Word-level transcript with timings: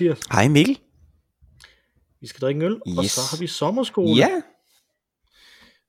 Mathias. 0.00 0.20
Hej 0.32 0.48
Mikkel. 0.48 0.78
Vi 2.20 2.26
skal 2.26 2.40
drikke 2.40 2.58
en 2.58 2.62
øl, 2.62 2.72
yes. 2.88 2.98
og 2.98 3.04
så 3.04 3.20
har 3.30 3.38
vi 3.40 3.46
sommerskole. 3.46 4.16
Ja, 4.16 4.42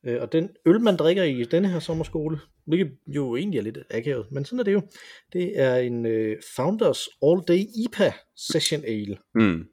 Øh, 0.03 0.21
og 0.21 0.31
den 0.31 0.49
øl, 0.65 0.79
man 0.81 0.95
drikker 0.97 1.23
i 1.23 1.43
denne 1.43 1.69
her 1.69 1.79
sommerskole, 1.79 2.39
hvilket 2.65 2.97
jo 3.07 3.35
egentlig 3.35 3.57
er 3.57 3.61
lidt 3.61 3.77
akavet, 3.89 4.31
men 4.31 4.45
sådan 4.45 4.59
er 4.59 4.63
det 4.63 4.73
jo, 4.73 4.81
det 5.33 5.59
er 5.59 5.75
en 5.75 6.05
øh, 6.05 6.37
Founders 6.55 7.07
All 7.21 7.41
Day 7.47 7.65
IPA 7.85 8.13
Session 8.35 8.83
Ale. 8.85 9.17
mm. 9.35 9.65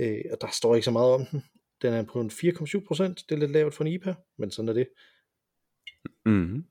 Øh, 0.00 0.20
og 0.32 0.38
der 0.40 0.46
står 0.52 0.74
ikke 0.74 0.84
så 0.84 0.90
meget 0.90 1.12
om 1.12 1.26
den. 1.26 1.42
Den 1.82 1.94
er 1.94 2.02
på 2.02 2.20
en 2.20 2.30
4,7 2.30 2.86
procent. 2.86 3.24
Det 3.28 3.34
er 3.34 3.38
lidt 3.38 3.50
lavt 3.50 3.74
for 3.74 3.84
en 3.84 3.92
IPA, 3.92 4.14
men 4.38 4.50
sådan 4.50 4.68
er 4.68 4.72
det. 4.72 4.88
Mm. 6.26 6.64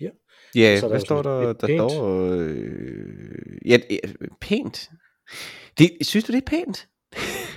Ja. 0.00 0.10
Ja, 0.54 0.80
Så 0.80 0.88
hvad 0.88 1.00
står 1.00 1.22
der? 1.22 1.52
Der 1.52 1.66
pænt. 1.66 1.90
står... 1.92 2.30
Øh, 2.32 3.58
ja, 3.66 3.78
pænt. 4.40 4.90
Det, 5.80 6.06
synes 6.06 6.24
du, 6.24 6.32
det 6.32 6.38
er 6.38 6.46
pænt? 6.46 6.88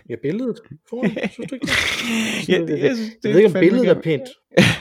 Ja, 0.10 0.16
billedet 0.22 0.60
foran, 0.90 1.10
synes 1.32 1.50
du 1.50 1.56
ikke 1.56 1.66
det? 1.68 2.50
ja, 2.50 2.60
det- 2.60 2.68
det, 2.68 2.80
jeg, 2.80 2.96
synes, 2.96 3.12
Jeg 3.24 3.32
ved 3.34 3.40
ikke, 3.40 3.48
om 3.48 3.60
billedet 3.60 3.88
er 3.88 4.02
pænt. 4.02 4.24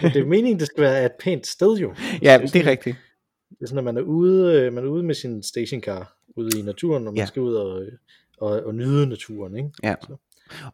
Men 0.02 0.12
det 0.12 0.20
er 0.22 0.26
meningen, 0.26 0.58
det 0.60 0.66
skal 0.66 0.82
være 0.82 1.04
et 1.04 1.12
pænt 1.20 1.46
sted 1.46 1.76
jo. 1.78 1.94
Ja, 1.98 2.14
det 2.14 2.28
er 2.34 2.38
det 2.38 2.44
er 2.44 2.48
sådan- 2.48 2.66
rigtigt. 2.66 2.96
Det 3.50 3.56
er 3.62 3.66
sådan, 3.66 3.78
at 3.78 3.84
man 3.84 3.96
er 3.96 4.00
ude, 4.02 4.54
øh, 4.60 4.72
man 4.72 4.84
er 4.84 4.88
ude 4.88 5.02
med 5.02 5.14
sin 5.14 5.42
stationcar 5.42 6.16
ude 6.36 6.58
i 6.58 6.62
naturen, 6.62 7.06
og 7.06 7.12
man 7.12 7.18
Ja. 7.18 7.26
skal 7.26 7.42
ud 7.42 7.54
og, 7.54 7.82
og, 8.38 8.62
og 8.66 8.74
nyde 8.74 9.06
naturen, 9.06 9.56
ikke? 9.56 9.68
Ja. 9.82 9.94
Så. 10.02 10.16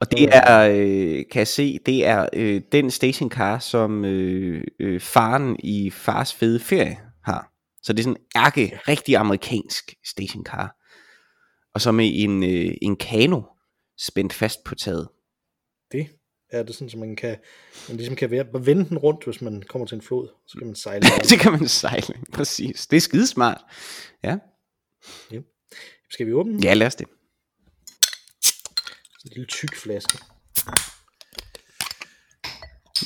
Og 0.00 0.12
det 0.12 0.28
er, 0.32 0.60
øh, 0.70 1.24
kan 1.32 1.38
jeg 1.38 1.46
se, 1.46 1.78
det 1.86 2.06
er 2.06 2.28
øh, 2.32 2.60
den 2.72 2.90
stationcar, 2.90 3.58
som 3.58 4.04
øh, 4.04 4.64
øh, 4.80 5.00
faren 5.00 5.56
i 5.64 5.90
fars 5.90 6.34
fede 6.34 6.60
ferie 6.60 6.96
har. 7.24 7.52
Så 7.82 7.92
det 7.92 7.98
er 7.98 8.02
sådan 8.02 8.16
en 8.16 8.40
ærke, 8.46 8.78
rigtig 8.88 9.16
amerikansk 9.16 9.94
stationcar. 10.10 10.74
Og 11.74 11.80
så 11.80 11.92
med 11.92 12.10
en, 12.14 12.42
øh, 12.42 12.74
en 12.82 12.96
kano 12.96 13.42
spændt 13.98 14.32
fast 14.32 14.64
på 14.64 14.74
taget. 14.74 15.08
Det 15.92 16.08
er 16.50 16.62
det 16.62 16.74
sådan, 16.74 16.90
så 16.90 16.98
man 16.98 17.16
kan, 17.16 17.36
man 17.88 17.96
ligesom 17.96 18.16
kan 18.16 18.30
være, 18.30 18.66
vende 18.66 18.88
den 18.88 18.98
rundt, 18.98 19.24
hvis 19.24 19.42
man 19.42 19.62
kommer 19.62 19.86
til 19.86 19.94
en 19.94 20.02
flod, 20.02 20.28
så 20.46 20.58
kan 20.58 20.66
man 20.66 20.76
sejle. 20.76 21.06
så 21.24 21.36
kan 21.40 21.52
man 21.52 21.68
sejle, 21.68 22.14
præcis. 22.32 22.86
Det 22.86 22.96
er 22.96 23.00
skidesmart. 23.00 23.60
Ja, 24.22 24.38
Skal 26.10 26.26
vi 26.26 26.32
åbne 26.32 26.60
ja 26.62 26.74
lad 26.74 26.86
os 26.86 26.94
det. 26.94 27.06
Sådan 28.42 29.30
en 29.30 29.32
lille 29.32 29.46
tyk 29.46 29.76
flaske. 29.76 30.18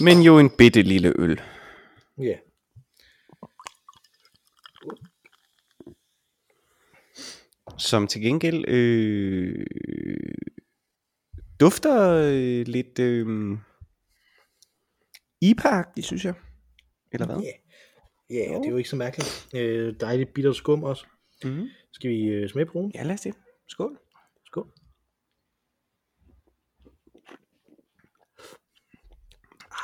Men 0.00 0.22
jo 0.22 0.38
en 0.38 0.50
bitte 0.50 0.82
lille 0.82 1.12
øl. 1.18 1.40
Ja. 2.18 2.36
Som 7.78 8.06
til 8.06 8.20
gengæld 8.22 8.64
øh, 8.68 9.66
dufter 11.60 12.12
øh, 12.14 12.66
lidt 12.66 12.98
øh, 12.98 13.58
ipa 15.40 15.82
det 15.96 16.04
synes 16.04 16.24
jeg. 16.24 16.34
Eller 17.12 17.26
hvad? 17.26 17.36
Ja. 17.36 17.50
Ja, 18.30 18.58
det 18.58 18.66
er 18.66 18.70
jo 18.70 18.76
ikke 18.76 18.88
så 18.90 18.96
mærkeligt. 18.96 19.48
Øh, 19.54 19.94
dejligt 20.00 20.34
bitter 20.34 20.52
skum 20.52 20.82
også. 20.82 21.06
Mm-hmm. 21.44 21.68
Skal 21.92 22.10
vi 22.10 22.24
øh, 22.24 22.48
smage 22.48 22.66
på 22.66 22.78
den? 22.78 22.92
Ja, 22.94 23.02
lad 23.02 23.14
os 23.14 23.20
det. 23.20 23.34
Skål. 23.68 23.98
Skål. 24.46 24.66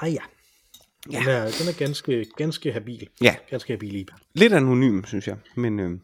Ah 0.02 0.12
ja. 0.14 0.22
Ja. 1.12 1.18
Den 1.18 1.28
er, 1.28 1.40
den 1.44 1.68
er 1.74 1.78
ganske, 1.78 2.26
ganske 2.36 2.72
habil. 2.72 3.08
Ja, 3.22 3.36
Ganske 3.50 3.72
habil 3.72 3.94
IPA. 3.94 4.14
lidt 4.34 4.52
anonym, 4.52 5.04
synes 5.04 5.28
jeg. 5.28 5.36
Men 5.56 5.80
øh, 5.80 6.00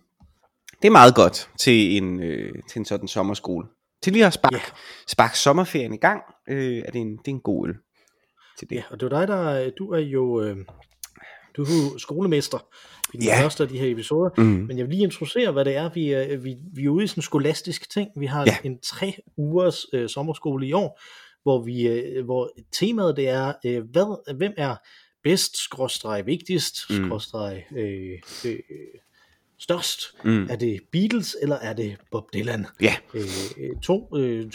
det 0.84 0.89
er 0.89 0.93
meget 0.93 1.15
godt 1.15 1.50
til 1.59 1.97
en, 1.97 2.22
øh, 2.22 2.53
til 2.71 2.78
en 2.78 2.84
sådan 2.84 3.09
sommerskole. 3.09 3.67
Til 4.03 4.12
lige 4.12 4.27
at 4.27 4.33
sparke, 4.33 4.56
Ja. 4.56 4.61
sparke 5.09 5.39
sommerferien 5.39 5.95
i 5.95 5.97
gang, 5.97 6.22
øh, 6.49 6.78
er 6.78 6.91
det, 6.91 7.00
en, 7.00 7.11
det 7.17 7.28
er 7.28 7.31
en 7.31 7.41
god 7.41 7.69
øl. 7.69 7.75
Til 8.59 8.71
det. 8.71 8.77
Ja, 8.77 8.83
og 8.91 9.00
det 9.00 9.12
er 9.12 9.19
dig, 9.19 9.28
der 9.28 9.71
du 9.78 9.93
er 9.93 9.99
jo 9.99 10.43
øh, 10.43 10.56
du 11.56 11.62
er 11.62 11.67
jo 11.93 11.99
skolemester 11.99 12.59
i 13.15 13.17
den 13.17 13.25
Ja. 13.27 13.43
første 13.43 13.62
af 13.62 13.69
de 13.69 13.78
her 13.78 13.93
episoder. 13.93 14.31
Mm. 14.39 14.45
Men 14.45 14.78
jeg 14.78 14.87
vil 14.87 14.95
lige 14.95 15.05
introducere, 15.05 15.53
hvad 15.53 15.65
det 15.65 15.77
er. 15.77 15.91
Vi 15.95 16.11
er, 16.12 16.37
vi, 16.37 16.56
vi 16.75 16.84
er 16.84 16.89
ude 16.89 17.05
i 17.05 17.06
sådan 17.06 17.19
en 17.19 17.22
skolastisk 17.22 17.91
ting. 17.91 18.09
Vi 18.16 18.27
har 18.27 18.45
Ja. 18.47 18.56
en 18.65 18.78
tre 18.81 19.15
ugers 19.37 19.87
øh, 19.93 20.09
sommerskole 20.09 20.66
i 20.66 20.72
år, 20.72 21.01
hvor, 21.43 21.62
vi, 21.65 21.87
øh, 21.89 22.25
hvor 22.25 22.51
temaet 22.72 23.16
det 23.16 23.28
er, 23.28 23.53
øh, 23.66 23.83
hvad, 23.93 24.34
hvem 24.37 24.53
er 24.56 24.77
bedst, 25.22 25.56
skråstreg 25.56 26.27
vigtigst, 26.27 26.77
Mm. 26.91 26.97
skråstreg 27.06 27.65
øh, 27.77 28.19
øh, 28.47 28.59
størst. 29.64 30.00
Mm. 30.25 30.47
Er 30.50 30.56
det 30.56 30.80
Beatles, 30.92 31.36
eller 31.42 31.56
er 31.56 31.72
det 31.72 31.97
Bob 32.10 32.32
Dylan? 32.34 32.66
Ja, 32.80 32.97
øh, 33.14 33.22
øh, 33.58 33.76
to 33.82 34.08
øh, 34.16 34.52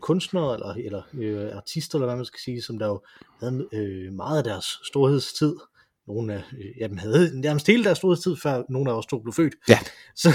kunstnere 0.00 0.54
eller, 0.54 0.74
eller 0.74 1.02
øh, 1.14 1.56
artister, 1.56 1.98
eller 1.98 2.06
hvad 2.06 2.16
man 2.16 2.24
skal 2.24 2.40
sige, 2.40 2.62
som 2.62 2.78
der 2.78 2.86
jo 2.86 3.02
havde 3.40 3.68
øh, 3.72 4.12
meget 4.12 4.38
af 4.38 4.44
deres 4.44 4.66
storhedstid. 4.84 5.54
Nogle 6.08 6.34
af 6.34 6.42
øh, 6.58 6.64
ja, 6.80 6.88
dem 6.88 6.96
havde 6.96 7.40
nærmest 7.40 7.66
hele 7.66 7.84
deres 7.84 7.98
storhedstid, 7.98 8.36
før 8.42 8.62
nogle 8.70 8.90
af 8.90 8.94
os 8.98 9.06
to 9.06 9.18
blev 9.18 9.32
født. 9.32 9.54
Ja. 9.68 9.78
Så, 10.22 10.28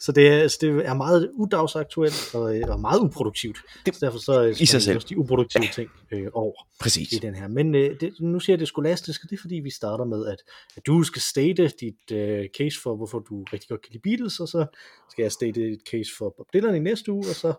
så, 0.00 0.12
det, 0.12 0.28
er, 0.28 0.48
så 0.48 0.58
det 0.60 0.70
er 0.86 0.94
meget 0.94 1.30
udagsaktuelt 1.34 2.34
og, 2.34 2.56
øh, 2.58 2.62
og 2.68 2.80
meget 2.80 3.00
uproduktivt. 3.00 3.58
Det- 3.86 3.94
så 3.94 4.06
derfor 4.06 4.18
så 4.18 4.44
øh, 4.44 4.60
i 4.60 4.66
sig 4.66 4.82
selv. 4.82 4.96
også 4.96 5.08
de 5.10 5.18
uproduktive 5.18 5.64
ting 5.74 5.90
øh, 6.12 6.26
over 6.32 6.52
præcis. 6.80 7.12
i 7.12 7.16
den 7.16 7.34
her. 7.34 7.48
Men 7.48 7.74
øh, 7.74 8.00
det, 8.00 8.14
nu 8.20 8.40
siger 8.40 8.54
jeg 8.54 8.60
det 8.60 8.68
skolastisk, 8.68 9.24
og 9.24 9.30
det 9.30 9.36
er 9.36 9.40
fordi, 9.40 9.54
vi 9.54 9.70
starter 9.70 10.04
med, 10.04 10.26
at, 10.26 10.36
at 10.76 10.86
du 10.86 11.02
skal 11.02 11.22
state 11.22 11.70
dit 11.80 12.12
øh, 12.12 12.44
case 12.58 12.80
for, 12.82 12.96
hvorfor 12.96 13.18
du 13.18 13.44
rigtig 13.52 13.68
godt 13.68 13.82
kan 13.82 13.92
lide 13.92 14.02
Beatles, 14.02 14.40
og 14.40 14.48
så 14.48 14.66
skal 15.10 15.22
jeg 15.22 15.32
state 15.32 15.60
et 15.72 15.80
case 15.90 16.10
for 16.18 16.34
Bob 16.36 16.46
Dylan 16.54 16.74
i 16.76 16.78
næste 16.78 17.12
uge, 17.12 17.24
og 17.28 17.34
så 17.34 17.52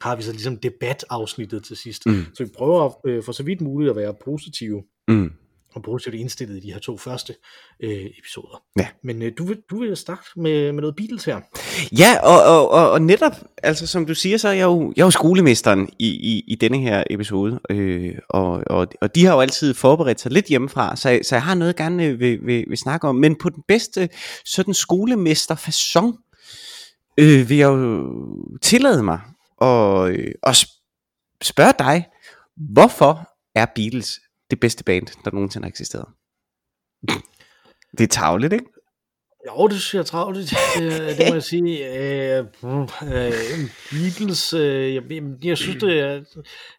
har 0.00 0.16
vi 0.16 0.22
så 0.22 0.32
ligesom 0.32 0.56
debatafsnittet 0.56 1.64
til 1.64 1.76
sidst. 1.76 2.06
Mm. 2.06 2.24
Så 2.34 2.44
vi 2.44 2.50
prøver 2.56 3.06
øh, 3.06 3.22
for 3.22 3.32
så 3.32 3.42
vidt 3.42 3.60
muligt 3.60 3.90
at 3.90 3.96
være 3.96 4.14
positive 4.24 4.82
Mm. 5.08 5.30
Og 5.74 5.82
positivt 5.82 6.14
indstillet 6.14 6.56
i 6.56 6.60
de 6.60 6.72
her 6.72 6.78
to 6.78 6.96
første 6.96 7.34
øh, 7.80 8.06
episoder. 8.18 8.62
Ja. 8.78 8.86
Men 9.02 9.22
øh, 9.22 9.32
du, 9.38 9.44
vil, 9.44 9.58
du 9.70 9.80
vil 9.80 9.96
starte 9.96 10.22
med, 10.36 10.72
med 10.72 10.80
noget 10.80 10.96
Beatles 10.96 11.24
her. 11.24 11.40
Ja, 11.98 12.16
og, 12.22 12.42
og, 12.42 12.70
og, 12.70 12.90
og 12.90 13.02
netop, 13.02 13.32
altså 13.62 13.86
som 13.86 14.06
du 14.06 14.14
siger, 14.14 14.36
så 14.36 14.48
er 14.48 14.52
jeg 14.52 14.64
jo, 14.64 14.92
jeg 14.96 15.02
er 15.02 15.06
jo 15.06 15.10
skolemesteren 15.10 15.88
i, 15.98 16.08
i, 16.08 16.44
i 16.46 16.54
denne 16.54 16.78
her 16.78 17.04
episode, 17.10 17.60
øh, 17.70 18.14
og, 18.28 18.62
og, 18.66 18.86
og 19.00 19.14
de 19.14 19.24
har 19.24 19.34
jo 19.34 19.40
altid 19.40 19.74
forberedt 19.74 20.20
sig 20.20 20.32
lidt 20.32 20.46
hjemmefra, 20.46 20.96
så, 20.96 21.20
så 21.22 21.34
jeg 21.34 21.42
har 21.42 21.54
noget, 21.54 21.68
jeg 21.68 21.76
gerne 21.76 22.18
vil, 22.18 22.46
vil, 22.46 22.64
vil 22.68 22.78
snakke 22.78 23.08
om, 23.08 23.16
men 23.16 23.36
på 23.36 23.48
den 23.48 23.62
bedste 23.68 24.08
sådan 24.44 24.74
skolemester 24.74 25.54
façon, 25.54 26.30
øh, 27.18 27.48
vil 27.48 27.56
jeg 27.56 27.66
jo 27.66 28.10
tillade 28.62 29.02
mig 29.02 29.20
at, 29.62 30.10
øh, 30.10 30.32
at 30.42 30.56
sp- 30.56 31.38
spørge 31.42 31.72
dig, 31.78 32.06
hvorfor 32.56 33.30
er 33.54 33.66
Beatles 33.74 34.20
det 34.54 34.60
bedste 34.60 34.84
band, 34.84 35.06
der 35.24 35.30
nogensinde 35.30 35.64
har 35.64 35.68
eksisteret? 35.68 36.06
Det 37.98 38.04
er 38.04 38.08
tavligt, 38.08 38.52
ikke? 38.52 38.64
Jo, 39.46 39.66
det 39.66 39.80
synes 39.80 39.94
jeg 39.94 40.00
er 40.00 40.04
travlt, 40.04 40.36
det, 40.38 40.50
det 41.18 41.26
må 41.28 41.34
jeg 41.34 41.42
sige. 41.42 41.72
Øh, 41.98 42.38
øh, 43.02 43.32
Beatles, 43.90 44.52
øh, 44.52 44.94
jeg, 44.94 45.02
jeg 45.44 45.58
synes, 45.58 45.76
det, 45.80 46.00
er, 46.00 46.14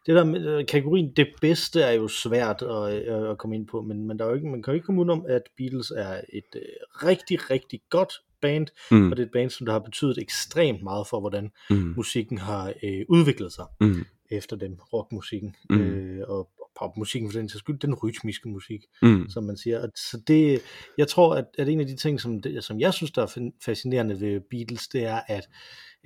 det 0.06 0.16
der 0.16 0.24
med 0.24 0.46
øh, 0.46 0.66
kategorien 0.66 1.14
det 1.16 1.28
bedste 1.42 1.82
er 1.82 1.92
jo 1.92 2.08
svært 2.08 2.62
at, 2.62 3.08
øh, 3.08 3.30
at 3.32 3.38
komme 3.38 3.56
ind 3.56 3.68
på, 3.68 3.82
men, 3.82 4.08
men 4.08 4.20
der 4.20 4.26
er 4.26 4.30
jo 4.30 4.36
ikke, 4.36 4.48
man 4.48 4.64
kan 4.64 4.72
jo 4.72 4.76
ikke 4.76 4.86
komme 4.86 5.02
ud 5.02 5.10
om, 5.10 5.26
at 5.30 5.42
Beatles 5.58 5.92
er 5.92 6.22
et 6.34 6.56
øh, 6.56 6.62
rigtig, 7.08 7.50
rigtig 7.52 7.82
godt 7.90 8.14
band, 8.42 8.68
Mm, 8.92 9.12
og 9.12 9.18
det 9.18 9.24
er 9.24 9.28
et 9.28 9.32
band, 9.32 9.50
som 9.50 9.66
der 9.66 9.74
har 9.74 9.80
betydet 9.80 10.18
ekstremt 10.18 10.84
meget 10.84 11.08
for, 11.08 11.20
hvordan 11.20 11.52
mm, 11.70 11.94
musikken 11.98 12.38
har 12.38 12.74
øh, 12.84 13.06
udviklet 13.10 13.54
sig 13.54 13.66
mm, 13.82 14.06
efter 14.32 14.56
dem, 14.56 14.78
rockmusikken, 14.94 15.56
Mm. 15.70 15.80
øh, 15.82 16.24
og 16.28 16.50
popmusikken 16.80 17.32
for 17.32 17.40
den 17.40 17.50
sags 17.50 17.60
skyld, 17.60 17.80
den 17.80 17.94
rytmiske 17.94 18.50
musik 18.50 18.82
mm, 19.02 19.30
som 19.30 19.44
man 19.44 19.58
siger. 19.58 19.82
Og 19.82 19.90
Så 19.96 20.22
det, 20.28 20.62
jeg 20.98 21.08
tror, 21.08 21.36
at, 21.36 21.46
at 21.58 21.70
en 21.70 21.80
af 21.80 21.86
de 21.88 21.96
ting, 21.96 22.22
som, 22.22 22.42
det, 22.42 22.64
som 22.64 22.80
jeg 22.80 22.94
synes, 22.94 23.12
der 23.12 23.22
er 23.22 23.50
fascinerende 23.66 24.22
ved 24.22 24.42
Beatles, 24.50 24.88
det 24.88 25.04
er, 25.04 25.20
at 25.28 25.50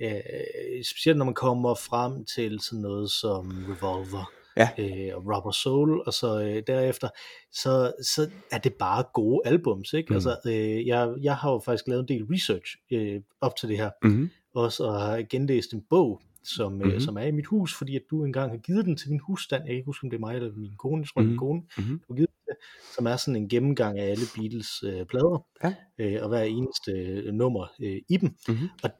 øh, 0.02 0.84
specielt 0.84 1.18
når 1.18 1.24
man 1.24 1.34
kommer 1.34 1.74
frem 1.74 2.24
til 2.24 2.60
sådan 2.60 2.80
noget 2.80 3.10
som 3.10 3.64
Revolver, 3.68 4.32
Ja. 4.56 4.68
øh, 4.78 5.16
og 5.16 5.22
Rubber 5.26 5.50
Soul, 5.50 6.02
og 6.06 6.12
så 6.12 6.40
øh, 6.40 6.62
derefter, 6.66 7.08
så, 7.52 7.92
så 8.02 8.30
er 8.52 8.58
det 8.58 8.74
bare 8.74 9.04
gode 9.14 9.40
albums, 9.44 9.92
ikke? 9.92 10.06
Mm. 10.08 10.12
Mm. 10.12 10.16
Altså, 10.16 10.36
øh, 10.46 10.86
jeg, 10.86 11.14
jeg 11.20 11.36
har 11.36 11.52
jo 11.52 11.60
faktisk 11.64 11.88
lavet 11.88 12.00
en 12.00 12.08
del 12.08 12.24
research 12.30 12.76
øh, 12.92 13.20
op 13.40 13.56
til 13.56 13.68
det 13.68 13.76
her, 13.76 13.90
mm, 14.02 14.30
også 14.54 14.84
og 14.84 15.00
har 15.00 15.22
genlæst 15.30 15.72
en 15.72 15.82
bog, 15.90 16.20
som, 16.42 16.72
mm-hmm. 16.72 16.90
Øh, 16.90 17.00
som 17.00 17.16
er 17.16 17.22
i 17.22 17.30
mit 17.30 17.46
hus, 17.46 17.74
fordi 17.74 17.96
at 17.96 18.02
du 18.10 18.24
engang 18.24 18.50
har 18.50 18.58
givet 18.58 18.84
den 18.86 18.96
til 18.96 19.10
min 19.10 19.20
husstand. 19.26 19.62
Jeg 19.62 19.68
kan 19.68 19.76
ikke 19.76 19.86
huske, 19.86 20.04
om 20.04 20.10
det 20.10 20.16
er 20.16 20.20
mig 20.20 20.36
eller 20.36 20.52
min 20.56 20.74
kone. 20.78 21.00
Jeg 21.02 21.08
tror, 21.08 21.20
mm-hmm. 21.20 21.26
Mhm. 21.26 21.30
min 21.30 21.38
kone, 21.38 21.62
Mhm. 21.78 21.98
du 21.98 22.12
har 22.12 22.16
givet 22.16 22.28
den 22.30 22.54
til, 22.54 22.66
som 22.96 23.06
er 23.06 23.16
sådan 23.16 23.36
en 23.36 23.48
gennemgang 23.48 23.98
af 23.98 24.10
alle 24.10 24.24
Beatles 24.36 24.68
øh, 24.82 25.06
plader, 25.06 25.46
Ja. 25.64 25.74
øh, 25.98 26.22
og 26.22 26.28
hver 26.28 26.42
eneste 26.42 26.92
øh, 26.92 27.34
nummer 27.34 27.66
øh, 27.80 28.00
i 28.08 28.16
dem. 28.16 28.36
Mhm. 28.48 28.68
Og 28.82 28.90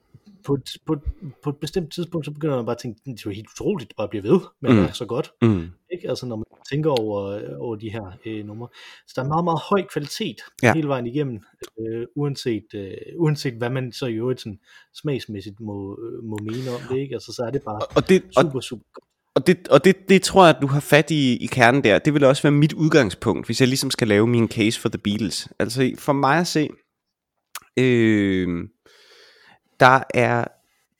på, 0.46 0.54
et, 0.54 0.70
på, 0.86 0.96
på 1.44 1.50
et 1.50 1.56
bestemt 1.56 1.92
tidspunkt, 1.92 2.24
så 2.26 2.30
begynder 2.32 2.56
man 2.56 2.64
bare 2.64 2.74
at 2.74 2.80
tænke, 2.82 3.00
det 3.06 3.10
er 3.12 3.22
jo 3.26 3.30
helt 3.30 3.48
utroligt, 3.48 3.88
det 3.88 3.96
bare 3.96 4.08
bliver 4.08 4.22
ved, 4.22 4.40
men 4.62 4.72
Mm. 4.72 4.78
det 4.78 4.88
er 4.88 4.92
så 4.92 5.04
godt. 5.06 5.30
Mm. 5.42 5.66
Ikke? 5.92 6.08
Altså 6.08 6.26
når 6.26 6.36
man 6.36 6.44
tænker 6.70 6.90
over, 6.90 7.40
over 7.58 7.76
de 7.76 7.90
her 7.90 8.18
øh, 8.26 8.44
numre. 8.46 8.68
Så 9.06 9.12
der 9.16 9.22
er 9.22 9.28
meget, 9.28 9.44
meget 9.44 9.60
høj 9.70 9.82
kvalitet 9.92 10.36
Ja. 10.62 10.74
hele 10.74 10.88
vejen 10.88 11.06
igennem, 11.06 11.40
øh, 11.80 12.06
uanset, 12.16 12.64
øh, 12.74 12.90
uanset 13.16 13.54
hvad 13.54 13.70
man 13.70 13.92
så 13.92 14.06
i 14.06 14.14
øvrigt 14.14 14.40
sådan, 14.40 14.58
smagsmæssigt 14.94 15.60
må, 15.60 15.98
øh, 16.04 16.24
må 16.24 16.38
mene 16.42 16.70
om 16.70 16.80
det. 16.90 16.98
Ikke? 16.98 17.14
Altså 17.14 17.32
så 17.32 17.42
er 17.46 17.50
det 17.50 17.62
bare 17.62 17.80
Og 17.96 18.08
det, 18.08 18.22
og, 18.36 18.42
super, 18.42 18.60
super 18.60 18.84
godt. 18.94 19.04
og, 19.34 19.46
det, 19.46 19.68
og 19.68 19.84
det, 19.84 19.96
det 20.08 20.22
tror 20.22 20.46
jeg, 20.46 20.56
at 20.56 20.62
du 20.62 20.66
har 20.66 20.80
fat 20.80 21.10
i, 21.10 21.36
i 21.36 21.46
kernen 21.46 21.84
der. 21.84 21.98
Det 21.98 22.14
vil 22.14 22.24
også 22.24 22.42
være 22.42 22.52
mit 22.52 22.72
udgangspunkt, 22.72 23.46
hvis 23.46 23.60
jeg 23.60 23.68
ligesom 23.68 23.90
skal 23.90 24.08
lave 24.08 24.26
min 24.26 24.48
case 24.48 24.80
for 24.80 24.88
The 24.88 24.98
Beatles. 24.98 25.48
Altså 25.58 25.90
for 25.98 26.12
mig 26.12 26.38
at 26.38 26.46
se, 26.46 26.68
øh, 27.78 28.68
der 29.80 30.02
er 30.14 30.44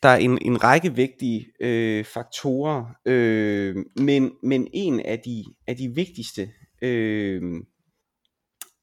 der 0.02 0.08
er 0.08 0.16
en, 0.16 0.38
en 0.42 0.64
række 0.64 0.94
vigtige 0.94 1.46
øh, 1.60 2.04
faktorer, 2.04 2.84
øh, 3.06 3.76
men, 3.96 4.32
men 4.42 4.68
en 4.72 5.00
af 5.00 5.18
de, 5.18 5.44
af 5.66 5.76
de 5.76 5.88
vigtigste 5.94 6.50
øh, 6.82 7.42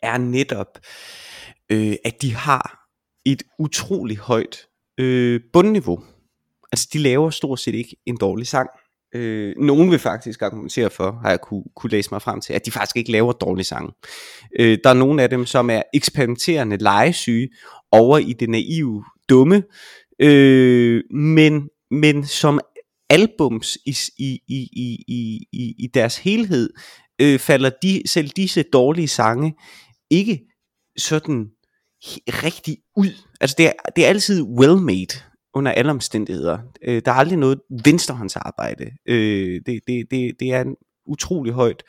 er 0.01 0.17
netop, 0.17 0.79
øh, 1.69 1.95
at 2.05 2.21
de 2.21 2.33
har 2.33 2.87
et 3.25 3.43
utroligt 3.59 4.19
højt 4.19 4.67
øh, 4.97 5.41
bundniveau. 5.53 6.03
Altså 6.71 6.89
de 6.93 6.99
laver 6.99 7.29
stort 7.29 7.59
set 7.59 7.75
ikke 7.75 7.95
en 8.05 8.17
dårlig 8.17 8.47
sang. 8.47 8.69
Øh, 9.15 9.53
nogen 9.57 9.91
vil 9.91 9.99
faktisk 9.99 10.41
argumentere 10.41 10.89
for, 10.89 11.19
har 11.21 11.29
jeg 11.29 11.41
kunne, 11.41 11.63
kunne 11.75 11.89
læse 11.89 12.09
mig 12.11 12.21
frem 12.21 12.41
til, 12.41 12.53
at 12.53 12.65
de 12.65 12.71
faktisk 12.71 12.97
ikke 12.97 13.11
laver 13.11 13.31
dårlige 13.31 13.65
sange. 13.65 13.91
Øh, 14.59 14.77
der 14.83 14.89
er 14.89 14.93
nogle 14.93 15.23
af 15.23 15.29
dem, 15.29 15.45
som 15.45 15.69
er 15.69 15.81
eksperimenterende 15.93 16.77
legesyge 16.77 17.49
over 17.91 18.17
i 18.17 18.33
det 18.33 18.49
naive, 18.49 19.03
dumme, 19.29 19.63
øh, 20.21 21.03
men, 21.11 21.69
men 21.91 22.25
som 22.25 22.59
albums 23.09 23.77
i, 23.85 23.95
i, 24.17 24.39
i, 24.47 24.69
i, 24.73 25.03
i, 25.07 25.45
i, 25.53 25.75
i 25.79 25.87
deres 25.93 26.17
helhed, 26.17 26.69
øh, 27.21 27.39
falder 27.39 27.69
de, 27.81 28.01
selv 28.05 28.27
disse 28.29 28.63
dårlige 28.63 29.07
sange 29.07 29.53
ikke 30.11 30.39
sådan 30.97 31.45
rigtig 32.27 32.77
ud. 32.95 33.09
Altså 33.41 33.55
det 33.57 33.65
er, 33.67 33.71
det 33.95 34.05
er 34.05 34.09
altid 34.09 34.41
well 34.41 34.77
made 34.81 35.07
under 35.53 35.71
alle 35.71 35.91
omstændigheder. 35.91 36.59
Øh, 36.83 37.01
der 37.05 37.11
er 37.11 37.15
aldrig 37.15 37.37
noget 37.37 37.59
venstrehåndsarbejde. 37.85 38.85
Øh, 39.09 39.61
det, 39.65 39.79
det, 39.87 40.05
det, 40.11 40.35
det 40.39 40.51
er 40.53 40.61
en 40.61 40.75
utrolig 41.05 41.53
højt 41.53 41.83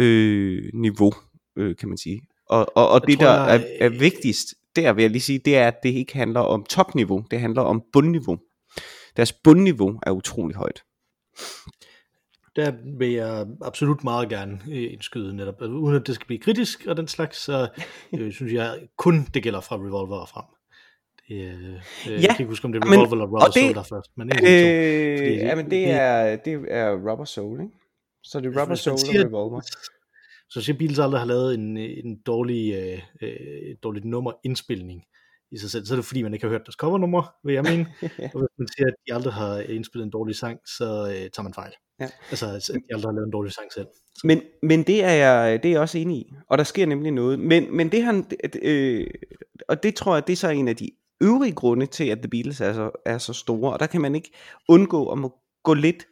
øh, 0.00 0.62
niveau, 0.74 1.12
øh, 1.58 1.76
kan 1.76 1.88
man 1.88 1.98
sige. 1.98 2.20
Og, 2.50 2.66
og, 2.76 2.88
og 2.88 3.00
Jeg 3.00 3.08
det 3.08 3.18
tror, 3.18 3.26
der 3.26 3.44
jeg- 3.44 3.66
er, 3.80 3.86
er 3.86 3.88
vigtigst, 3.88 4.54
der 4.82 4.92
vil 4.92 5.02
jeg 5.02 5.10
lige 5.10 5.22
sige, 5.22 5.38
det 5.44 5.56
er, 5.56 5.66
at 5.68 5.74
det 5.82 5.88
ikke 5.88 6.14
handler 6.16 6.40
om 6.40 6.64
topniveau, 6.64 7.24
det 7.30 7.40
handler 7.40 7.62
om 7.62 7.82
bundniveau. 7.92 8.38
Deres 9.16 9.32
bundniveau 9.32 10.00
er 10.06 10.10
utrolig 10.10 10.56
højt. 10.56 10.82
Der 12.56 12.72
vil 12.98 13.12
jeg 13.12 13.46
absolut 13.62 14.04
meget 14.04 14.28
gerne 14.28 14.60
øh, 14.70 14.92
indskyde 14.92 15.36
netop, 15.36 15.54
altså, 15.62 15.72
uden 15.76 15.96
at 15.96 16.06
det 16.06 16.14
skal 16.14 16.26
blive 16.26 16.40
kritisk 16.40 16.86
og 16.86 16.96
den 16.96 17.08
slags, 17.08 17.38
så 17.38 17.68
øh, 18.18 18.32
synes 18.32 18.52
jeg 18.52 18.78
kun 18.98 19.26
det 19.34 19.42
gælder 19.42 19.60
fra 19.60 19.76
Revolver 19.76 20.16
og 20.16 20.28
frem. 20.28 20.44
Det, 21.28 21.34
øh, 21.44 21.74
øh, 22.14 22.22
Jeg 22.22 22.30
kan 22.30 22.36
ikke 22.40 22.44
huske, 22.50 22.64
om 22.64 22.72
det 22.72 22.82
er 22.82 22.86
men- 22.86 22.94
Revolver 22.94 23.12
eller 23.12 23.24
Rubber 23.26 23.50
Soul 23.50 23.74
der 23.74 23.80
er 23.80 23.84
først, 23.84 24.10
men 24.16 24.28
to. 24.30 24.36
Øh, 24.36 25.18
Fordi 25.18 25.34
ja, 25.34 25.54
men 25.54 25.64
det 25.64 25.70
det- 25.72 25.90
er, 25.90 26.36
det 26.36 26.54
er 26.68 26.90
Rubber 27.10 27.24
Soul, 27.24 27.60
ikke? 27.60 27.72
Så 28.22 28.40
det 28.40 28.46
er 28.46 28.50
Rubber 28.50 28.74
Hvis 28.74 28.86
man 28.86 28.98
Soul 28.98 29.18
og 29.20 29.26
Revolver. 29.26 29.60
Så 30.50 30.60
siger 30.60 30.78
Beatles 30.78 30.98
aldrig 30.98 31.20
har 31.20 31.26
lavet 31.26 31.54
en, 31.54 31.76
en 31.76 32.20
dårlig, 32.26 32.74
øh, 32.74 33.02
øh, 33.22 33.76
dårligt 33.82 34.04
nummer 34.04 34.32
indspilning 34.44 35.02
i 35.52 35.58
sig 35.58 35.70
selv, 35.70 35.86
så 35.86 35.94
er 35.94 35.96
det 35.96 36.04
fordi, 36.04 36.22
man 36.22 36.34
ikke 36.34 36.46
har 36.46 36.50
hørt 36.50 36.66
deres 36.66 36.74
covernummer, 36.74 37.34
vil 37.44 37.54
jeg 37.54 37.62
mene. 37.62 37.86
og 38.34 38.40
hvis 38.40 38.58
man 38.58 38.68
siger, 38.76 38.86
at 38.86 38.94
de 39.08 39.14
aldrig 39.14 39.32
har 39.32 39.58
indspillet 39.58 40.04
en 40.04 40.10
dårlig 40.10 40.36
sang, 40.36 40.58
så 40.66 41.06
øh, 41.06 41.14
tager 41.14 41.42
man 41.42 41.54
fejl. 41.54 41.72
Ja. 42.00 42.08
Altså, 42.30 42.46
at 42.46 42.62
de 42.68 42.94
aldrig 42.94 43.08
har 43.08 43.14
lavet 43.14 43.26
en 43.26 43.32
dårlig 43.32 43.52
sang 43.52 43.72
selv. 43.72 43.86
Men, 44.24 44.42
men 44.62 44.82
det 44.82 45.04
er 45.04 45.12
jeg 45.12 45.62
det 45.62 45.68
er 45.68 45.72
jeg 45.72 45.80
også 45.80 45.98
enig 45.98 46.16
i, 46.16 46.32
og 46.50 46.58
der 46.58 46.64
sker 46.64 46.86
nemlig 46.86 47.12
noget. 47.12 47.38
Men, 47.38 47.76
men 47.76 47.92
det 47.92 48.02
han, 48.02 48.26
øh, 48.62 49.06
og 49.68 49.82
det 49.82 49.94
tror 49.94 50.14
jeg, 50.14 50.26
det 50.26 50.32
er 50.32 50.36
så 50.36 50.48
en 50.48 50.68
af 50.68 50.76
de 50.76 50.90
øvrige 51.20 51.52
grunde 51.52 51.86
til, 51.86 52.04
at 52.04 52.18
The 52.18 52.28
Beatles 52.28 52.60
er 52.60 52.72
så, 52.72 52.90
er 53.06 53.18
så 53.18 53.32
store, 53.32 53.72
og 53.72 53.80
der 53.80 53.86
kan 53.86 54.00
man 54.00 54.14
ikke 54.14 54.30
undgå 54.68 55.08
at 55.12 55.18
må 55.18 55.34
gå 55.62 55.74
lidt 55.74 56.06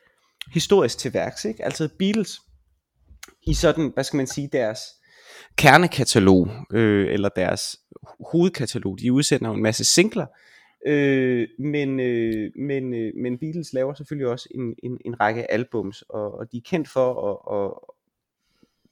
historisk 0.54 0.98
til 0.98 1.14
værks. 1.14 1.44
Ikke? 1.44 1.64
Altså 1.64 1.88
Beatles, 1.98 2.40
i 3.46 3.54
sådan, 3.54 3.90
hvad 3.94 4.04
skal 4.04 4.16
man 4.16 4.26
sige, 4.26 4.48
deres 4.52 4.80
kernekatalog, 5.56 6.48
øh, 6.72 7.12
eller 7.12 7.28
deres 7.28 7.76
hovedkatalog, 8.32 8.98
de 8.98 9.12
udsender 9.12 9.48
jo 9.48 9.54
en 9.54 9.62
masse 9.62 9.84
singler, 9.84 10.26
øh, 10.86 11.48
men, 11.58 12.00
øh, 12.00 12.50
men, 12.56 12.94
øh, 12.94 13.12
men 13.16 13.38
Beatles 13.38 13.72
laver 13.72 13.94
selvfølgelig 13.94 14.28
også 14.28 14.48
en, 14.54 14.74
en, 14.82 14.98
en 15.04 15.20
række 15.20 15.50
albums, 15.50 16.02
og, 16.02 16.38
og 16.38 16.52
de 16.52 16.56
er 16.56 16.60
kendt 16.64 16.88
for 16.88 17.30
at, 17.30 17.64
at 17.64 17.92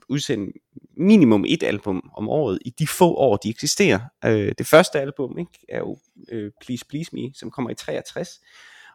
udsende 0.08 0.52
minimum 0.96 1.44
et 1.48 1.62
album 1.62 2.10
om 2.16 2.28
året 2.28 2.58
i 2.64 2.70
de 2.70 2.86
få 2.86 3.14
år, 3.14 3.36
de 3.36 3.50
eksisterer. 3.50 4.00
Øh, 4.24 4.52
det 4.58 4.66
første 4.66 5.00
album 5.00 5.38
ikke, 5.38 5.66
er 5.68 5.78
jo 5.78 5.98
øh, 6.28 6.50
Please 6.60 6.86
Please 6.86 7.10
Me, 7.12 7.34
som 7.34 7.50
kommer 7.50 7.70
i 7.70 7.74
63, 7.74 8.40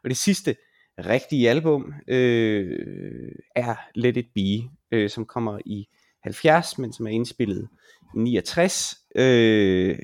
og 0.03 0.09
det 0.09 0.17
sidste 0.17 0.55
rigtige 0.97 1.49
album 1.49 1.93
øh, 2.07 3.31
er 3.55 3.75
Let 3.95 4.17
It 4.17 4.27
Be, 4.35 4.69
øh, 4.91 5.09
som 5.09 5.25
kommer 5.25 5.59
i 5.65 5.87
70, 6.23 6.77
men 6.77 6.93
som 6.93 7.07
er 7.07 7.11
indspillet 7.11 7.67
i 8.15 8.19
69, 8.19 8.97
øh, 9.15 9.99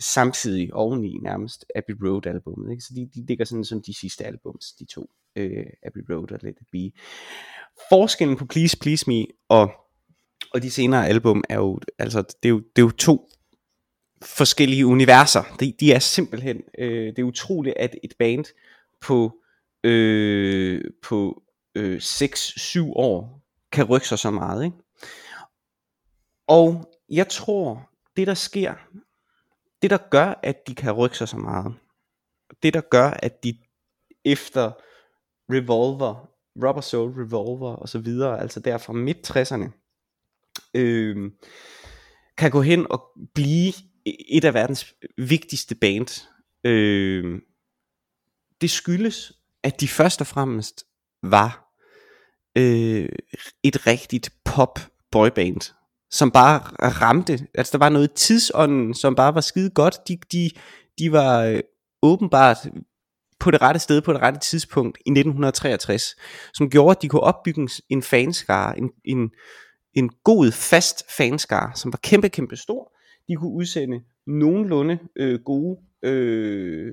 samtidig 0.00 0.74
oveni 0.74 1.18
nærmest 1.22 1.64
Abbey 1.74 1.94
Road 2.02 2.26
albummet. 2.26 2.70
ikke? 2.70 2.82
så 2.82 2.92
de, 2.96 3.08
de 3.14 3.26
ligger 3.26 3.44
sådan 3.44 3.64
som 3.64 3.82
de 3.82 3.94
sidste 3.94 4.24
albums, 4.24 4.72
de 4.72 4.84
to, 4.84 5.10
øh, 5.36 5.66
Abbey 5.82 6.02
Road 6.10 6.32
og 6.32 6.38
Let 6.42 6.56
It 6.60 6.66
Be. 6.72 7.00
Forskellen 7.90 8.36
på 8.36 8.44
Please 8.44 8.78
Please 8.78 9.04
Me 9.10 9.26
og, 9.48 9.72
og 10.54 10.62
de 10.62 10.70
senere 10.70 11.08
album 11.08 11.44
er 11.48 11.56
jo, 11.56 11.80
altså 11.98 12.22
det 12.22 12.48
er 12.48 12.50
jo, 12.50 12.58
det 12.58 12.82
er 12.82 12.86
jo 12.86 12.90
to 12.90 13.28
forskellige 14.22 14.86
universer. 14.86 15.42
De, 15.60 15.72
de 15.80 15.92
er 15.92 15.98
simpelthen, 15.98 16.62
øh, 16.78 17.06
det 17.06 17.18
er 17.18 17.22
utroligt, 17.22 17.76
at 17.76 17.96
et 18.02 18.14
band 18.18 18.44
på, 19.00 19.38
øh, 19.84 20.84
på 21.02 21.42
øh, 21.74 21.96
6-7 21.96 22.80
år 22.80 23.41
kan 23.72 23.84
rykke 23.84 24.08
sig 24.08 24.18
så 24.18 24.30
meget. 24.30 24.64
Ikke? 24.64 24.76
Og 26.46 26.92
jeg 27.08 27.28
tror, 27.28 27.90
det 28.16 28.26
der 28.26 28.34
sker, 28.34 28.74
det 29.82 29.90
der 29.90 29.98
gør, 30.10 30.34
at 30.42 30.66
de 30.66 30.74
kan 30.74 30.92
rykke 30.92 31.18
sig 31.18 31.28
så 31.28 31.36
meget, 31.36 31.74
det 32.62 32.74
der 32.74 32.80
gør, 32.80 33.10
at 33.10 33.44
de 33.44 33.58
efter 34.24 34.72
Revolver, 35.52 36.28
Rubber 36.56 36.80
Soul 36.80 37.10
Revolver 37.10 37.76
og 37.76 37.88
så 37.88 37.98
videre, 37.98 38.40
altså 38.40 38.60
der 38.60 38.78
fra 38.78 38.92
midt 38.92 39.30
60'erne, 39.30 39.70
øh, 40.74 41.32
kan 42.38 42.50
gå 42.50 42.62
hen 42.62 42.86
og 42.90 43.10
blive 43.34 43.72
et 44.28 44.44
af 44.44 44.54
verdens 44.54 44.94
vigtigste 45.18 45.74
band. 45.74 46.28
Øh, 46.64 47.40
det 48.60 48.70
skyldes, 48.70 49.32
at 49.62 49.80
de 49.80 49.88
først 49.88 50.20
og 50.20 50.26
fremmest 50.26 50.84
var 51.22 51.71
øh, 52.58 53.08
et 53.62 53.86
rigtigt 53.86 54.30
pop 54.44 54.78
boyband, 55.12 55.74
som 56.10 56.30
bare 56.30 56.58
ramte, 56.88 57.38
altså 57.54 57.70
der 57.72 57.78
var 57.84 57.88
noget 57.88 58.08
i 58.10 58.14
tidsånden, 58.14 58.94
som 58.94 59.14
bare 59.14 59.34
var 59.34 59.40
skide 59.40 59.70
godt. 59.70 59.94
De, 60.08 60.18
de, 60.32 60.50
de 60.98 61.12
var 61.12 61.44
øh, 61.44 61.60
åbenbart 62.02 62.56
på 63.40 63.50
det 63.50 63.62
rette 63.62 63.80
sted 63.80 64.02
på 64.02 64.12
det 64.12 64.20
rette 64.22 64.40
tidspunkt 64.40 64.98
i 65.06 65.10
1963, 65.10 66.02
som 66.54 66.70
gjorde, 66.70 66.90
at 66.96 67.02
de 67.02 67.08
kunne 67.08 67.20
opbygge 67.22 67.60
en- 67.60 67.68
en 67.90 68.02
fanskare, 68.02 68.78
en, 68.78 68.90
en, 69.04 69.30
en 69.94 70.10
god, 70.24 70.52
fast 70.52 71.04
fanskare, 71.16 71.72
som 71.74 71.92
var 71.92 71.98
kæmpe, 72.02 72.28
kæmpe 72.28 72.56
stor. 72.56 72.92
De 73.28 73.36
kunne 73.36 73.52
udsende 73.52 74.00
nogenlunde 74.26 74.98
øh, 75.16 75.40
gode 75.44 75.78
øh, 76.02 76.92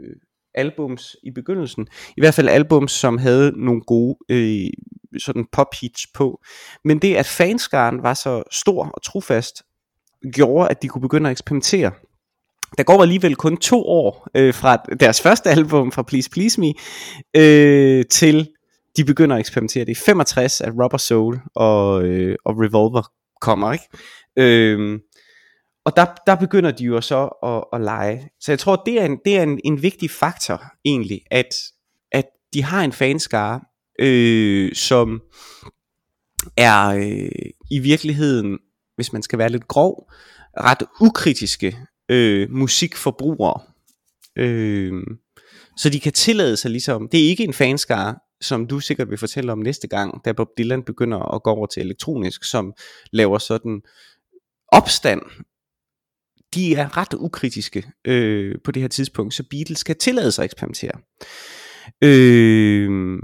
albums 0.59 1.15
i 1.23 1.31
begyndelsen. 1.31 1.87
I 2.17 2.21
hvert 2.21 2.33
fald 2.33 2.49
albums, 2.49 2.91
som 2.91 3.17
havde 3.17 3.51
nogle 3.55 3.81
gode 3.81 4.17
øh, 4.29 4.69
sådan 5.17 5.45
pop 5.51 5.67
hits 5.81 6.07
på. 6.13 6.41
Men 6.85 6.99
det, 6.99 7.15
at 7.15 7.25
fanskaren 7.25 8.03
var 8.03 8.13
så 8.13 8.43
stor 8.51 8.85
og 8.93 9.03
trofast, 9.03 9.63
gjorde, 10.33 10.69
at 10.69 10.81
de 10.81 10.87
kunne 10.87 11.01
begynde 11.01 11.29
at 11.29 11.31
eksperimentere. 11.31 11.91
Der 12.77 12.83
går 12.83 13.01
alligevel 13.01 13.35
kun 13.35 13.57
to 13.57 13.85
år 13.85 14.27
øh, 14.35 14.53
fra 14.53 14.75
deres 14.99 15.21
første 15.21 15.49
album, 15.49 15.91
fra 15.91 16.03
Please 16.03 16.29
Please 16.29 16.61
Me, 16.61 16.73
øh, 17.35 18.05
til 18.05 18.49
de 18.97 19.03
begynder 19.03 19.35
at 19.35 19.39
eksperimentere. 19.39 19.85
Det 19.85 19.91
er 19.91 20.01
65, 20.05 20.61
at 20.61 20.73
Rubber 20.83 20.97
Soul 20.97 21.39
og, 21.55 22.03
øh, 22.03 22.35
og 22.45 22.55
Revolver 22.59 23.11
kommer, 23.41 23.73
ikke? 23.73 23.85
Øh, 24.37 24.99
og 25.89 25.95
der, 25.95 26.05
der 26.27 26.35
begynder 26.35 26.71
de 26.71 26.83
jo 26.83 27.01
så 27.01 27.25
at, 27.43 27.63
at 27.73 27.81
lege. 27.85 28.29
Så 28.39 28.51
jeg 28.51 28.59
tror, 28.59 28.83
det 28.85 29.01
er 29.01 29.05
en, 29.05 29.17
det 29.25 29.37
er 29.37 29.43
en, 29.43 29.59
en 29.65 29.81
vigtig 29.81 30.11
faktor 30.11 30.63
egentlig, 30.85 31.21
at, 31.31 31.55
at 32.11 32.25
de 32.53 32.63
har 32.63 32.83
en 32.83 32.91
fanskare, 32.91 33.61
øh, 33.99 34.75
som 34.75 35.21
er 36.57 36.87
øh, 36.87 37.51
i 37.71 37.79
virkeligheden, 37.79 38.59
hvis 38.95 39.13
man 39.13 39.21
skal 39.21 39.39
være 39.39 39.49
lidt 39.49 39.67
grov, 39.67 40.11
ret 40.59 40.83
ukritiske 41.01 41.77
øh, 42.09 42.51
musikforbrugere, 42.51 43.61
øh, 44.35 44.93
Så 45.77 45.89
de 45.89 45.99
kan 45.99 46.13
tillade 46.13 46.57
sig 46.57 46.71
ligesom, 46.71 47.09
det 47.09 47.25
er 47.25 47.29
ikke 47.29 47.43
en 47.43 47.53
fanskare, 47.53 48.15
som 48.41 48.67
du 48.67 48.79
sikkert 48.79 49.09
vil 49.09 49.17
fortælle 49.17 49.51
om 49.51 49.59
næste 49.59 49.87
gang, 49.87 50.25
da 50.25 50.31
Bob 50.31 50.47
Dylan 50.57 50.83
begynder 50.83 51.35
at 51.35 51.43
gå 51.43 51.49
over 51.49 51.67
til 51.67 51.83
elektronisk, 51.83 52.43
som 52.43 52.73
laver 53.11 53.37
sådan 53.37 53.81
opstand. 54.67 55.21
De 56.55 56.75
er 56.75 56.97
ret 56.97 57.13
ukritiske 57.13 57.91
øh, 58.07 58.55
på 58.63 58.71
det 58.71 58.81
her 58.81 58.89
tidspunkt, 58.89 59.33
så 59.33 59.43
Beatles 59.49 59.79
skal 59.79 59.95
tillade 59.95 60.31
sig 60.31 60.43
at 60.43 60.45
eksperimentere. 60.45 60.99
Øh, 62.03 63.19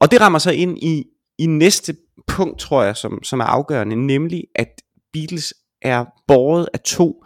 og 0.00 0.10
det 0.10 0.20
rammer 0.20 0.38
sig 0.38 0.54
ind 0.54 0.78
i, 0.78 1.04
i 1.38 1.46
næste 1.46 1.96
punkt, 2.26 2.58
tror 2.58 2.82
jeg, 2.82 2.96
som, 2.96 3.22
som 3.22 3.40
er 3.40 3.44
afgørende, 3.44 4.06
nemlig 4.06 4.44
at 4.54 4.82
Beatles 5.12 5.54
er 5.82 6.04
båret 6.28 6.68
af 6.72 6.80
to 6.80 7.24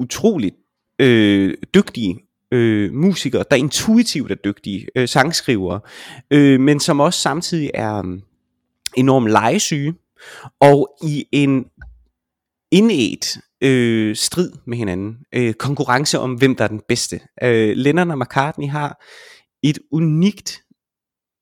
utroligt 0.00 0.54
øh, 0.98 1.54
dygtige 1.74 2.18
øh, 2.52 2.92
musikere, 2.92 3.44
der 3.50 3.56
intuitivt 3.56 4.30
er 4.30 4.34
dygtige 4.34 4.86
øh, 4.96 5.08
sangskrivere, 5.08 5.80
øh, 6.30 6.60
men 6.60 6.80
som 6.80 7.00
også 7.00 7.20
samtidig 7.20 7.70
er 7.74 8.02
mm, 8.02 8.22
enormt 8.96 9.30
legesyge, 9.30 9.94
og 10.60 10.96
i 11.04 11.26
en 11.32 11.66
indet 12.72 13.38
øh, 13.60 14.16
strid 14.16 14.52
med 14.66 14.78
hinanden, 14.78 15.16
øh, 15.34 15.54
konkurrence 15.54 16.18
om 16.18 16.34
hvem 16.34 16.56
der 16.56 16.64
er 16.64 16.68
den 16.68 16.82
bedste. 16.88 17.20
Øh, 17.42 17.76
Lennon 17.76 18.10
og 18.10 18.18
McCartney 18.18 18.68
har 18.68 19.04
et 19.62 19.78
unikt 19.92 20.62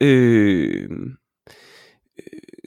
øh, 0.02 0.90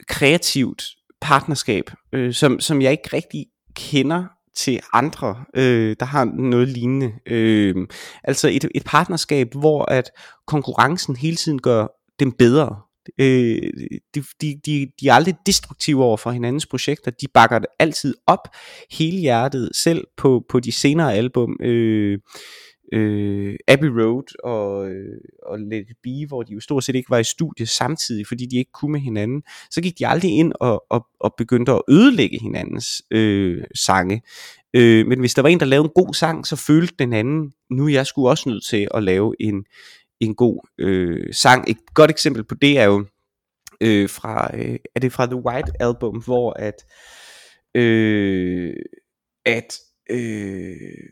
kreativt 0.08 0.82
partnerskab, 1.20 1.90
øh, 2.12 2.34
som, 2.34 2.60
som 2.60 2.82
jeg 2.82 2.92
ikke 2.92 3.10
rigtig 3.12 3.46
kender 3.74 4.24
til 4.56 4.80
andre, 4.92 5.44
øh, 5.56 5.96
der 6.00 6.06
har 6.06 6.24
noget 6.24 6.68
lignende. 6.68 7.12
Øh, 7.26 7.86
altså 8.24 8.48
et, 8.48 8.68
et 8.74 8.82
partnerskab, 8.86 9.54
hvor 9.54 9.84
at 9.84 10.10
konkurrencen 10.46 11.16
hele 11.16 11.36
tiden 11.36 11.62
gør 11.62 11.86
dem 12.20 12.32
bedre. 12.32 12.80
Øh, 13.18 13.62
de, 14.14 14.22
de, 14.40 14.60
de, 14.66 14.86
de 15.00 15.08
er 15.08 15.12
aldrig 15.12 15.34
destruktive 15.46 16.04
over 16.04 16.16
for 16.16 16.30
hinandens 16.30 16.66
projekter, 16.66 17.10
de 17.10 17.28
bakker 17.34 17.58
det 17.58 17.68
altid 17.78 18.14
op 18.26 18.48
hele 18.90 19.18
hjertet, 19.18 19.70
selv 19.74 20.04
på, 20.16 20.44
på 20.48 20.60
de 20.60 20.72
senere 20.72 21.14
album. 21.14 21.56
Øh, 21.62 22.18
øh, 22.92 23.54
Abbey 23.68 23.88
Road 23.88 24.44
og, 24.44 24.90
øh, 24.90 25.20
og 25.46 25.58
Let 25.58 25.86
It 25.90 25.96
Be, 26.02 26.26
hvor 26.28 26.42
de 26.42 26.52
jo 26.52 26.60
stort 26.60 26.84
set 26.84 26.94
ikke 26.94 27.10
var 27.10 27.18
i 27.18 27.24
studie 27.24 27.66
samtidig, 27.66 28.26
fordi 28.26 28.46
de 28.46 28.56
ikke 28.56 28.72
kunne 28.72 28.92
med 28.92 29.00
hinanden, 29.00 29.42
så 29.70 29.80
gik 29.80 29.98
de 29.98 30.06
aldrig 30.06 30.30
ind 30.30 30.52
og, 30.60 30.84
og, 30.90 31.06
og 31.20 31.34
begyndte 31.36 31.72
at 31.72 31.82
ødelægge 31.88 32.38
hinandens 32.38 33.02
øh, 33.10 33.64
sange. 33.74 34.22
Øh, 34.74 35.06
men 35.06 35.20
hvis 35.20 35.34
der 35.34 35.42
var 35.42 35.48
en, 35.48 35.60
der 35.60 35.66
lavede 35.66 35.84
en 35.84 36.04
god 36.04 36.14
sang, 36.14 36.46
så 36.46 36.56
følte 36.56 36.94
den 36.98 37.12
anden, 37.12 37.52
nu 37.70 37.86
er 37.86 37.90
jeg 37.90 38.06
skulle 38.06 38.30
også 38.30 38.48
nødt 38.48 38.64
til 38.64 38.88
at 38.94 39.02
lave 39.02 39.34
en, 39.40 39.64
en 40.20 40.34
god 40.34 40.68
øh, 40.78 41.34
sang. 41.34 41.70
Et 41.70 41.78
godt 41.94 42.10
eksempel 42.10 42.44
på 42.44 42.54
det 42.54 42.78
er 42.78 42.84
jo 42.84 43.06
øh, 43.80 44.08
fra, 44.08 44.56
øh, 44.56 44.78
er 44.94 45.00
det 45.00 45.12
fra 45.12 45.26
The 45.26 45.36
White 45.36 45.72
Album, 45.80 46.22
hvor 46.22 46.52
at, 46.52 46.84
øh, 47.74 48.74
at 49.44 49.78
øh, 50.10 51.10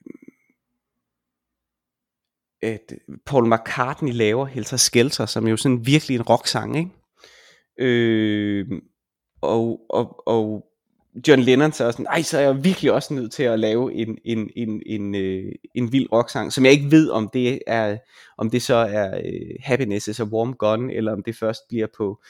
at 2.63 2.93
Paul 3.27 3.49
McCartney 3.55 4.13
laver 4.13 4.47
Helter 4.47 4.77
Skelter, 4.77 5.27
som 5.27 5.47
er 5.47 5.51
jo 5.51 5.57
sådan 5.57 5.87
virkelig 5.87 6.15
en 6.15 6.23
rocksang, 6.23 6.77
ikke? 6.77 6.91
Øh, 7.79 8.67
og, 9.41 9.81
og, 9.91 10.29
og 10.29 10.65
John 11.29 11.41
Lennon 11.41 11.73
så 11.73 11.93
sådan, 11.93 12.07
ej, 12.07 12.23
så 12.23 12.39
er 12.39 12.43
jeg 12.43 12.65
virkelig 12.65 12.93
også 12.93 13.15
nødt 13.15 13.33
til 13.33 13.43
at 13.43 13.61
lave 13.61 13.95
en, 13.95 14.19
en, 14.25 14.51
en, 14.57 14.83
en, 14.87 15.15
øh, 15.15 15.53
en 15.75 15.93
vild 15.93 16.13
rocksang, 16.13 16.53
som 16.53 16.65
jeg 16.65 16.73
ikke 16.73 16.91
ved, 16.91 17.11
om 17.11 17.31
det 17.33 17.61
er, 17.67 17.99
om 18.39 18.51
det 18.51 18.63
så 18.63 18.75
er 18.75 19.21
øh, 19.25 19.57
Happiness 19.61 20.09
is 20.09 20.21
a 20.21 20.25
Warm 20.25 20.55
Gun, 20.55 20.91
eller 20.91 21.13
om 21.13 21.23
det 21.23 21.37
først 21.37 21.61
bliver 21.69 21.87
på, 21.97 22.23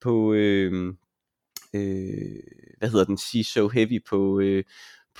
på 0.00 0.32
øh, 0.32 0.94
øh, 1.74 2.42
hvad 2.78 2.88
hedder 2.88 3.04
den, 3.04 3.18
She's 3.20 3.52
So 3.52 3.68
Heavy 3.68 4.04
på, 4.08 4.40
øh, 4.40 4.64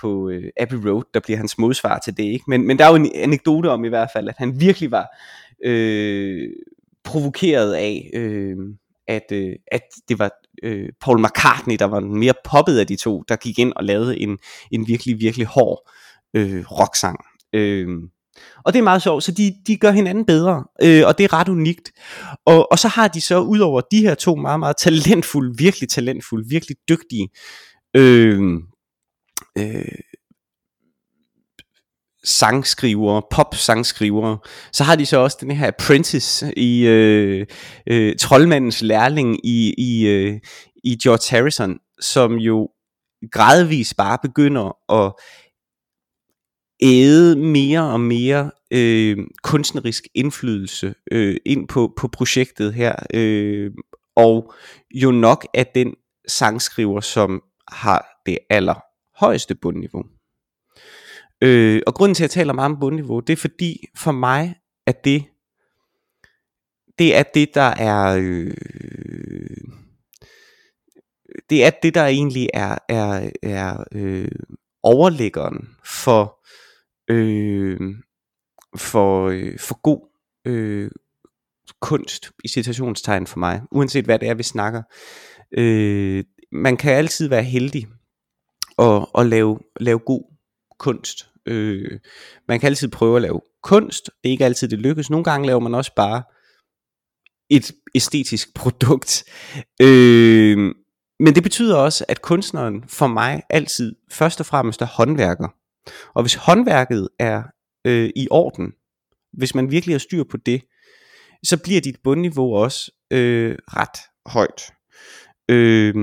på 0.01 0.29
øh, 0.29 0.51
Abbey 0.57 0.77
Road, 0.77 1.03
der 1.15 1.21
bliver 1.21 1.37
hans 1.37 1.59
modsvar 1.59 1.99
til 1.99 2.17
det, 2.17 2.25
ikke? 2.25 2.45
Men, 2.49 2.67
men 2.67 2.79
der 2.79 2.85
er 2.85 2.89
jo 2.89 2.97
en 2.97 3.11
anekdote 3.15 3.71
om 3.71 3.85
i 3.85 3.89
hvert 3.89 4.11
fald, 4.13 4.29
at 4.29 4.35
han 4.39 4.61
virkelig 4.61 4.91
var 4.91 5.17
øh, 5.65 6.51
provokeret 7.05 7.75
af, 7.75 8.11
øh, 8.15 8.57
at, 9.07 9.33
øh, 9.33 9.57
at 9.67 9.83
det 10.09 10.19
var 10.19 10.31
øh, 10.63 10.89
Paul 11.01 11.21
McCartney, 11.21 11.77
der 11.79 11.85
var 11.85 12.01
mere 12.01 12.35
poppet 12.45 12.79
af 12.79 12.87
de 12.87 12.97
to, 12.97 13.23
der 13.29 13.37
gik 13.37 13.59
ind 13.59 13.73
og 13.77 13.85
lavede 13.85 14.19
en, 14.19 14.39
en 14.71 14.89
virkelig, 14.89 15.21
virkelig 15.21 15.47
hård 15.47 15.91
øh, 16.35 16.65
rocksang. 16.71 17.19
Øh, 17.53 17.89
og 18.65 18.73
det 18.73 18.79
er 18.79 18.83
meget 18.83 19.03
sjovt, 19.03 19.25
så 19.25 19.33
de, 19.33 19.55
de 19.67 19.77
gør 19.77 19.91
hinanden 19.91 20.25
bedre, 20.25 20.65
øh, 20.83 21.03
og 21.07 21.19
det 21.19 21.25
er 21.25 21.33
ret 21.33 21.49
unikt. 21.49 21.93
Og, 22.47 22.73
og 22.73 22.79
så 22.79 22.89
har 22.89 23.09
de 23.09 23.21
så, 23.21 23.41
udover 23.41 23.81
de 23.81 24.01
her 24.01 24.15
to 24.15 24.37
meget, 24.37 24.61
meget 24.61 24.77
talentfulde, 24.77 25.59
virkelig 25.59 25.89
talentfulde, 25.89 26.49
virkelig 26.49 26.77
dygtige 26.89 27.29
øh, 27.97 28.41
øh, 29.59 29.85
sangskrivere, 32.25 33.23
pop-sangskrivere, 33.31 34.39
så 34.73 34.85
har 34.85 34.97
de 34.97 35.07
så 35.07 35.19
også 35.19 35.39
den 35.41 35.51
her 35.51 35.69
apprentice 35.69 36.59
i 36.59 36.87
øh, 36.87 37.47
øh, 37.87 38.17
troldmandens 38.17 38.83
lærling 38.83 39.47
i, 39.47 39.75
i, 39.79 40.07
øh, 40.07 40.41
i 40.85 40.97
George 41.03 41.37
Harrison, 41.37 41.79
som 42.01 42.35
jo 42.35 42.69
gradvist 43.33 43.97
bare 43.97 44.19
begynder 44.23 44.93
at 44.93 45.13
æde 46.83 47.37
mere 47.37 47.93
og 47.93 48.01
mere 48.01 48.51
øh, 48.71 49.19
kunstnerisk 49.43 50.05
indflydelse 50.15 50.95
øh, 51.13 51.37
ind 51.47 51.69
på, 51.69 51.93
på 51.97 52.09
projektet 52.09 52.75
her, 52.75 52.95
øh, 53.15 53.71
og 54.17 54.53
jo 54.95 55.11
nok 55.11 55.47
er 55.55 55.65
den 55.75 55.95
sangskriver, 56.29 57.01
som 57.01 57.43
har 57.69 58.07
det 58.27 58.39
aller 58.51 58.75
højeste 59.17 59.55
bundniveau. 59.55 60.03
Øh, 61.45 61.83
og 61.87 61.95
grunden 61.95 62.15
til 62.15 62.25
at 62.25 62.29
jeg 62.29 62.31
taler 62.31 62.53
meget 62.53 62.73
om 62.73 62.81
bundniveau, 62.81 63.21
det 63.21 63.33
er 63.33 63.37
fordi 63.37 63.87
for 63.97 64.13
mig, 64.13 64.55
at 64.87 65.05
det, 65.05 65.25
det 66.99 67.17
er 67.17 67.23
det, 67.23 67.55
der 67.55 67.75
er, 67.79 68.17
øh, 68.21 68.55
det 71.51 71.65
er 71.65 71.71
det, 71.83 71.95
der 71.95 72.07
egentlig 72.07 72.49
er, 72.55 72.79
er, 72.89 73.31
er 73.43 73.85
øh, 73.93 74.29
overlæggeren 74.83 75.69
for, 75.85 76.47
øh, 77.11 77.81
for, 78.77 79.29
øh, 79.29 79.59
for 79.59 79.81
god 79.83 80.09
øh, 80.45 80.91
kunst 81.81 82.33
i 82.45 82.49
citationstegn 82.49 83.27
for 83.27 83.39
mig, 83.39 83.63
uanset 83.71 84.05
hvad 84.05 84.19
det 84.19 84.29
er, 84.29 84.35
vi 84.35 84.43
snakker. 84.43 84.83
Øh, 85.59 86.25
man 86.53 86.77
kan 86.77 86.93
altid 86.93 87.29
være 87.29 87.43
heldig 87.43 87.87
og, 88.77 89.15
og 89.15 89.27
lave, 89.27 89.59
lave 89.81 89.99
god 89.99 90.25
kunst. 90.79 91.34
Øh, 91.47 92.01
man 92.49 92.61
kan 92.61 92.67
altid 92.67 92.89
prøve 92.89 93.17
at 93.17 93.23
lave 93.23 93.41
kunst, 93.63 94.05
det 94.05 94.29
er 94.29 94.33
ikke 94.33 94.45
altid 94.45 94.69
det 94.69 94.79
lykkes. 94.79 95.11
Nogle 95.11 95.25
gange 95.25 95.47
laver 95.47 95.61
man 95.61 95.75
også 95.75 95.95
bare 95.97 96.23
et 97.51 97.73
æstetisk 97.95 98.55
produkt. 98.61 99.25
Øh, 99.83 100.75
men 101.21 101.35
det 101.35 101.43
betyder 101.43 101.77
også, 101.77 102.05
at 102.09 102.23
kunstneren 102.23 102.85
for 102.89 103.07
mig 103.07 103.43
altid 103.51 103.97
først 104.11 104.41
og 104.41 104.47
fremmest 104.47 104.83
er 104.83 104.87
håndværker. 104.87 105.49
Og 106.15 106.23
hvis 106.23 106.35
håndværket 106.35 107.09
er 107.19 107.43
øh, 107.87 108.11
i 108.17 108.29
orden, 108.31 108.73
hvis 109.33 109.55
man 109.55 109.71
virkelig 109.71 109.95
har 109.95 109.99
styr 109.99 110.25
på 110.31 110.37
det, 110.37 110.63
så 111.45 111.57
bliver 111.63 111.81
dit 111.81 111.97
bundniveau 112.05 112.55
også 112.55 112.93
øh, 113.11 113.59
ret 113.69 114.01
højt. 114.27 114.63
Øh, 115.51 115.95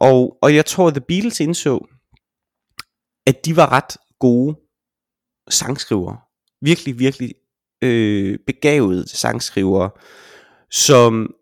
og, 0.00 0.38
og 0.42 0.54
jeg 0.54 0.66
tror, 0.66 0.88
at 0.88 0.94
The 0.94 1.04
Beatles 1.08 1.40
indså, 1.40 1.86
at 3.26 3.44
de 3.44 3.56
var 3.56 3.72
ret 3.72 3.96
gode 4.20 4.56
sangskrivere. 5.50 6.16
Virkelig, 6.60 6.98
virkelig 6.98 7.34
øh, 7.82 8.38
begavede 8.46 9.08
sangskrivere, 9.08 9.90
som 10.70 11.34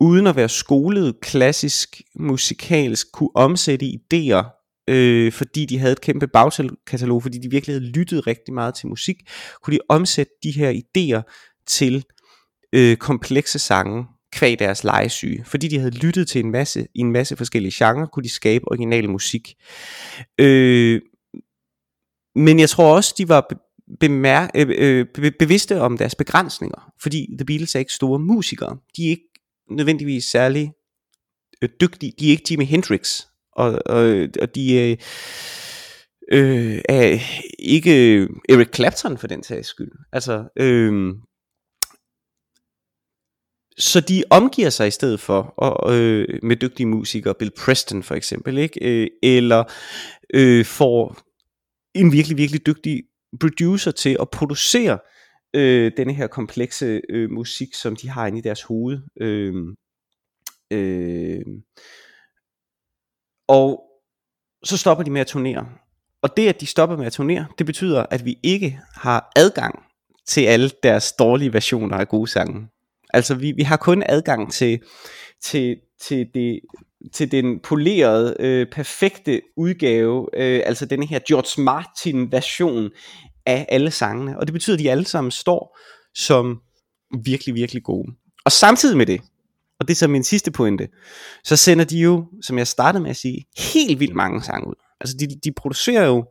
uden 0.00 0.26
at 0.26 0.36
være 0.36 0.48
skolet 0.48 1.20
klassisk 1.20 2.00
musikalsk, 2.14 3.12
kunne 3.12 3.30
omsætte 3.34 3.86
idéer, 3.86 4.62
øh, 4.88 5.32
fordi 5.32 5.66
de 5.66 5.78
havde 5.78 5.92
et 5.92 6.00
kæmpe 6.00 6.26
bagkatalog, 6.26 7.22
fordi 7.22 7.38
de 7.38 7.50
virkelig 7.50 7.74
havde 7.74 7.86
lyttet 7.86 8.26
rigtig 8.26 8.54
meget 8.54 8.74
til 8.74 8.88
musik, 8.88 9.16
kunne 9.62 9.74
de 9.74 9.80
omsætte 9.88 10.32
de 10.42 10.50
her 10.50 10.72
idéer 10.72 11.22
til 11.66 12.04
øh, 12.72 12.96
komplekse 12.96 13.58
sange, 13.58 14.06
kvæg 14.32 14.58
deres 14.58 14.84
legesyge. 14.84 15.44
Fordi 15.44 15.68
de 15.68 15.78
havde 15.78 15.98
lyttet 15.98 16.28
til 16.28 16.44
en 16.44 16.50
masse, 16.50 16.86
i 16.94 17.00
en 17.00 17.12
masse 17.12 17.36
forskellige 17.36 17.72
genrer, 17.84 18.06
kunne 18.06 18.22
de 18.22 18.28
skabe 18.28 18.68
original 18.68 19.10
musik. 19.10 19.54
Øh, 20.38 21.00
men 22.34 22.60
jeg 22.60 22.68
tror 22.68 22.96
også, 22.96 23.14
de 23.18 23.28
var 23.28 23.48
bemær- 24.04 24.50
øh, 24.54 25.06
øh, 25.18 25.32
bevidste 25.38 25.80
om 25.80 25.98
deres 25.98 26.14
begrænsninger, 26.14 26.92
fordi 27.02 27.26
The 27.38 27.44
Beatles 27.46 27.74
er 27.74 27.78
ikke 27.78 27.92
store 27.92 28.18
musikere. 28.18 28.76
De 28.96 29.06
er 29.06 29.10
ikke 29.10 29.28
nødvendigvis 29.70 30.24
særlig 30.24 30.72
øh, 31.62 31.68
dygtige. 31.80 32.12
De 32.18 32.26
er 32.26 32.30
ikke 32.30 32.46
Jimi 32.50 32.64
Hendrix, 32.64 33.20
og, 33.56 33.78
og, 33.86 34.28
og 34.40 34.54
de 34.54 34.74
øh, 34.74 34.96
øh, 36.32 36.82
er 36.88 37.18
ikke 37.58 38.22
Eric 38.48 38.74
Clapton 38.74 39.18
for 39.18 39.26
den 39.26 39.42
sags 39.42 39.68
skyld. 39.68 39.92
Altså, 40.12 40.44
øh, 40.58 41.14
så 43.78 44.00
de 44.00 44.24
omgiver 44.30 44.70
sig 44.70 44.88
i 44.88 44.90
stedet 44.90 45.20
for 45.20 45.42
og, 45.56 46.00
øh, 46.00 46.38
med 46.42 46.56
dygtige 46.56 46.86
musikere, 46.86 47.34
Bill 47.34 47.50
Preston 47.50 48.02
for 48.02 48.14
eksempel, 48.14 48.58
ikke? 48.58 48.80
Øh, 48.82 49.08
eller 49.22 49.64
øh, 50.34 50.64
får 50.64 51.31
en 51.94 52.12
virkelig, 52.12 52.36
virkelig 52.36 52.66
dygtig 52.66 53.02
producer 53.40 53.90
til 53.90 54.16
at 54.20 54.30
producere 54.30 54.98
øh, 55.54 55.92
denne 55.96 56.12
her 56.12 56.26
komplekse 56.26 57.00
øh, 57.08 57.30
musik, 57.30 57.74
som 57.74 57.96
de 57.96 58.08
har 58.08 58.26
inde 58.26 58.38
i 58.38 58.42
deres 58.42 58.62
hoved. 58.62 59.00
Øh, 59.20 59.54
øh, 60.70 61.42
og 63.48 63.82
så 64.64 64.76
stopper 64.76 65.04
de 65.04 65.10
med 65.10 65.20
at 65.20 65.26
turnere. 65.26 65.68
Og 66.22 66.36
det, 66.36 66.48
at 66.48 66.60
de 66.60 66.66
stopper 66.66 66.96
med 66.96 67.06
at 67.06 67.12
turnere, 67.12 67.46
det 67.58 67.66
betyder, 67.66 68.06
at 68.10 68.24
vi 68.24 68.38
ikke 68.42 68.80
har 68.94 69.32
adgang 69.36 69.82
til 70.26 70.44
alle 70.44 70.70
deres 70.82 71.12
dårlige 71.12 71.52
versioner 71.52 71.96
af 71.96 72.08
gode 72.08 72.30
sange. 72.30 72.68
Altså, 73.14 73.34
vi, 73.34 73.52
vi 73.52 73.62
har 73.62 73.76
kun 73.76 74.02
adgang 74.06 74.52
til, 74.52 74.82
til, 75.40 75.76
til, 76.00 76.30
det, 76.34 76.60
til 77.12 77.32
den 77.32 77.60
polerede, 77.60 78.36
øh, 78.40 78.66
perfekte 78.72 79.40
udgave, 79.56 80.28
øh, 80.36 80.62
altså 80.66 80.86
denne 80.86 81.06
her 81.06 81.18
George 81.28 81.62
Martin 81.62 82.32
version 82.32 82.90
af 83.46 83.66
alle 83.68 83.90
sangene. 83.90 84.38
Og 84.38 84.46
det 84.46 84.52
betyder, 84.52 84.76
at 84.76 84.80
de 84.80 84.90
alle 84.90 85.06
sammen 85.06 85.30
står 85.30 85.78
som 86.14 86.60
virkelig, 87.24 87.54
virkelig 87.54 87.82
gode. 87.82 88.12
Og 88.44 88.52
samtidig 88.52 88.96
med 88.96 89.06
det, 89.06 89.20
og 89.80 89.88
det 89.88 89.94
er 89.94 89.98
så 89.98 90.08
min 90.08 90.24
sidste 90.24 90.50
pointe, 90.50 90.88
så 91.44 91.56
sender 91.56 91.84
de 91.84 91.98
jo, 91.98 92.26
som 92.42 92.58
jeg 92.58 92.66
startede 92.66 93.02
med 93.02 93.10
at 93.10 93.16
sige, 93.16 93.46
helt 93.56 94.00
vildt 94.00 94.14
mange 94.14 94.42
sange 94.42 94.68
ud. 94.68 94.74
Altså 95.00 95.16
de, 95.16 95.26
de 95.44 95.52
producerer 95.52 96.06
jo 96.06 96.24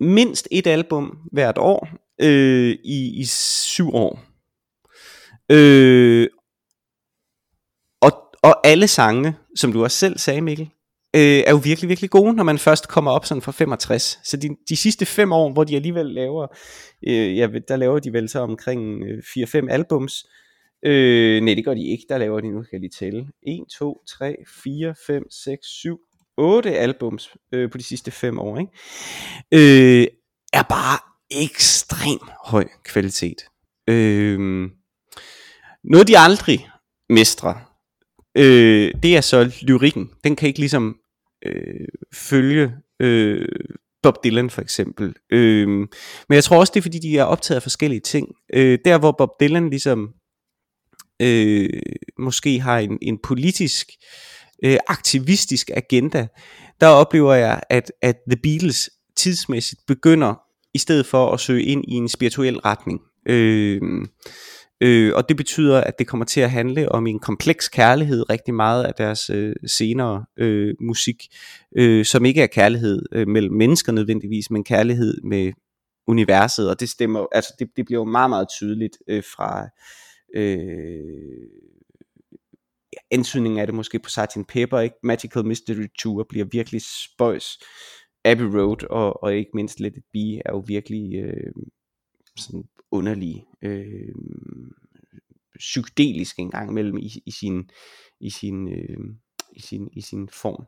mindst 0.00 0.48
et 0.50 0.66
album 0.66 1.18
hvert 1.32 1.58
år 1.58 1.88
øh, 2.20 2.76
i, 2.84 3.20
i 3.20 3.24
syv 3.24 3.94
år. 3.94 4.20
Øh, 5.52 6.28
og, 8.46 8.66
alle 8.66 8.88
sangene, 8.88 9.34
som 9.56 9.72
du 9.72 9.82
også 9.82 9.98
selv 9.98 10.18
sagde 10.18 10.40
Mikkel, 10.40 10.70
øh, 11.16 11.42
er 11.46 11.50
jo 11.50 11.56
virkelig, 11.56 11.88
virkelig 11.88 12.10
gode, 12.10 12.32
når 12.32 12.44
man 12.44 12.58
først 12.58 12.88
kommer 12.88 13.10
op 13.10 13.26
sådan 13.26 13.42
fra 13.42 13.52
65. 13.52 14.18
Så 14.24 14.36
de, 14.36 14.48
de 14.68 14.76
sidste 14.76 15.06
fem 15.06 15.32
år, 15.32 15.52
hvor 15.52 15.64
de 15.64 15.76
alligevel 15.76 16.06
laver, 16.06 16.46
øh, 17.08 17.36
ja, 17.36 17.48
der 17.68 17.76
laver 17.76 17.98
de 17.98 18.12
vel 18.12 18.28
så 18.28 18.40
omkring 18.40 19.02
øh, 19.04 19.18
4-5 19.18 19.70
albums, 19.70 20.26
Øh, 20.84 21.40
nej, 21.40 21.54
det 21.54 21.64
gør 21.64 21.74
de 21.74 21.86
ikke. 21.86 22.04
Der 22.08 22.18
laver 22.18 22.40
de, 22.40 22.48
nu 22.48 22.62
kan 22.62 22.68
jeg 22.72 22.80
lige 22.80 22.90
tælle. 22.98 23.26
1, 23.42 23.64
2, 23.78 24.02
3, 24.08 24.36
4, 24.64 24.94
5, 25.06 25.30
6, 25.30 25.66
7, 25.66 25.98
8 26.36 26.78
albums 26.78 27.30
øh, 27.52 27.70
på 27.70 27.78
de 27.78 27.82
sidste 27.82 28.10
5 28.10 28.38
år. 28.38 28.58
Ikke? 28.58 28.72
Øh, 29.52 30.06
er 30.52 30.62
bare 30.62 30.98
ekstrem 31.30 32.28
høj 32.44 32.68
kvalitet. 32.84 33.36
Øh, 33.88 34.38
noget 35.84 36.08
de 36.08 36.18
aldrig 36.18 36.68
mestrer, 37.08 37.75
øh, 38.36 38.92
det 39.02 39.16
er 39.16 39.20
så 39.20 39.52
lyrikken. 39.62 40.10
Den 40.24 40.36
kan 40.36 40.48
ikke 40.48 40.58
ligesom 40.58 40.96
øh, 41.46 41.88
følge 42.14 42.72
øh, 43.00 43.48
Bob 44.02 44.24
Dylan 44.24 44.50
for 44.50 44.62
eksempel. 44.62 45.14
Øh, 45.32 45.68
men 45.68 45.88
jeg 46.34 46.44
tror 46.44 46.58
også, 46.58 46.70
det 46.74 46.80
er 46.80 46.82
fordi, 46.82 46.98
de 46.98 47.18
er 47.18 47.24
optaget 47.24 47.56
af 47.56 47.62
forskellige 47.62 48.00
ting. 48.00 48.28
Øh, 48.54 48.78
der 48.84 48.98
hvor 48.98 49.14
Bob 49.18 49.30
Dylan 49.40 49.70
ligesom 49.70 50.08
øh, 51.22 51.68
måske 52.18 52.60
har 52.60 52.78
en, 52.78 52.98
en 53.02 53.18
politisk, 53.22 53.90
øh, 54.64 54.76
aktivistisk 54.86 55.70
agenda, 55.74 56.26
der 56.80 56.86
oplever 56.86 57.34
jeg, 57.34 57.60
at, 57.70 57.92
at 58.02 58.16
The 58.30 58.40
Beatles 58.42 58.90
tidsmæssigt 59.16 59.80
begynder 59.86 60.34
i 60.74 60.78
stedet 60.78 61.06
for 61.06 61.32
at 61.32 61.40
søge 61.40 61.62
ind 61.62 61.84
i 61.88 61.92
en 61.92 62.08
spirituel 62.08 62.58
retning. 62.58 63.00
Øh, 63.28 63.80
øh, 64.80 65.12
og 65.14 65.28
det 65.28 65.36
betyder, 65.36 65.80
at 65.80 65.98
det 65.98 66.06
kommer 66.06 66.24
til 66.24 66.40
at 66.40 66.50
handle 66.50 66.92
om 66.92 67.06
en 67.06 67.18
kompleks 67.18 67.68
kærlighed, 67.68 68.30
rigtig 68.30 68.54
meget 68.54 68.84
af 68.84 68.94
deres 68.94 69.30
øh, 69.30 69.54
senere 69.66 70.24
øh, 70.36 70.74
musik, 70.80 71.24
øh, 71.76 72.04
som 72.04 72.24
ikke 72.24 72.42
er 72.42 72.46
kærlighed 72.46 73.02
øh, 73.12 73.28
mellem 73.28 73.54
mennesker 73.54 73.92
nødvendigvis, 73.92 74.50
men 74.50 74.64
kærlighed 74.64 75.20
med 75.24 75.52
universet, 76.06 76.70
og 76.70 76.80
det 76.80 76.88
stemmer, 76.88 77.26
altså 77.32 77.54
det, 77.58 77.68
det 77.76 77.84
bliver 77.84 78.00
jo 78.00 78.04
meget, 78.04 78.30
meget 78.30 78.48
tydeligt 78.48 78.98
øh, 79.08 79.22
fra, 79.22 79.68
øh, 80.34 81.48
ansøgningen 83.10 83.60
af 83.60 83.66
det 83.66 83.74
måske 83.74 83.98
på 83.98 84.10
Sgt. 84.10 84.46
Pepper, 84.48 84.80
ikke? 84.80 84.96
Magical 85.02 85.46
Mystery 85.46 85.86
Tour 85.98 86.26
bliver 86.28 86.46
virkelig 86.52 86.82
spøjs. 86.82 87.58
Abbey 88.24 88.44
Road 88.44 88.90
og, 88.90 89.22
og 89.22 89.36
ikke 89.36 89.50
mindst 89.54 89.80
Let 89.80 89.96
It 89.96 90.04
Be 90.12 90.42
er 90.44 90.52
jo 90.52 90.64
virkelig 90.66 91.14
øh, 91.14 91.52
sådan 92.36 92.64
underlig, 92.92 93.44
øh, 93.62 94.14
psykedelisk 95.58 96.38
en 96.38 96.50
gang 96.50 96.70
imellem 96.70 96.98
i, 96.98 97.22
i 97.26 97.30
sin, 97.30 97.70
i 98.20 98.30
sin, 98.30 98.68
øh, 98.68 98.98
i 99.52 99.60
sin, 99.60 99.88
i 99.92 100.00
sin 100.00 100.28
form, 100.32 100.64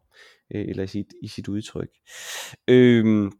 øh, 0.54 0.68
eller 0.68 0.82
i 0.82 0.86
sit, 0.86 1.06
i 1.22 1.28
sit 1.28 1.48
udtryk. 1.48 1.88
Øh, 2.68 3.30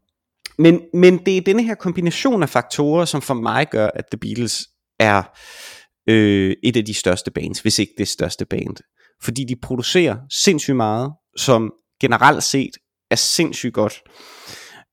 men, 0.58 0.80
men 0.94 1.18
det 1.26 1.36
er 1.36 1.40
denne 1.40 1.62
her 1.62 1.74
kombination 1.74 2.42
af 2.42 2.48
faktorer, 2.48 3.04
som 3.04 3.22
for 3.22 3.34
mig 3.34 3.68
gør, 3.70 3.90
at 3.94 4.04
The 4.10 4.18
Beatles 4.18 4.68
er 4.98 5.22
øh, 6.08 6.56
et 6.62 6.76
af 6.76 6.84
de 6.84 6.94
største 6.94 7.30
bands, 7.30 7.60
hvis 7.60 7.78
ikke 7.78 7.92
det 7.98 8.08
største 8.08 8.46
band. 8.46 8.76
Fordi 9.22 9.44
de 9.44 9.56
producerer 9.56 10.16
sindssygt 10.30 10.76
meget, 10.76 11.12
som 11.36 11.72
generelt 12.00 12.42
set 12.42 12.70
er 13.10 13.16
sindssygt 13.16 13.74
godt. 13.74 14.02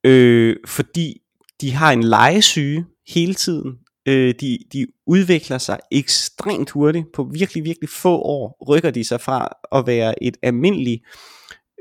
Øh, 0.03 0.55
fordi 0.67 1.21
de 1.61 1.71
har 1.71 1.91
en 1.91 2.03
legesyge 2.03 2.85
hele 3.07 3.33
tiden. 3.33 3.77
Øh, 4.07 4.33
de, 4.41 4.57
de 4.73 4.87
udvikler 5.07 5.57
sig 5.57 5.79
ekstremt 5.91 6.69
hurtigt. 6.69 7.05
På 7.13 7.29
virkelig, 7.33 7.63
virkelig 7.63 7.89
få 7.89 8.17
år 8.17 8.65
rykker 8.69 8.91
de 8.91 9.05
sig 9.05 9.21
fra 9.21 9.49
at 9.71 9.87
være 9.87 10.23
et 10.23 10.37
almindeligt, 10.43 11.01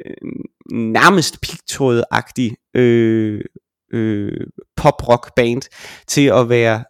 øh, 0.06 0.30
nærmest 0.72 1.40
pigtrådagtigt 1.40 2.54
øh, 2.74 3.40
øh, 3.92 4.46
pop-rock 4.76 5.34
band 5.36 5.62
til 6.06 6.26
at 6.26 6.48
være 6.48 6.84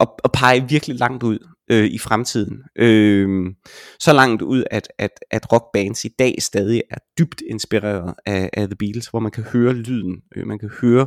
at, 0.00 0.08
at 0.24 0.32
pege 0.32 0.68
virkelig 0.68 0.98
langt 0.98 1.22
ud 1.22 1.38
øh, 1.70 1.84
i 1.84 1.98
fremtiden. 1.98 2.62
Øh, 2.76 3.54
så 4.00 4.12
langt 4.12 4.42
ud, 4.42 4.64
at, 4.70 4.88
at, 4.98 5.10
at 5.30 5.52
rockbands 5.52 6.04
i 6.04 6.08
dag 6.18 6.34
stadig 6.38 6.82
er 6.90 6.98
dybt 7.18 7.42
inspireret 7.50 8.14
af, 8.26 8.50
af 8.52 8.66
The 8.66 8.76
Beatles, 8.76 9.06
hvor 9.06 9.20
man 9.20 9.32
kan 9.32 9.44
høre 9.44 9.72
lyden, 9.72 10.22
øh, 10.36 10.46
man 10.46 10.58
kan 10.58 10.70
høre 10.80 11.06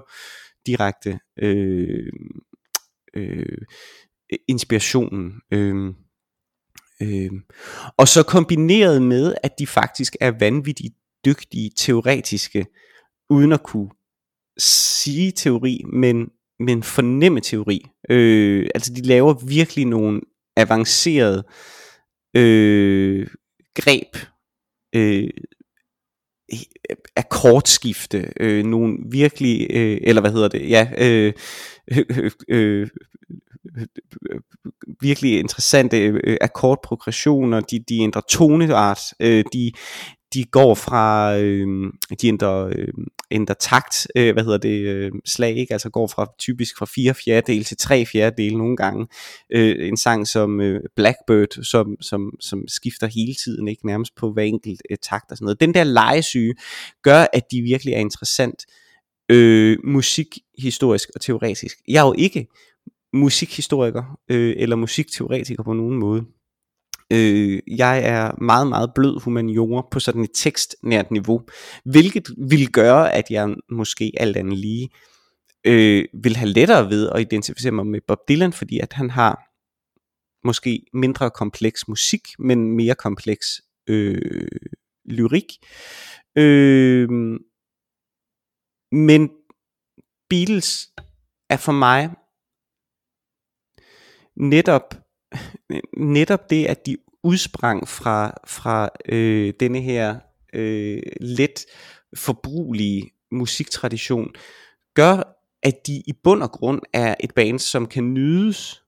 direkte 0.66 1.20
øh, 1.40 2.12
øh, 3.16 3.58
inspirationen. 4.48 5.34
Øh, 5.52 5.94
øh, 7.02 7.32
og 7.98 8.08
så 8.08 8.24
kombineret 8.24 9.02
med, 9.02 9.36
at 9.44 9.52
de 9.60 9.68
faktisk 9.68 10.16
er 10.22 10.32
vanvittigt 10.40 10.94
dygtige 11.26 11.72
teoretiske, 11.78 12.66
uden 13.30 13.52
at 13.52 13.64
kunne 13.64 13.90
sige 14.58 15.32
teori, 15.32 15.82
men, 15.94 16.30
men 16.60 16.84
fornemme 16.84 17.40
teori. 17.40 17.86
Øh, 18.10 18.70
altså 18.76 18.94
de 18.94 19.02
laver 19.02 19.34
virkelig 19.48 19.86
nogle 19.86 20.22
avanceret 20.58 21.44
øh, 22.36 23.28
greb, 23.76 24.16
øh, 24.96 25.30
akkordskifte, 27.16 28.34
øh, 28.40 28.66
nogle 28.66 28.98
virkelig, 29.12 29.68
øh, 29.70 29.98
eller 30.02 30.22
hvad 30.22 30.32
hedder 30.32 30.48
det, 30.48 30.70
ja, 30.70 30.88
øh, 30.98 31.34
øh, 31.92 32.06
øh, 32.18 32.32
øh 32.50 32.88
virkelig 35.02 35.40
interessante 35.40 35.98
øh, 35.98 36.38
akkordprogressioner, 36.42 37.60
de, 37.60 37.80
de 37.90 38.00
ændrer 38.00 38.22
toneart, 38.30 39.00
øh, 39.20 39.44
de, 39.54 39.72
de 40.34 40.44
går 40.44 40.76
fra, 40.76 41.38
øh, 41.38 41.68
de 42.22 42.28
ændrer, 42.28 42.66
øh, 42.66 42.88
ændrer 43.32 43.56
takt, 43.60 44.08
øh, 44.16 44.34
hvad 44.34 44.44
hedder 44.44 44.58
det, 44.58 44.80
øh, 44.80 45.12
slag, 45.26 45.58
ikke? 45.58 45.74
altså 45.74 45.90
går 45.90 46.08
fra 46.08 46.28
typisk 46.40 46.78
fra 46.78 46.86
fire 46.86 47.14
fjerdedele 47.14 47.64
til 47.64 47.78
tre 47.78 48.06
fjerdedele 48.06 48.58
nogle 48.58 48.78
gange. 48.78 49.08
Øh, 49.54 49.88
en 49.88 49.98
sang 49.98 50.28
som 50.28 50.62
øh, 50.62 50.82
Blackbird, 50.96 51.64
som, 51.64 51.96
som, 52.02 52.32
som 52.40 52.68
skifter 52.68 53.08
hele 53.08 53.34
tiden, 53.44 53.68
ikke 53.68 53.86
nærmest 53.86 54.16
på 54.16 54.32
hver 54.32 54.44
enkelt 54.44 54.82
øh, 54.92 54.98
takt 55.02 55.32
og 55.32 55.38
sådan 55.38 55.46
noget. 55.46 55.60
Den 55.60 55.74
der 55.74 55.84
legesyge 55.84 56.54
gør, 57.04 57.26
at 57.34 57.52
de 57.52 57.62
virkelig 57.62 57.94
er 57.94 58.00
interessant 58.00 58.66
øh, 59.32 59.78
musikhistorisk 59.84 61.10
og 61.16 61.22
teoretisk. 61.22 61.78
Jeg 61.88 62.02
er 62.02 62.08
jo 62.08 62.16
ikke 62.18 62.48
musikhistoriker 63.14 64.20
øh, 64.32 64.56
eller 64.58 64.76
musikteoretiker 64.76 65.64
på 65.64 65.74
nogen 65.74 66.00
måde. 66.00 66.26
Øh, 67.14 67.60
jeg 67.68 68.04
er 68.04 68.44
meget, 68.44 68.68
meget 68.68 68.92
blød 68.96 69.20
humaniora 69.20 69.88
på 69.92 70.00
sådan 70.00 70.24
et 70.24 70.32
tekstnært 70.34 71.12
niveau, 71.12 71.42
hvilket 71.86 72.28
vil 72.50 72.72
gøre, 72.72 73.14
at 73.14 73.32
jeg 73.32 73.56
måske 73.70 74.12
alt 74.18 74.38
andet 74.38 74.58
lige 74.58 74.90
øh, 75.66 76.06
vil 76.14 76.36
have 76.36 76.50
lettere 76.50 76.90
ved 76.90 77.10
at 77.10 77.22
identificere 77.22 77.72
mig 77.72 77.88
med 77.88 78.02
Bob 78.08 78.20
Dylan, 78.30 78.54
fordi 78.54 78.80
at 78.80 78.94
han 78.94 79.10
har 79.10 79.52
måske 80.48 80.86
mindre 80.94 81.32
kompleks 81.32 81.88
musik, 81.88 82.22
men 82.40 82.72
mere 82.72 82.96
kompleks 82.96 83.62
øh, 83.88 84.48
lyrik. 85.06 85.46
Øh, 86.38 87.10
men 88.92 89.30
Beatles 90.30 90.90
er 91.50 91.58
for 91.58 91.72
mig 91.72 92.10
netop 94.36 95.05
Øh, 95.72 95.82
netop 95.98 96.50
det, 96.50 96.66
at 96.66 96.86
de 96.86 96.98
udsprang 97.24 97.88
fra, 97.88 98.38
fra 98.48 98.90
øh, 99.10 99.54
denne 99.60 99.82
her 99.82 100.16
øh, 100.54 101.02
let 101.22 101.66
forbrugelige 102.16 103.12
musiktradition, 103.32 104.32
gør, 104.94 105.38
at 105.64 105.88
de 105.88 105.96
i 106.08 106.14
bund 106.24 106.44
og 106.44 106.52
grund 106.52 106.82
er 106.94 107.16
et 107.20 107.34
band, 107.34 107.60
som 107.60 107.88
kan 107.88 108.14
nydes, 108.14 108.84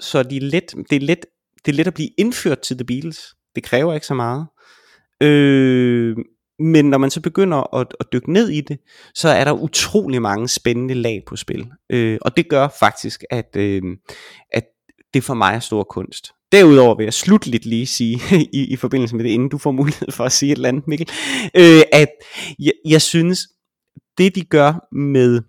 så 0.00 0.22
de 0.22 0.36
er 0.36 0.40
let, 0.40 0.74
det, 0.90 0.96
er 0.96 1.06
let, 1.06 1.26
det 1.64 1.72
er 1.72 1.76
let 1.76 1.86
at 1.86 1.94
blive 1.94 2.10
indført 2.18 2.60
til 2.60 2.76
The 2.76 2.84
Beatles. 2.84 3.36
Det 3.54 3.62
kræver 3.62 3.94
ikke 3.94 4.06
så 4.06 4.14
meget. 4.14 4.46
Øh, 5.22 6.16
men 6.58 6.90
når 6.90 6.98
man 6.98 7.10
så 7.10 7.20
begynder 7.20 7.74
at, 7.74 7.86
at 8.00 8.06
dykke 8.12 8.32
ned 8.32 8.48
i 8.48 8.60
det, 8.60 8.78
så 9.14 9.28
er 9.28 9.44
der 9.44 9.52
utrolig 9.52 10.22
mange 10.22 10.48
spændende 10.48 10.94
lag 10.94 11.22
på 11.26 11.36
spil. 11.36 11.66
Øh, 11.90 12.18
og 12.22 12.36
det 12.36 12.48
gør 12.48 12.68
faktisk, 12.80 13.24
at, 13.30 13.56
øh, 13.56 13.82
at 14.52 14.64
det 15.16 15.24
for 15.24 15.34
mig 15.34 15.54
er 15.54 15.60
stor 15.60 15.82
kunst. 15.82 16.32
Derudover 16.52 16.96
vil 16.96 17.04
jeg 17.04 17.14
slutligt 17.14 17.66
lige 17.66 17.86
sige, 17.86 18.20
i, 18.60 18.64
i 18.72 18.76
forbindelse 18.76 19.16
med 19.16 19.24
det, 19.24 19.30
inden 19.30 19.48
du 19.48 19.58
får 19.58 19.72
mulighed 19.72 20.12
for 20.12 20.24
at 20.24 20.32
sige 20.32 20.52
et 20.52 20.56
eller 20.56 20.68
andet, 20.68 20.88
Mikkel, 20.88 21.08
øh, 21.56 21.82
at 21.92 22.08
jeg, 22.58 22.72
jeg 22.84 23.02
synes, 23.02 23.48
det 24.18 24.34
de 24.34 24.44
gør 24.44 24.94
med 24.94 25.42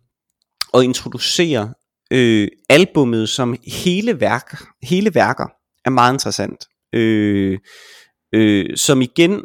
at 0.73 0.83
introducere 0.83 1.73
øh, 2.11 2.47
albummet 2.69 3.29
som 3.29 3.55
hele, 3.67 4.19
værk, 4.19 4.63
hele 4.83 5.15
værker, 5.15 5.47
er 5.85 5.89
meget 5.89 6.13
interessant. 6.13 6.65
Øh, 6.93 7.59
øh, 8.33 8.77
som 8.77 9.01
igen 9.01 9.43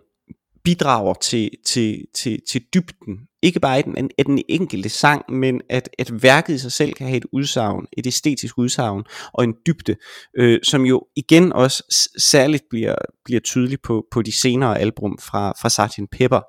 bidrager 0.65 1.15
til, 1.15 1.51
til, 1.67 2.05
til, 2.15 2.41
til 2.51 2.63
dybden. 2.75 3.19
Ikke 3.43 3.61
bare 3.61 3.79
i 3.79 3.83
den, 3.83 4.11
i 4.19 4.23
den 4.23 4.43
enkelte 4.49 4.89
sang, 4.89 5.25
men 5.33 5.61
at, 5.69 5.89
at 5.99 6.23
værket 6.23 6.55
i 6.55 6.59
sig 6.59 6.73
selv 6.73 6.93
kan 6.93 7.07
have 7.07 7.17
et 7.17 7.27
udsagn, 7.33 7.87
et 7.99 8.07
æstetisk 8.07 8.59
udsagn 8.59 9.03
og 9.33 9.45
en 9.45 9.55
dybde, 9.67 9.97
øh, 10.37 10.61
som 10.63 10.87
jo 10.87 11.07
igen 11.17 11.53
også 11.53 12.09
særligt 12.19 12.65
bliver, 12.71 12.95
bliver 13.25 13.41
tydelig 13.41 13.81
på, 13.81 14.07
på 14.11 14.23
de 14.23 14.33
senere 14.33 14.79
album 14.79 15.19
fra, 15.19 15.53
fra 15.61 15.89
Sgt. 15.89 16.11
Pepper, 16.13 16.41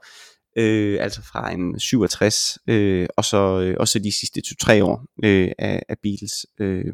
øh, 0.57 0.97
altså 1.01 1.21
fra 1.21 1.51
en 1.51 1.79
67, 1.79 2.57
øh, 2.67 3.07
og 3.17 3.25
så 3.25 3.59
øh, 3.59 3.75
også 3.79 3.99
de 3.99 4.19
sidste 4.19 4.41
2-3 4.63 4.83
år 4.83 5.05
øh, 5.23 5.51
af, 5.59 5.83
af 5.89 5.95
Beatles. 6.03 6.45
Øh, 6.59 6.93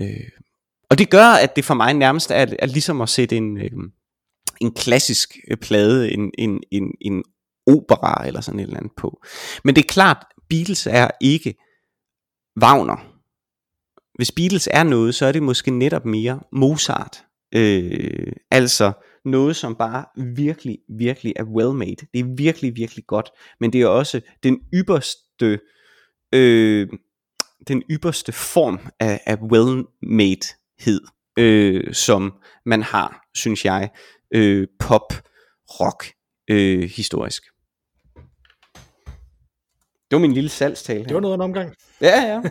øh. 0.00 0.28
Og 0.90 0.98
det 0.98 1.10
gør, 1.10 1.26
at 1.26 1.56
det 1.56 1.64
for 1.64 1.74
mig 1.74 1.94
nærmest 1.94 2.30
er, 2.30 2.46
er 2.58 2.66
ligesom 2.66 3.00
at 3.00 3.08
sætte 3.08 3.36
en... 3.36 3.58
Øh, 3.58 3.70
en 4.60 4.74
klassisk 4.74 5.36
plade, 5.60 6.12
en, 6.12 6.30
en, 6.38 6.60
en, 6.70 6.82
en 7.00 7.24
opera 7.66 8.26
eller 8.26 8.40
sådan 8.40 8.60
et 8.60 8.64
eller 8.64 8.76
andet 8.76 8.92
på. 8.96 9.22
Men 9.64 9.76
det 9.76 9.84
er 9.84 9.88
klart, 9.88 10.24
Beatles 10.48 10.86
er 10.86 11.10
ikke 11.20 11.54
Wagner. 12.62 13.10
Hvis 14.14 14.32
Beatles 14.32 14.68
er 14.72 14.82
noget, 14.82 15.14
så 15.14 15.26
er 15.26 15.32
det 15.32 15.42
måske 15.42 15.70
netop 15.70 16.04
mere 16.04 16.40
Mozart. 16.52 17.24
Øh, 17.54 18.32
altså 18.50 18.92
noget, 19.24 19.56
som 19.56 19.74
bare 19.74 20.04
virkelig, 20.34 20.78
virkelig 20.88 21.32
er 21.36 21.44
well 21.44 21.74
made. 21.74 22.06
Det 22.14 22.20
er 22.20 22.34
virkelig, 22.36 22.76
virkelig 22.76 23.06
godt. 23.06 23.30
Men 23.60 23.72
det 23.72 23.80
er 23.80 23.86
også 23.86 24.20
den 24.42 24.60
ypperste, 24.74 25.60
øh, 26.34 26.88
den 27.68 27.82
ypperste 27.90 28.32
form 28.32 28.78
af, 29.00 29.20
af 29.26 29.36
well 29.36 29.84
made-hed, 30.02 31.00
øh, 31.38 31.94
som 31.94 32.32
man 32.66 32.82
har, 32.82 33.28
synes 33.34 33.64
jeg, 33.64 33.90
øh, 34.34 34.68
pop, 34.78 35.12
rock 35.80 36.12
øh, 36.50 36.90
historisk. 36.90 37.42
Det 40.14 40.20
var 40.20 40.26
min 40.26 40.34
lille 40.34 40.50
salgstale. 40.50 41.04
Det 41.04 41.14
var 41.14 41.20
noget 41.20 41.32
af 41.32 41.36
en 41.36 41.42
omgang. 41.42 41.74
Ja, 42.00 42.22
ja. 42.22 42.42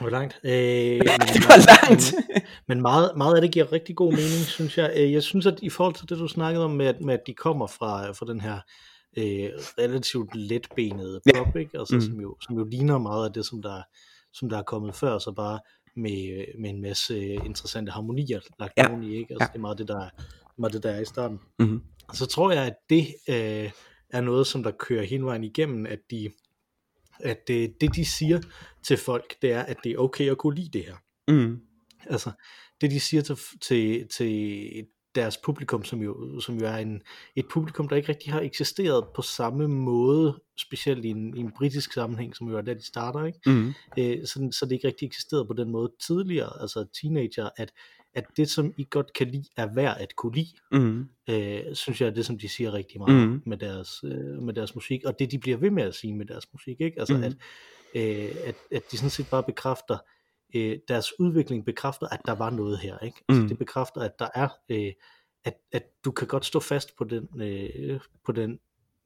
Hvor 0.00 0.10
langt? 0.10 0.40
Øh, 0.44 0.50
det 1.34 1.44
var 1.48 1.88
langt. 1.88 2.14
Men, 2.28 2.42
men 2.68 2.80
meget, 2.80 3.12
meget 3.16 3.34
af 3.34 3.42
det 3.42 3.52
giver 3.52 3.72
rigtig 3.72 3.96
god 3.96 4.12
mening, 4.12 4.46
synes 4.46 4.78
jeg. 4.78 4.92
Øh, 4.96 5.12
jeg 5.12 5.22
synes, 5.22 5.46
at 5.46 5.58
i 5.62 5.70
forhold 5.70 5.94
til 5.94 6.08
det, 6.08 6.18
du 6.18 6.28
snakkede 6.28 6.64
om, 6.64 6.70
med, 6.70 6.86
at, 6.86 7.00
med 7.00 7.14
at 7.14 7.20
de 7.26 7.34
kommer 7.34 7.66
fra, 7.66 8.12
fra 8.12 8.26
den 8.26 8.40
her 8.40 8.54
øh, 9.18 9.50
relativt 9.78 10.34
letbenede 10.34 11.20
pop, 11.34 11.54
ja. 11.54 11.60
ikke? 11.60 11.78
Altså, 11.78 11.94
mm. 11.94 12.00
som, 12.00 12.20
jo, 12.20 12.36
som 12.40 12.56
jo 12.56 12.64
ligner 12.64 12.98
meget 12.98 13.24
af 13.24 13.32
det, 13.32 13.46
som 13.46 13.62
der, 13.62 13.82
som 14.32 14.48
der 14.48 14.58
er 14.58 14.62
kommet 14.62 14.94
før, 14.94 15.18
så 15.18 15.32
bare 15.32 15.60
med, 15.96 16.44
med 16.60 16.70
en 16.70 16.82
masse 16.82 17.34
interessante 17.34 17.92
harmonier 17.92 18.40
lagt 18.60 18.72
ja. 18.76 19.00
i, 19.02 19.16
ikke? 19.16 19.34
Altså, 19.34 19.44
ja. 19.44 19.46
det 19.46 19.54
er 19.54 19.60
meget 19.60 19.78
det, 19.78 19.88
der, 19.88 20.08
meget 20.58 20.72
det, 20.72 20.82
der 20.82 20.90
er 20.90 21.00
i 21.00 21.04
starten. 21.04 21.40
Mm-hmm. 21.58 21.82
Så 22.12 22.26
tror 22.26 22.50
jeg, 22.50 22.64
at 22.64 22.74
det 22.90 23.06
øh, 23.28 23.70
er 24.10 24.20
noget, 24.20 24.46
som 24.46 24.62
der 24.62 24.70
kører 24.70 25.04
hele 25.04 25.24
vejen 25.24 25.44
igennem, 25.44 25.86
at 25.86 26.00
de 26.10 26.30
at 27.20 27.48
det, 27.48 27.80
det 27.80 27.94
de 27.94 28.04
siger 28.04 28.40
til 28.82 28.96
folk, 28.96 29.42
det 29.42 29.52
er, 29.52 29.62
at 29.62 29.76
det 29.84 29.92
er 29.92 29.98
okay 29.98 30.30
at 30.30 30.38
kunne 30.38 30.54
lide 30.54 30.78
det 30.78 30.84
her. 30.84 30.96
Mm. 31.28 31.60
Altså, 32.06 32.30
det 32.80 32.90
de 32.90 33.00
siger 33.00 33.22
til, 33.22 33.36
til, 33.60 34.08
til 34.08 34.86
deres 35.14 35.36
publikum, 35.36 35.84
som 35.84 36.02
jo, 36.02 36.40
som 36.40 36.58
jo 36.58 36.66
er 36.66 36.76
en, 36.76 37.02
et 37.36 37.48
publikum, 37.50 37.88
der 37.88 37.96
ikke 37.96 38.08
rigtig 38.08 38.32
har 38.32 38.40
eksisteret 38.40 39.04
på 39.14 39.22
samme 39.22 39.68
måde, 39.68 40.40
specielt 40.58 41.04
i 41.04 41.08
en, 41.08 41.36
i 41.36 41.40
en 41.40 41.52
britisk 41.52 41.92
sammenhæng, 41.92 42.36
som 42.36 42.48
jo 42.48 42.56
er 42.56 42.62
der, 42.62 42.74
de 42.74 42.86
starter, 42.86 43.24
ikke? 43.24 43.40
Mm. 43.46 43.74
Øh, 43.98 44.26
så, 44.26 44.48
så 44.52 44.66
det 44.66 44.72
ikke 44.72 44.86
rigtig 44.86 45.06
eksisteret 45.06 45.46
på 45.46 45.52
den 45.52 45.70
måde 45.70 45.92
tidligere, 46.06 46.60
altså 46.60 46.86
teenager, 47.00 47.48
at, 47.56 47.72
at 48.18 48.24
det, 48.36 48.50
som 48.50 48.74
I 48.76 48.86
godt 48.90 49.12
kan 49.12 49.28
lide, 49.28 49.48
er 49.56 49.74
værd 49.74 49.96
at 50.00 50.16
kunne 50.16 50.34
lide, 50.34 50.52
mm. 50.72 51.08
øh, 51.30 51.74
synes 51.74 52.00
jeg 52.00 52.06
er 52.06 52.10
det, 52.10 52.26
som 52.26 52.38
de 52.38 52.48
siger 52.48 52.72
rigtig 52.72 53.00
meget 53.00 53.28
mm. 53.28 53.42
med, 53.46 53.56
deres, 53.56 54.04
øh, 54.04 54.42
med 54.42 54.54
deres 54.54 54.74
musik, 54.74 55.04
og 55.04 55.18
det 55.18 55.30
de 55.30 55.38
bliver 55.38 55.56
ved 55.56 55.70
med 55.70 55.82
at 55.82 55.94
sige 55.94 56.14
med 56.14 56.26
deres 56.26 56.46
musik, 56.52 56.80
ikke? 56.80 57.00
Altså, 57.00 57.16
mm. 57.16 57.22
at, 57.22 57.36
øh, 57.94 58.30
at, 58.44 58.54
at 58.72 58.82
de 58.90 58.96
sådan 58.96 59.10
set 59.10 59.30
bare 59.30 59.42
bekræfter, 59.42 59.98
øh, 60.54 60.78
deres 60.88 61.20
udvikling 61.20 61.64
bekræfter, 61.64 62.06
at 62.06 62.20
der 62.26 62.34
var 62.34 62.50
noget 62.50 62.78
her. 62.78 62.98
Ikke? 62.98 63.24
Altså, 63.28 63.42
mm. 63.42 63.48
Det 63.48 63.58
bekræfter, 63.58 64.00
at 64.00 64.18
der 64.18 64.28
er, 64.34 64.48
øh, 64.68 64.92
at, 65.44 65.54
at 65.72 65.84
du 66.04 66.10
kan 66.10 66.26
godt 66.28 66.44
stå 66.44 66.60
fast 66.60 66.96
på 66.96 67.04
den, 67.04 67.42
øh, 67.42 68.00
på 68.26 68.32
den 68.32 68.58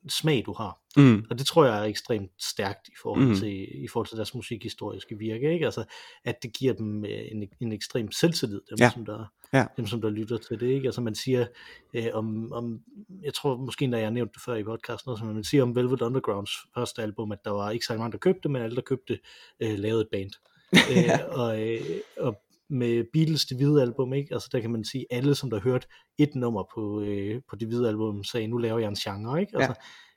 smag, 0.09 0.43
du 0.47 0.53
har. 0.53 0.79
Mm. 0.97 1.25
Og 1.31 1.39
det 1.39 1.47
tror 1.47 1.65
jeg 1.65 1.79
er 1.79 1.85
ekstremt 1.85 2.31
stærkt 2.39 2.89
i 2.89 2.95
forhold 3.03 3.27
mm. 3.27 3.35
til, 3.35 3.85
i 3.85 3.89
forhold 3.89 4.07
til 4.07 4.17
deres 4.17 4.35
musikhistoriske 4.35 5.19
virke. 5.19 5.53
Ikke? 5.53 5.65
Altså, 5.65 5.85
at 6.25 6.43
det 6.43 6.53
giver 6.53 6.73
dem 6.75 7.05
øh, 7.05 7.21
en, 7.31 7.49
en 7.61 7.73
ekstrem 7.73 8.13
selvtillid, 8.13 8.61
dem, 8.71 8.77
ja. 8.81 8.91
som 8.91 9.05
der, 9.05 9.25
ja. 9.53 9.67
dem 9.77 9.87
som 9.87 10.01
der 10.01 10.11
lytter 10.11 10.37
til 10.37 10.61
det. 10.61 10.67
Ikke? 10.67 10.87
Altså 10.87 11.01
man 11.01 11.15
siger 11.15 11.47
øh, 11.95 12.09
om, 12.13 12.53
om, 12.53 12.81
jeg 13.23 13.35
tror 13.35 13.57
måske, 13.57 13.87
når 13.87 13.99
jeg 13.99 14.07
har 14.07 14.13
nævnt 14.13 14.35
det 14.35 14.43
før 14.43 14.55
i 14.55 14.65
podcasten, 14.65 15.17
som 15.19 15.27
man 15.27 15.45
siger 15.45 15.63
om 15.63 15.77
Velvet 15.77 16.03
Undergrounds 16.03 16.53
første 16.75 17.03
album, 17.03 17.33
at 17.33 17.45
der 17.45 17.51
var 17.51 17.71
ikke 17.71 17.87
så 17.87 17.97
mange, 17.97 18.13
der 18.13 18.19
købte, 18.19 18.49
men 18.49 18.63
alle, 18.63 18.77
der 18.77 18.83
købte, 18.83 19.19
øh, 19.61 19.79
lavede 19.79 20.01
et 20.01 20.09
band 20.13 20.31
øh, 20.93 21.39
og, 21.39 21.69
øh, 21.69 21.81
og 22.19 22.43
med 22.73 23.05
Beatles 23.13 23.45
det 23.45 23.57
hvide 23.57 23.83
album, 23.83 24.13
ikke? 24.13 24.35
Altså 24.35 24.49
der 24.53 24.61
kan 24.61 24.71
man 24.71 24.85
sige, 24.85 25.07
alle 25.11 25.35
som 25.35 25.51
der 25.51 25.61
hørte 25.61 25.87
et 26.19 26.35
nummer 26.35 26.65
på, 26.75 27.03
øh, 27.03 27.41
på 27.51 27.57
det 27.57 27.69
hvide 27.69 27.89
album, 27.89 28.25
sagde, 28.25 28.47
nu 28.47 28.59
laver 28.59 28.79
jeg 28.79 28.89
en 28.89 28.95
genre, 28.95 29.41
ikke? 29.41 29.57
Altså, 29.57 29.75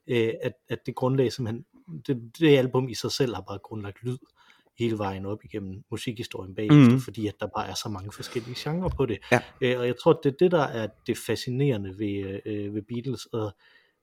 ja. 0.08 0.28
øh, 0.28 0.34
at, 0.42 0.54
at 0.70 0.80
det 0.86 0.96
grundlag 0.96 1.32
simpelthen, 1.32 1.66
det, 2.08 2.32
det 2.40 2.58
album 2.58 2.90
i 2.90 2.94
sig 2.94 3.12
selv 3.12 3.36
har 3.36 3.44
bare 3.48 3.60
grundlagt 3.64 4.04
lyd 4.04 4.18
hele 4.80 4.98
vejen 4.98 5.26
op 5.26 5.44
igennem 5.44 5.84
musikhistorien 5.92 6.56
bagefter, 6.56 6.92
mm. 6.92 7.00
fordi 7.00 7.28
at 7.28 7.36
der 7.40 7.48
bare 7.56 7.68
er 7.68 7.74
så 7.74 7.90
mange 7.90 8.12
forskellige 8.12 8.56
genrer 8.58 8.90
på 8.90 9.06
det. 9.06 9.18
Ja. 9.32 9.40
Øh, 9.62 9.80
og 9.80 9.88
jeg 9.88 9.96
tror, 10.04 10.20
det 10.24 10.32
er 10.32 10.36
det, 10.40 10.52
der 10.52 10.64
er 10.64 10.88
det 11.08 11.18
fascinerende 11.18 12.00
ved, 12.00 12.42
øh, 12.46 12.76
ved 12.76 12.82
Beatles, 12.82 13.26
og, 13.26 13.56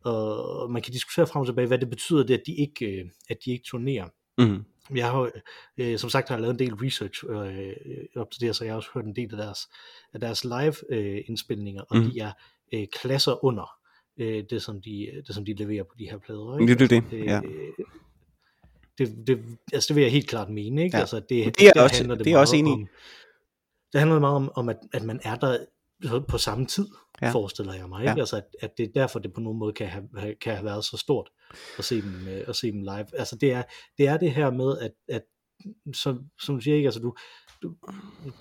og 0.05 0.71
man 0.71 0.83
kan 0.83 0.93
diskutere 0.93 1.27
frem 1.27 1.41
og 1.41 1.47
tilbage, 1.47 1.67
hvad 1.67 1.79
det 1.79 1.91
betyder, 1.91 2.23
det, 2.25 2.35
at 2.35 2.43
de 2.47 2.55
ikke, 2.55 2.87
øh, 2.87 3.11
at 3.31 3.37
de 3.45 3.51
ikke 3.51 3.65
turnerer. 3.65 4.09
Mm. 4.39 4.65
Jeg 4.95 5.11
har 5.11 5.31
øh, 5.79 5.99
som 5.99 6.11
sagt 6.11 6.29
har 6.29 6.37
jeg 6.37 6.43
lavet 6.43 6.53
en 6.53 6.59
del 6.59 6.75
research 6.75 7.25
øh, 7.29 7.73
op 8.17 8.31
til 8.31 8.41
det, 8.41 8.57
så 8.57 8.65
jeg 8.65 8.73
har 8.73 8.77
også 8.77 8.91
hørt 8.95 9.05
en 9.05 9.17
del 9.17 9.31
af 9.31 9.37
deres, 9.37 9.69
af 10.15 10.21
deres 10.21 10.45
live 10.45 10.75
øh, 10.95 11.25
indspilninger, 11.27 11.83
og 11.83 11.97
mm. 11.97 12.11
de 12.11 12.21
er 12.21 12.33
øh, 12.75 12.87
klasser 12.93 13.45
under 13.45 13.77
øh, 14.19 14.45
det, 14.51 14.63
som 14.63 14.83
de, 14.83 15.23
det, 15.27 15.35
som 15.35 15.45
de 15.45 15.55
leverer 15.55 15.85
på 15.85 15.95
de 15.99 16.11
her 16.11 16.19
plader. 16.19 16.59
Ikke? 16.59 16.75
Det 16.75 16.93
er 16.93 17.01
det, 17.01 17.25
ja. 17.27 17.41
Øh, 17.45 17.87
det, 18.99 19.27
det, 19.27 19.45
altså 19.73 19.89
det 19.89 19.97
vil 19.97 20.03
jeg 20.03 20.13
helt 20.13 20.29
klart 20.29 20.51
mene, 20.51 20.85
ikke? 20.85 20.97
Ja. 20.97 21.01
Altså 21.01 21.17
det, 21.17 21.29
det, 21.29 21.59
det 21.59 21.73
er 21.77 21.83
også, 21.83 22.05
det, 22.05 22.25
det 22.25 22.33
er 22.33 22.39
også 22.39 22.57
enig 22.57 22.73
om, 22.73 22.89
Det 23.93 24.01
handler 24.01 24.19
meget 24.19 24.37
om, 24.37 24.53
om 24.55 24.69
at, 24.69 24.79
at 24.93 25.03
man 25.03 25.21
er 25.23 25.37
der 25.37 25.59
på 26.29 26.39
samme 26.39 26.67
tid, 26.67 26.89
ja. 27.23 27.31
forestiller 27.31 27.75
jeg 27.75 27.89
mig. 27.89 28.01
Ikke? 28.01 28.13
Ja. 28.13 28.19
Altså, 28.19 28.37
at, 28.37 28.45
at 28.61 28.79
det 28.79 28.85
er 28.85 28.93
derfor, 28.95 29.19
det 29.19 29.33
på 29.33 29.41
nogen 29.41 29.59
måde 29.59 29.73
kan 29.73 29.87
have, 29.87 30.35
kan 30.41 30.55
have 30.55 30.65
været 30.65 30.85
så 30.85 30.97
stort 30.97 31.31
at 31.79 31.85
se 31.85 32.03
dem, 32.03 32.29
øh, 32.29 32.45
at 32.49 32.57
se 32.57 32.73
dem 32.73 32.83
live. 32.83 33.19
Altså, 33.19 33.37
det 33.37 33.53
er, 33.53 33.63
det 33.99 34.07
er 34.09 34.17
det 34.17 34.33
her 34.33 34.51
med, 34.51 34.79
at, 34.79 34.93
at 35.09 35.23
som, 35.95 36.21
som 36.41 36.55
du 36.55 36.61
siger, 36.61 36.77
ikke? 36.77 36.87
Altså, 36.87 37.01
du, 37.01 37.15
du, 37.63 37.75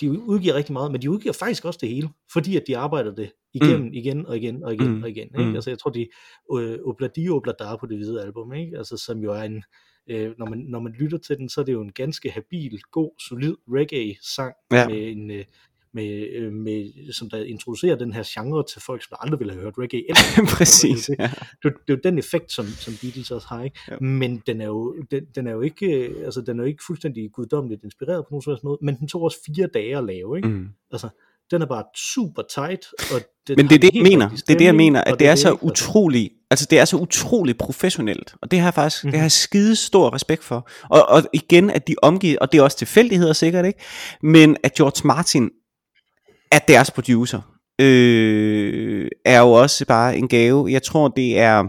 de 0.01 0.19
udgiver 0.21 0.53
rigtig 0.53 0.73
meget, 0.73 0.91
men 0.91 1.01
de 1.01 1.11
udgiver 1.11 1.33
faktisk 1.33 1.65
også 1.65 1.79
det 1.81 1.89
hele, 1.89 2.09
fordi 2.33 2.57
at 2.57 2.63
de 2.67 2.77
arbejder 2.77 3.15
det 3.15 3.31
igennem, 3.53 3.87
mm. 3.87 3.93
igen 3.93 4.25
og 4.25 4.37
igen 4.37 4.63
og 4.63 4.73
igen 4.73 4.95
mm. 4.95 5.03
og 5.03 5.09
igen. 5.09 5.27
Ikke? 5.27 5.49
Mm. 5.49 5.55
Altså, 5.55 5.69
jeg 5.69 5.79
tror, 5.79 5.91
de 5.91 6.07
øh, 6.53 6.79
Obladi 6.85 7.29
Obladar 7.29 7.77
på 7.77 7.85
det 7.85 7.97
hvide 7.97 8.21
album, 8.21 8.53
ikke? 8.53 8.77
Altså, 8.77 8.97
som 8.97 9.19
jo 9.19 9.31
er 9.31 9.41
en, 9.41 9.63
øh, 10.09 10.31
når, 10.37 10.49
man, 10.49 10.59
når 10.59 10.79
man 10.79 10.91
lytter 10.91 11.17
til 11.17 11.37
den, 11.37 11.49
så 11.49 11.61
er 11.61 11.65
det 11.65 11.73
jo 11.73 11.81
en 11.81 11.91
ganske 11.91 12.31
habil, 12.31 12.81
god, 12.91 13.11
solid 13.29 13.55
reggae-sang 13.67 14.53
ja. 14.71 14.87
med 14.87 15.11
en, 15.11 15.31
øh, 15.31 15.45
med, 15.93 16.27
øh, 16.35 16.53
med, 16.53 17.13
som 17.13 17.29
der 17.29 17.43
introducerer 17.43 17.95
den 17.95 18.13
her 18.13 18.23
genre 18.25 18.63
til 18.73 18.81
folk, 18.81 19.03
som 19.03 19.17
aldrig 19.19 19.39
ville 19.39 19.53
have 19.53 19.63
hørt 19.63 19.73
reggae. 19.77 20.03
Eller, 20.09 20.51
Præcis, 20.57 21.05
det, 21.05 21.15
ja. 21.19 21.31
det, 21.63 21.73
det 21.87 21.93
er 21.93 21.97
jo 21.97 21.99
den 22.03 22.17
effekt, 22.17 22.51
som, 22.51 22.65
som 22.65 22.93
Beatles 23.01 23.31
også 23.31 23.47
har, 23.47 23.63
ikke? 23.63 23.79
Ja. 23.91 23.99
Men 23.99 24.43
den 24.47 24.61
er, 24.61 24.65
jo, 24.65 24.95
den, 25.11 25.25
den 25.35 25.47
er 25.47 25.51
jo 25.51 25.61
ikke, 25.61 26.07
øh, 26.07 26.25
altså 26.25 26.41
den 26.41 26.59
er 26.59 26.63
jo 26.63 26.67
ikke 26.67 26.83
fuldstændig 26.87 27.31
guddommeligt 27.31 27.83
inspireret 27.83 28.25
på 28.25 28.27
nogen 28.31 28.43
helst 28.47 28.63
måde, 28.63 28.77
men 28.81 28.95
den 28.99 29.07
tog 29.07 29.21
også 29.21 29.37
fire 29.45 29.67
dage 29.73 29.97
at 29.97 30.03
lave, 30.03 30.37
ikke? 30.37 30.47
Mm. 30.47 30.67
Altså, 30.91 31.09
den 31.51 31.61
er 31.61 31.65
bare 31.65 31.83
super 31.95 32.41
tight, 32.41 32.85
og 33.13 33.21
den 33.47 33.55
Men 33.57 33.69
det 33.69 33.75
er 33.75 33.79
det, 33.79 33.95
jeg 33.95 34.03
mener. 34.03 34.25
rigtig 34.25 34.47
Det 34.47 34.53
er 34.53 34.57
det, 34.57 34.65
jeg 34.65 34.75
mener, 34.75 35.03
at 35.03 35.19
det 35.19 35.27
er 35.27 35.35
så 35.35 35.47
ikke, 35.47 35.65
altså. 35.65 35.83
utroligt, 35.85 36.33
altså 36.51 36.67
det 36.69 36.79
er 36.79 36.85
så 36.85 36.97
utroligt 36.97 37.57
professionelt, 37.57 38.35
og 38.41 38.51
det 38.51 38.59
har 38.59 38.67
jeg 38.67 38.73
faktisk, 38.73 39.03
det 39.03 39.13
har 39.13 39.21
jeg 39.21 39.31
skide 39.31 39.75
stor 39.75 40.13
respekt 40.13 40.43
for. 40.43 40.69
Og, 40.89 41.09
og 41.09 41.23
igen, 41.33 41.69
at 41.69 41.87
de 41.87 41.95
omgivet, 42.01 42.39
og 42.39 42.51
det 42.51 42.57
er 42.57 42.63
også 42.63 42.77
tilfældigheder 42.77 43.33
sikkert, 43.33 43.65
ikke? 43.65 43.79
Men 44.21 44.57
at 44.63 44.73
George 44.73 45.07
Martin 45.07 45.49
at 46.51 46.67
deres 46.67 46.91
producer, 46.91 47.41
øh, 47.81 49.07
er 49.25 49.39
jo 49.39 49.51
også 49.51 49.85
bare 49.85 50.17
en 50.17 50.27
gave. 50.27 50.71
Jeg 50.71 50.83
tror, 50.83 51.07
det 51.07 51.39
er, 51.39 51.63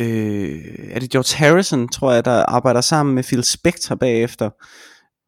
øh, 0.00 0.88
er 0.90 0.98
det 1.00 1.10
George 1.10 1.36
Harrison, 1.36 1.88
tror 1.88 2.12
jeg, 2.12 2.24
der 2.24 2.44
arbejder 2.46 2.80
sammen 2.80 3.14
med 3.14 3.22
Phil 3.22 3.44
Spector 3.44 3.94
bagefter. 3.94 4.50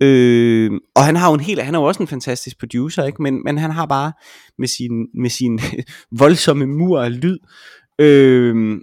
Øh, 0.02 0.70
og 0.94 1.04
han 1.04 1.16
har 1.16 1.28
jo 1.28 1.34
en 1.34 1.40
helt, 1.40 1.62
han 1.62 1.74
er 1.74 1.78
jo 1.78 1.84
også 1.84 2.02
en 2.02 2.08
fantastisk 2.08 2.58
producer, 2.58 3.04
ikke? 3.04 3.22
Men, 3.22 3.42
men 3.44 3.58
han 3.58 3.70
har 3.70 3.86
bare 3.86 4.12
med 4.58 4.68
sin, 4.68 4.92
med 5.20 5.30
sin 5.30 5.60
voldsomme 6.20 6.66
mur 6.66 7.02
af 7.02 7.20
lyd, 7.22 7.38
øh, 7.98 8.80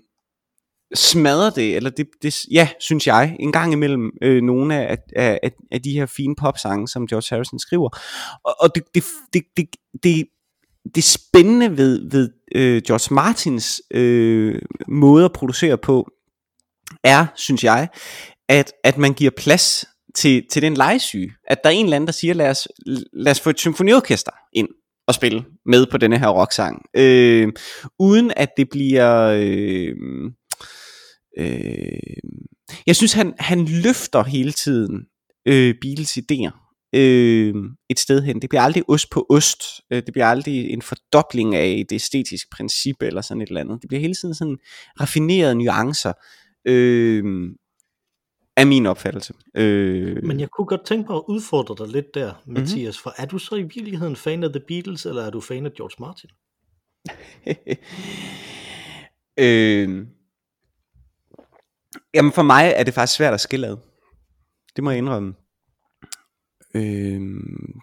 smadrer 0.96 1.50
det, 1.50 1.76
eller 1.76 1.90
det, 1.90 2.08
det, 2.22 2.46
ja, 2.52 2.70
synes 2.80 3.08
jeg, 3.08 3.36
en 3.40 3.52
gang 3.52 3.74
imellem 3.74 4.12
øh, 4.22 4.42
nogle 4.42 4.76
af, 4.76 4.98
af, 5.16 5.40
af, 5.44 5.52
af 5.72 5.82
de 5.82 5.92
her 5.92 6.06
fine 6.06 6.36
popsange, 6.36 6.88
som 6.88 7.08
George 7.08 7.36
Harrison 7.36 7.60
skriver. 7.60 7.90
Og, 8.44 8.56
og 8.60 8.76
det, 8.76 8.84
det, 8.96 9.04
det, 9.34 9.44
det, 9.58 9.68
det, 10.04 10.26
det 10.96 11.04
spændende 11.04 11.78
ved, 11.78 12.10
ved 12.12 12.30
øh, 12.56 12.82
George 12.88 13.14
Martins 13.14 13.82
øh, 13.92 14.62
måde 14.88 15.26
at 15.26 15.34
producere 15.34 15.78
på, 15.78 16.08
er, 17.04 17.26
synes 17.36 17.64
jeg, 17.64 17.88
at, 18.50 18.74
at 18.84 18.98
man 18.98 19.14
giver 19.14 19.32
plads 19.38 19.86
til, 20.16 20.46
til 20.52 20.62
den 20.62 20.74
legesyge. 20.74 21.32
At 21.48 21.64
der 21.64 21.70
er 21.70 21.74
en 21.74 21.86
eller 21.86 21.96
anden, 21.96 22.08
der 22.08 22.14
siger, 22.14 22.34
lad 22.34 22.50
os, 22.50 22.68
lad 23.14 23.32
os 23.32 23.40
få 23.40 23.50
et 23.50 23.60
symfoniorkester 23.60 24.32
ind 24.54 24.68
og 25.08 25.14
spille 25.14 25.46
med 25.66 25.86
på 25.92 25.98
denne 25.98 26.20
her 26.20 26.28
rocksang. 26.28 26.82
Øh, 26.98 27.54
uden 28.00 28.32
at 28.36 28.50
det 28.58 28.70
bliver... 28.70 29.38
Øh, 29.40 29.96
øh, 31.38 32.00
jeg 32.88 32.96
synes, 32.96 33.14
han, 33.14 33.34
han 33.40 33.66
løfter 33.66 34.24
hele 34.24 34.52
tiden 34.52 35.06
øh, 35.46 35.76
Beatles 35.82 36.18
idéer 36.18 36.68
øh, 36.96 37.56
et 37.90 38.00
sted 38.00 38.22
hen. 38.22 38.42
Det 38.42 38.50
bliver 38.50 38.62
aldrig 38.62 38.84
ost 38.90 39.10
på 39.12 39.26
ost. 39.30 39.64
Øh, 39.92 40.04
det 40.06 40.14
bliver 40.14 40.26
aldrig 40.28 40.70
en 40.70 40.82
fordobling 40.82 41.56
af 41.56 41.86
det 41.90 41.96
æstetiske 41.96 42.50
princip 42.52 42.96
eller 43.02 43.22
sådan 43.22 43.42
et 43.42 43.48
eller 43.48 43.62
andet. 43.62 43.82
Det 43.82 43.88
bliver 43.88 44.02
hele 44.02 44.16
tiden 44.16 44.36
sådan 44.36 44.58
raffinerede 45.00 45.56
nuancer. 45.56 46.14
Øh, 46.66 47.50
af 48.58 48.68
min 48.68 48.86
opfattelse. 48.86 49.34
Øh, 49.58 50.24
Men 50.24 50.40
jeg 50.40 50.50
kunne 50.50 50.68
godt 50.68 50.86
tænke 50.86 51.08
mig 51.10 51.16
at 51.18 51.24
udfordre 51.28 51.86
dig 51.86 51.94
lidt 51.94 52.14
der, 52.14 52.34
Mhm. 52.46 52.54
Mathias, 52.54 52.98
for 52.98 53.14
er 53.18 53.26
du 53.26 53.38
så 53.38 53.56
i 53.56 53.62
virkeligheden 53.62 54.16
fan 54.16 54.44
af 54.44 54.50
The 54.50 54.62
Beatles, 54.68 55.06
eller 55.06 55.22
er 55.24 55.30
du 55.30 55.42
fan 55.42 55.66
af 55.66 55.74
George 55.74 55.96
Martin? 56.00 56.30
øh, 59.40 60.08
jamen 62.18 62.32
for 62.32 62.42
mig 62.42 62.74
er 62.76 62.84
det 62.84 62.94
faktisk 62.94 63.18
svært 63.18 63.34
at 63.34 63.42
skille 63.42 63.68
ad. 63.68 63.78
Det 64.76 64.84
må 64.84 64.90
jeg 64.90 64.98
indrømme. 64.98 65.34
Øh, 66.76 67.22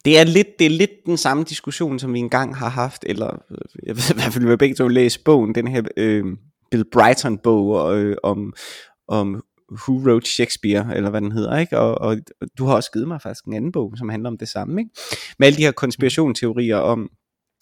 det 0.04 0.18
er 0.18 0.24
lidt 0.24 0.58
det 0.58 0.64
er 0.64 0.70
lidt 0.70 0.90
den 1.06 1.16
samme 1.16 1.44
diskussion 1.44 1.98
som 1.98 2.14
vi 2.14 2.18
engang 2.18 2.56
har 2.56 2.68
haft 2.68 3.04
eller 3.06 3.42
øh, 3.50 3.86
jeg 3.86 3.96
ved 3.96 4.10
i 4.10 4.14
hvert 4.14 4.32
fald 4.32 4.44
vi 4.44 4.50
har 4.50 4.56
begge 4.56 4.74
to 4.74 4.88
læst 4.88 5.24
bogen 5.24 5.54
den 5.54 5.66
her 5.66 5.82
øh, 5.96 6.24
Bill 6.70 6.84
Brighton 6.92 7.38
bog 7.38 7.96
øh, 7.98 8.16
om 8.22 8.54
om 9.08 9.42
Who 9.72 9.98
Wrote 9.98 10.30
Shakespeare 10.30 10.96
eller 10.96 11.10
hvad 11.10 11.20
den 11.20 11.32
hedder 11.32 11.58
ikke 11.58 11.78
og, 11.78 11.98
og, 11.98 12.16
og 12.40 12.48
du 12.58 12.64
har 12.64 12.74
også 12.74 12.90
givet 12.92 13.08
mig 13.08 13.22
faktisk 13.22 13.44
en 13.44 13.54
anden 13.54 13.72
bog 13.72 13.92
som 13.96 14.08
handler 14.08 14.30
om 14.30 14.38
det 14.38 14.48
samme 14.48 14.80
ikke 14.80 14.90
med 15.38 15.46
alle 15.46 15.56
de 15.56 15.62
her 15.62 15.72
konspirationsteorier 15.72 16.76
om 16.76 17.10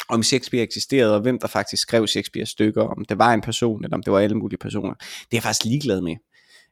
om 0.08 0.22
Shakespeare 0.22 0.62
eksisterede, 0.62 1.14
og 1.14 1.20
hvem 1.20 1.38
der 1.38 1.48
faktisk 1.48 1.82
skrev 1.82 2.06
Shakespeare 2.06 2.46
stykker, 2.46 2.82
om 2.82 3.04
det 3.04 3.18
var 3.18 3.34
en 3.34 3.40
person, 3.40 3.84
eller 3.84 3.96
om 3.96 4.02
det 4.02 4.12
var 4.12 4.18
alle 4.18 4.36
mulige 4.36 4.58
personer. 4.58 4.94
Det 4.94 5.04
er 5.04 5.26
jeg 5.32 5.42
faktisk 5.42 5.64
ligeglad 5.64 6.00
med. 6.00 6.16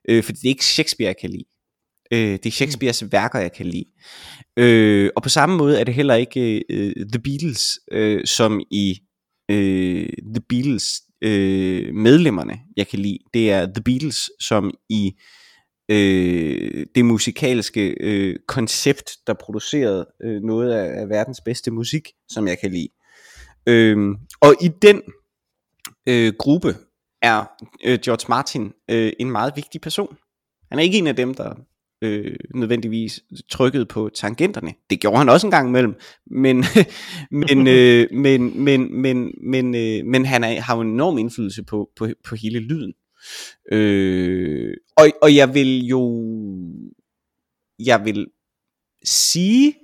Øh, 0.08 0.24
fordi 0.24 0.38
det 0.38 0.44
er 0.44 0.48
ikke 0.48 0.64
Shakespeare, 0.64 1.08
jeg 1.08 1.16
kan 1.20 1.30
lide. 1.30 1.44
Øh, 2.12 2.32
det 2.32 2.46
er 2.46 2.50
Shakespeares 2.50 3.12
værker, 3.12 3.38
jeg 3.38 3.52
kan 3.52 3.66
lide. 3.66 3.84
Øh, 4.56 5.10
og 5.16 5.22
på 5.22 5.28
samme 5.28 5.56
måde 5.56 5.80
er 5.80 5.84
det 5.84 5.94
heller 5.94 6.14
ikke 6.14 6.64
øh, 6.70 6.92
The 7.12 7.20
Beatles, 7.24 7.78
øh, 7.92 8.26
som 8.26 8.60
i 8.70 9.00
øh, 9.50 10.08
The 10.34 10.42
Beatles 10.48 11.02
øh, 11.22 11.94
medlemmerne, 11.94 12.60
jeg 12.76 12.88
kan 12.88 12.98
lide. 12.98 13.18
Det 13.34 13.50
er 13.50 13.66
The 13.66 13.82
Beatles, 13.84 14.30
som 14.40 14.74
i 14.88 15.12
øh, 15.90 16.86
det 16.94 17.04
musikalske 17.04 17.96
øh, 18.00 18.36
koncept, 18.48 19.10
der 19.26 19.34
producerede 19.34 20.06
øh, 20.24 20.42
noget 20.42 20.72
af, 20.72 21.00
af 21.00 21.08
verdens 21.08 21.40
bedste 21.44 21.70
musik, 21.70 22.08
som 22.28 22.48
jeg 22.48 22.58
kan 22.58 22.70
lide. 22.72 22.88
Øhm, 23.66 24.16
og 24.40 24.54
i 24.62 24.68
den 24.82 25.02
øh, 26.08 26.32
gruppe 26.38 26.76
er 27.22 27.44
øh, 27.84 27.98
George 27.98 28.26
Martin 28.28 28.72
øh, 28.90 29.12
en 29.18 29.30
meget 29.30 29.52
vigtig 29.56 29.80
person. 29.80 30.16
Han 30.70 30.78
er 30.78 30.82
ikke 30.82 30.98
en 30.98 31.06
af 31.06 31.16
dem, 31.16 31.34
der 31.34 31.54
øh, 32.02 32.36
nødvendigvis 32.54 33.20
trykkede 33.48 33.86
på 33.86 34.10
tangenterne. 34.14 34.74
Det 34.90 35.00
gjorde 35.00 35.18
han 35.18 35.28
også 35.28 35.46
en 35.46 35.50
gang 35.50 35.68
imellem, 35.68 35.94
men 36.26 36.64
men 37.30 37.66
øh, 37.66 38.08
men 38.12 38.62
men 38.64 39.00
men 39.00 39.34
men, 39.42 39.74
øh, 39.74 40.06
men 40.06 40.24
han 40.26 40.44
er, 40.44 40.60
har 40.60 40.74
jo 40.74 40.80
en 40.80 40.88
enorm 40.88 41.18
indflydelse 41.18 41.62
på 41.62 41.90
på, 41.96 42.08
på 42.24 42.34
hele 42.34 42.58
lyden. 42.58 42.92
Øh, 43.72 44.74
og 44.96 45.08
og 45.22 45.34
jeg 45.36 45.54
vil 45.54 45.86
jo 45.86 46.24
jeg 47.78 48.04
vil 48.04 48.26
sige 49.04 49.74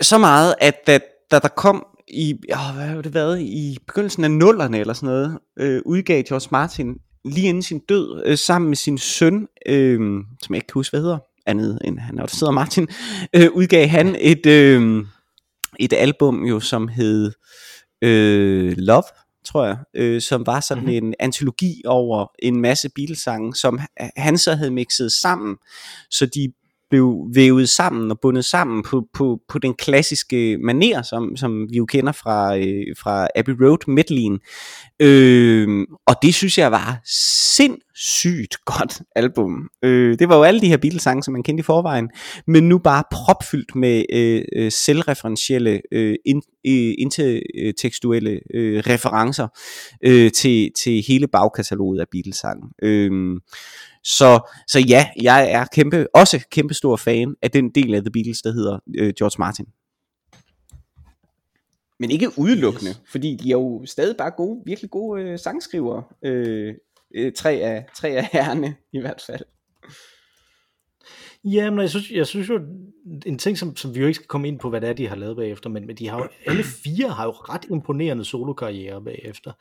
så 0.00 0.18
meget 0.18 0.54
at 0.60 0.86
da, 0.86 0.98
da 1.30 1.38
der 1.38 1.48
kom 1.48 1.86
i, 2.08 2.32
åh, 2.32 2.76
hvad 2.76 2.86
har 2.86 3.02
det 3.02 3.14
været, 3.14 3.40
i 3.40 3.78
begyndelsen 3.86 4.24
af 4.24 4.30
nullerne 4.30 4.78
eller 4.78 4.94
sådan 4.94 5.06
noget, 5.06 5.38
øh, 5.58 5.82
udgav 5.84 6.22
George 6.22 6.48
Martin 6.50 6.94
lige 7.24 7.48
inden 7.48 7.62
sin 7.62 7.78
død, 7.78 8.22
øh, 8.26 8.38
sammen 8.38 8.68
med 8.68 8.76
sin 8.76 8.98
søn, 8.98 9.48
øh, 9.66 10.00
som 10.42 10.54
jeg 10.54 10.56
ikke 10.56 10.66
kan 10.66 10.74
huske, 10.74 10.92
hvad 10.92 11.00
hedder, 11.00 11.18
andet 11.46 11.78
end 11.84 11.98
han 11.98 12.18
også 12.18 12.36
sidder 12.36 12.52
Martin, 12.52 12.88
øh, 13.36 13.48
udgav 13.52 13.88
han 13.88 14.16
et, 14.18 14.46
øh, 14.46 15.04
et 15.80 15.92
album 15.92 16.44
jo, 16.44 16.60
som 16.60 16.88
hed 16.88 17.32
øh, 18.02 18.74
Love, 18.76 19.02
tror 19.44 19.66
jeg, 19.66 19.76
øh, 19.94 20.20
som 20.20 20.46
var 20.46 20.60
sådan 20.60 20.84
mm-hmm. 20.84 21.06
en 21.06 21.14
antologi 21.20 21.82
over 21.84 22.26
en 22.38 22.60
masse 22.60 22.88
Beatles-sange, 22.94 23.54
som 23.54 23.80
han 24.16 24.38
så 24.38 24.54
havde 24.54 24.70
mixet 24.70 25.12
sammen, 25.12 25.56
så 26.10 26.26
de 26.26 26.52
blev 26.90 27.26
vævet 27.34 27.68
sammen 27.68 28.10
og 28.10 28.20
bundet 28.20 28.44
sammen 28.44 28.82
på, 28.82 29.04
på, 29.14 29.40
på 29.48 29.58
den 29.58 29.74
klassiske 29.74 30.58
maner, 30.58 31.02
som, 31.02 31.36
som 31.36 31.68
vi 31.70 31.76
jo 31.76 31.84
kender 31.86 32.12
fra, 32.12 32.56
øh, 32.58 32.96
fra 32.98 33.28
Abbey 33.36 33.54
Road 33.60 33.90
medleyen. 33.90 34.38
Øh, 35.00 35.86
og 36.06 36.14
det 36.22 36.34
synes 36.34 36.58
jeg 36.58 36.72
var 36.72 37.00
sindssygt 37.56 38.56
godt 38.64 39.02
album. 39.16 39.68
Øh, 39.82 40.18
det 40.18 40.28
var 40.28 40.36
jo 40.36 40.42
alle 40.42 40.60
de 40.60 40.68
her 40.68 40.76
Beatles-sange, 40.76 41.22
som 41.22 41.32
man 41.32 41.42
kendte 41.42 41.60
i 41.60 41.62
forvejen, 41.62 42.10
men 42.46 42.68
nu 42.68 42.78
bare 42.78 43.02
propfyldt 43.10 43.74
med 43.74 44.04
øh, 44.12 44.42
øh, 44.56 44.72
selvreferentielle, 44.72 45.80
øh, 45.92 46.16
in, 46.24 46.42
øh, 46.66 46.94
intertekstuelle 46.98 48.40
øh, 48.54 48.82
referencer 48.86 49.48
øh, 50.04 50.30
til, 50.30 50.70
til 50.78 51.04
hele 51.08 51.28
bagkataloget 51.28 52.00
af 52.00 52.06
Beatles-sange. 52.12 52.68
Øh, 52.82 53.40
så, 54.06 54.50
så 54.68 54.78
ja, 54.80 55.10
jeg 55.22 55.50
er 55.50 55.64
kæmpe, 55.64 56.06
også 56.14 56.46
kæmpe 56.50 56.74
stor 56.74 56.96
fan 56.96 57.34
af 57.42 57.50
den 57.50 57.70
del 57.70 57.94
af 57.94 58.00
The 58.00 58.10
Beatles, 58.10 58.42
der 58.42 58.52
hedder 58.52 58.78
øh, 58.98 59.12
George 59.18 59.36
Martin. 59.38 59.66
Men 61.98 62.10
ikke 62.10 62.38
udelukkende, 62.38 62.90
yes. 62.90 63.00
fordi 63.10 63.36
de 63.36 63.48
er 63.48 63.52
jo 63.52 63.82
stadig 63.86 64.16
bare 64.16 64.30
gode, 64.30 64.62
virkelig 64.66 64.90
gode 64.90 65.22
øh, 65.22 65.38
sangskrivere. 65.38 66.02
Øh, 66.24 66.74
øh, 67.14 67.32
tre, 67.32 67.50
af, 67.50 67.86
tre 67.96 68.08
af 68.08 68.28
herrene 68.32 68.76
i 68.92 69.00
hvert 69.00 69.24
fald. 69.26 69.42
Ja, 71.44 71.70
men 71.70 71.80
jeg 71.80 71.90
synes, 71.90 72.10
jeg 72.10 72.26
synes 72.26 72.48
jo, 72.48 72.60
en 73.26 73.38
ting, 73.38 73.58
som, 73.58 73.76
som 73.76 73.94
vi 73.94 74.00
jo 74.00 74.06
ikke 74.06 74.14
skal 74.14 74.26
komme 74.26 74.48
ind 74.48 74.58
på, 74.58 74.70
hvad 74.70 74.80
det 74.80 74.88
er, 74.88 74.92
de 74.92 75.08
har 75.08 75.16
lavet 75.16 75.36
bagefter, 75.36 75.70
men, 75.70 75.86
men 75.86 75.96
de 75.96 76.08
har 76.08 76.18
jo, 76.18 76.28
alle 76.46 76.62
fire 76.62 77.08
har 77.08 77.24
jo 77.24 77.30
ret 77.30 77.64
imponerende 77.70 78.24
solokarriere 78.24 79.04
bagefter, 79.04 79.52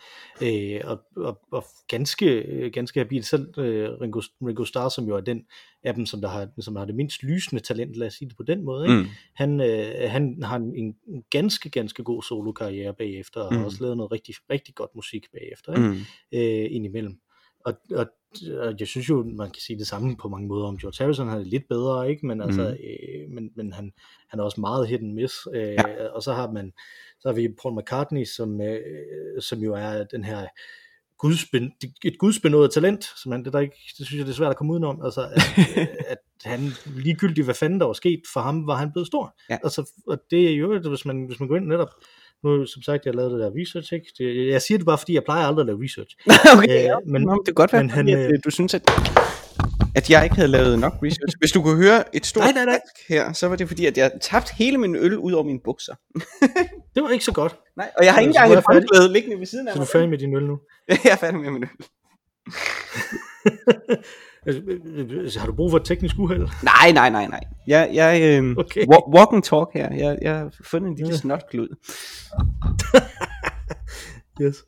øh, 0.42 0.82
og, 0.84 1.02
og, 1.16 1.40
og 1.52 1.66
ganske, 1.88 2.70
ganske 2.74 3.00
habil. 3.00 3.24
Selv 3.24 3.60
øh, 3.60 3.90
Ringo, 4.02 4.22
Ringo 4.48 4.66
Starr, 4.66 4.90
som 4.90 5.06
jo 5.06 5.16
er 5.16 5.22
den 5.22 5.46
af 5.84 5.94
dem, 5.94 6.06
som, 6.06 6.22
der 6.22 6.30
har, 6.30 6.48
som 6.60 6.76
har 6.76 6.86
det 6.86 6.96
mindst 6.96 7.24
lysende 7.24 7.64
talent, 7.64 7.96
lad 7.96 8.08
os 8.08 8.14
sige 8.14 8.30
det 8.30 8.38
på 8.38 8.44
den 8.44 8.66
måde, 8.66 8.86
ikke? 8.86 8.98
Mm. 8.98 9.08
Han, 9.36 9.62
øh, 9.62 10.12
han 10.12 10.44
har 10.44 10.56
en, 10.56 10.96
en 11.08 11.24
ganske, 11.30 11.70
ganske 11.70 12.04
god 12.04 12.24
solokarriere 12.24 12.94
bagefter, 12.94 13.42
og 13.42 13.54
mm. 13.54 13.58
har 13.58 13.66
også 13.66 13.78
lavet 13.82 13.98
noget 13.98 14.12
rigtig, 14.12 14.36
rigtig 14.50 14.76
godt 14.76 14.96
musik 14.96 15.26
bagefter, 15.34 15.74
ikke? 15.74 15.88
Mm. 15.88 15.96
Øh, 16.34 16.68
indimellem. 16.72 17.20
Og, 17.66 17.74
og, 17.92 18.06
og 18.60 18.76
jeg 18.80 18.88
synes 18.88 19.10
jo, 19.10 19.24
man 19.24 19.48
kan 19.52 19.62
sige 19.62 19.80
det 19.80 19.88
samme 19.88 20.16
på 20.18 20.30
mange 20.30 20.48
måder 20.48 20.68
om 20.68 20.78
George 20.78 21.04
Harrison, 21.04 21.28
han 21.30 21.40
er 21.40 21.44
lidt 21.44 21.64
bedre, 21.70 22.10
ikke? 22.10 22.26
Men, 22.28 22.42
altså, 22.42 22.62
Mhm. 22.62 22.72
øh, 22.72 23.30
men, 23.32 23.50
men 23.56 23.74
han, 23.74 23.94
han 24.30 24.40
er 24.40 24.44
også 24.44 24.62
meget 24.62 24.88
hit 24.88 25.00
and 25.00 25.14
miss. 25.14 25.36
Øh, 25.54 25.62
Ja. 25.64 26.08
Og 26.10 26.24
så 26.24 26.34
har 26.34 26.52
man 26.52 26.74
så 27.20 27.28
har 27.30 27.34
vi 27.36 27.48
Paul 27.62 27.76
McCartney, 27.80 28.24
som, 28.26 28.62
øh, 28.62 28.80
som 29.42 29.60
jo 29.60 29.74
er 29.74 30.04
den 30.04 30.24
her 30.24 30.48
gudsben, 31.18 31.72
et 32.06 32.18
gudsbenået 32.20 32.72
talent, 32.72 33.04
som 33.24 33.32
han, 33.32 33.46
det, 33.46 33.54
der 33.54 33.60
ikke, 33.60 33.76
det 33.98 34.06
synes 34.06 34.18
jeg, 34.20 34.26
det 34.26 34.32
er 34.32 34.36
svært 34.36 34.50
at 34.52 34.58
komme 34.58 34.74
udenom. 34.74 35.02
Altså, 35.06 35.22
at, 35.22 35.42
at 36.14 36.18
han 36.44 36.60
ligegyldigt, 36.96 37.46
hvad 37.46 37.56
fanden 37.56 37.80
der 37.80 37.86
var 37.86 37.94
sket 37.94 38.22
for 38.34 38.40
ham, 38.40 38.68
var 38.68 38.76
han 38.76 38.92
blevet 38.92 39.08
stor. 39.08 39.36
Ja. 39.50 39.58
Altså, 39.64 39.92
og 40.08 40.18
det 40.32 40.50
er 40.52 40.56
jo, 40.56 40.80
hvis 40.90 41.06
man, 41.06 41.26
hvis 41.26 41.40
man 41.40 41.50
går 41.50 41.56
ind 41.56 41.66
netop, 41.66 41.90
nu 42.44 42.66
som 42.66 42.82
sagt, 42.82 43.06
jeg 43.06 43.16
lavede 43.16 43.34
det 43.34 43.40
der 43.40 43.52
research, 43.62 43.94
ikke? 43.94 44.08
Det, 44.18 44.48
jeg 44.48 44.62
siger 44.62 44.78
det 44.78 44.86
bare, 44.86 44.98
fordi 44.98 45.14
jeg 45.14 45.24
plejer 45.24 45.48
aldrig 45.48 45.62
at 45.64 45.68
lave 45.68 45.80
research. 45.84 46.12
okay, 46.58 46.70
Øh, 46.80 46.84
ja, 46.84 46.96
men- 47.08 47.22
Nå, 47.22 47.34
det 47.34 47.46
kan 47.46 47.54
godt 47.54 47.74
være, 47.74 47.84
men 47.84 47.90
han, 47.90 48.10
at, 48.10 48.32
øh, 48.32 48.40
du 48.46 48.50
synes, 48.52 48.74
at, 48.74 48.82
at 49.96 50.10
jeg 50.10 50.24
ikke 50.24 50.36
havde 50.36 50.48
lavet 50.48 50.80
nok 50.80 50.94
research. 51.04 51.36
Hvis 51.40 51.52
du 51.52 51.62
kunne 51.62 51.78
høre 51.84 52.16
et 52.16 52.26
stort 52.26 52.44
Nej, 52.44 52.52
nej, 52.54 52.66
nej. 52.66 52.80
her, 53.10 53.34
så 53.34 53.48
var 53.48 53.56
det 53.56 53.68
fordi, 53.68 53.86
at 53.86 53.98
jeg 53.98 54.12
tabte 54.22 54.54
hele 54.56 54.78
min 54.78 54.96
øl 54.96 55.18
ud 55.18 55.32
over 55.32 55.44
mine 55.44 55.60
bukser. 55.64 55.94
Det 56.96 57.04
var 57.04 57.10
ikke 57.10 57.26
så 57.26 57.32
godt. 57.34 57.56
Nej, 57.78 57.90
og 57.98 58.06
jeg 58.06 58.14
har 58.14 58.18
Så 58.20 58.22
ikke 58.22 58.30
engang 58.30 58.54
et 58.54 58.64
håndklæde 58.72 59.14
liggende 59.14 59.40
ved 59.40 59.46
siden 59.46 59.68
af 59.68 59.74
Så 59.74 59.76
du 59.76 59.80
mig. 59.80 59.86
er 59.88 59.92
færdig 59.92 60.10
med 60.10 60.18
din 60.18 60.36
øl 60.36 60.44
nu. 60.46 60.60
jeg 61.06 61.12
er 61.12 61.16
færdig 61.16 61.40
med 61.40 61.52
min 61.52 61.64
øl. 61.64 61.70
Altså, 64.46 65.40
har 65.40 65.48
du 65.48 65.54
brug 65.54 65.72
for 65.72 65.78
et 65.78 65.86
teknisk 65.86 66.16
uheld? 66.20 66.48
Nej, 66.64 66.92
nej, 66.94 67.10
nej, 67.10 67.28
nej. 67.28 67.40
Jeg, 67.68 67.90
jeg 67.94 68.42
øh, 68.44 68.56
Okay. 68.58 68.86
walk 68.88 69.30
and 69.34 69.44
talk 69.44 69.68
her. 69.74 69.94
Jeg, 69.96 70.18
jeg 70.22 70.36
har 70.38 70.54
fundet 70.64 70.90
en 70.90 70.96
lille 70.96 71.12
Ja. 71.12 71.18
snotklud. 71.18 71.68
Yes. 74.42 74.64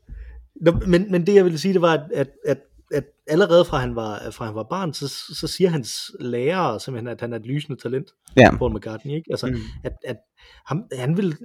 Nå, 0.62 0.72
men, 0.88 1.12
men 1.12 1.28
det 1.28 1.36
jeg 1.36 1.44
ville 1.44 1.58
sige, 1.58 1.74
det 1.74 1.82
var, 1.82 1.94
at, 1.94 2.02
at, 2.16 2.28
at, 2.46 2.58
at 2.94 3.04
allerede 3.28 3.66
fra 3.66 3.78
han 3.78 3.96
var, 3.96 4.32
fra 4.32 4.46
han 4.46 4.56
var 4.56 4.63
barn, 4.70 4.94
så, 4.94 5.08
så 5.40 5.48
siger 5.48 5.70
hans 5.70 6.12
lærere 6.20 6.80
simpelthen, 6.80 7.08
at 7.08 7.22
han 7.22 7.34
er 7.34 7.38
et 7.40 7.46
lysende 7.46 7.82
talent, 7.82 8.08
Ja. 8.38 8.58
Paul 8.58 8.76
McCartney, 8.76 9.13
ikke? 9.16 9.28
Altså, 9.32 9.48
Mm. 9.48 9.56
at, 9.84 9.94
at 10.06 10.18
ham, 10.66 10.84
han 10.94 11.18
ville 11.18 11.36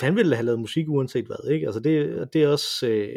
han 0.00 0.16
ville 0.16 0.36
have 0.36 0.44
lavet 0.46 0.60
musik 0.60 0.88
uanset 0.88 1.26
hvad, 1.26 1.50
ikke? 1.50 1.66
Altså 1.66 1.80
det, 1.80 2.28
det 2.32 2.42
er 2.42 2.48
også, 2.48 2.86
øh, 2.86 3.08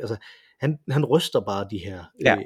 altså 0.00 0.16
han, 0.60 0.78
han 0.90 1.04
ryster 1.04 1.40
bare 1.40 1.66
de 1.70 1.78
her 1.78 2.04
Ja. 2.24 2.36
øh, 2.36 2.42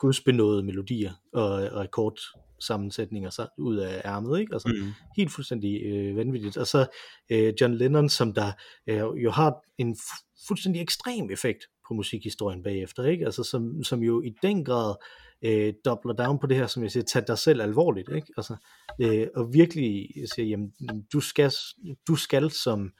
gudsbenåede 0.00 0.62
melodier 0.62 1.12
og, 1.32 1.48
og 1.52 1.82
akkordsammensætninger 1.82 3.30
så, 3.30 3.46
ud 3.58 3.76
af 3.76 4.02
ærmet, 4.04 4.40
ikke? 4.40 4.54
Altså, 4.54 4.68
Mm. 4.68 4.92
helt 5.16 5.32
fuldstændig 5.32 5.82
øh, 5.82 6.16
vanvittigt. 6.16 6.56
Og 6.56 6.66
så 6.66 6.86
øh, 7.30 7.54
John 7.60 7.74
Lennon, 7.74 8.08
som 8.08 8.32
der 8.34 8.52
øh, 8.86 8.98
jo 9.24 9.30
har 9.30 9.54
en 9.78 9.92
fu- 9.92 10.44
fuldstændig 10.48 10.82
ekstrem 10.82 11.30
effekt 11.30 11.64
på 11.88 11.94
musikhistorien 11.94 12.62
bagefter, 12.62 13.04
ikke? 13.04 13.24
Altså 13.24 13.42
som, 13.44 13.84
som 13.84 14.00
jo 14.02 14.22
i 14.22 14.34
den 14.42 14.64
grad 14.64 14.94
øh, 15.42 15.74
dobler 15.84 16.14
down 16.14 16.38
på 16.38 16.46
det 16.46 16.56
her, 16.56 16.66
som 16.66 16.82
jeg 16.82 16.90
siger, 16.90 17.04
tag 17.04 17.22
dig 17.26 17.38
selv 17.38 17.62
alvorligt, 17.62 18.08
ikke? 18.14 18.26
Altså, 18.36 18.56
øh, 19.00 19.26
og 19.36 19.52
virkelig 19.52 20.08
siger, 20.34 20.46
jamen, 20.46 20.72
du 21.12 21.20
skal, 21.20 21.50
du 22.08 22.16
skal 22.16 22.50
som, 22.50 22.90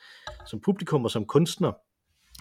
som 0.47 0.61
publikum 0.61 1.05
og 1.05 1.11
som 1.11 1.25
kunstner 1.27 1.73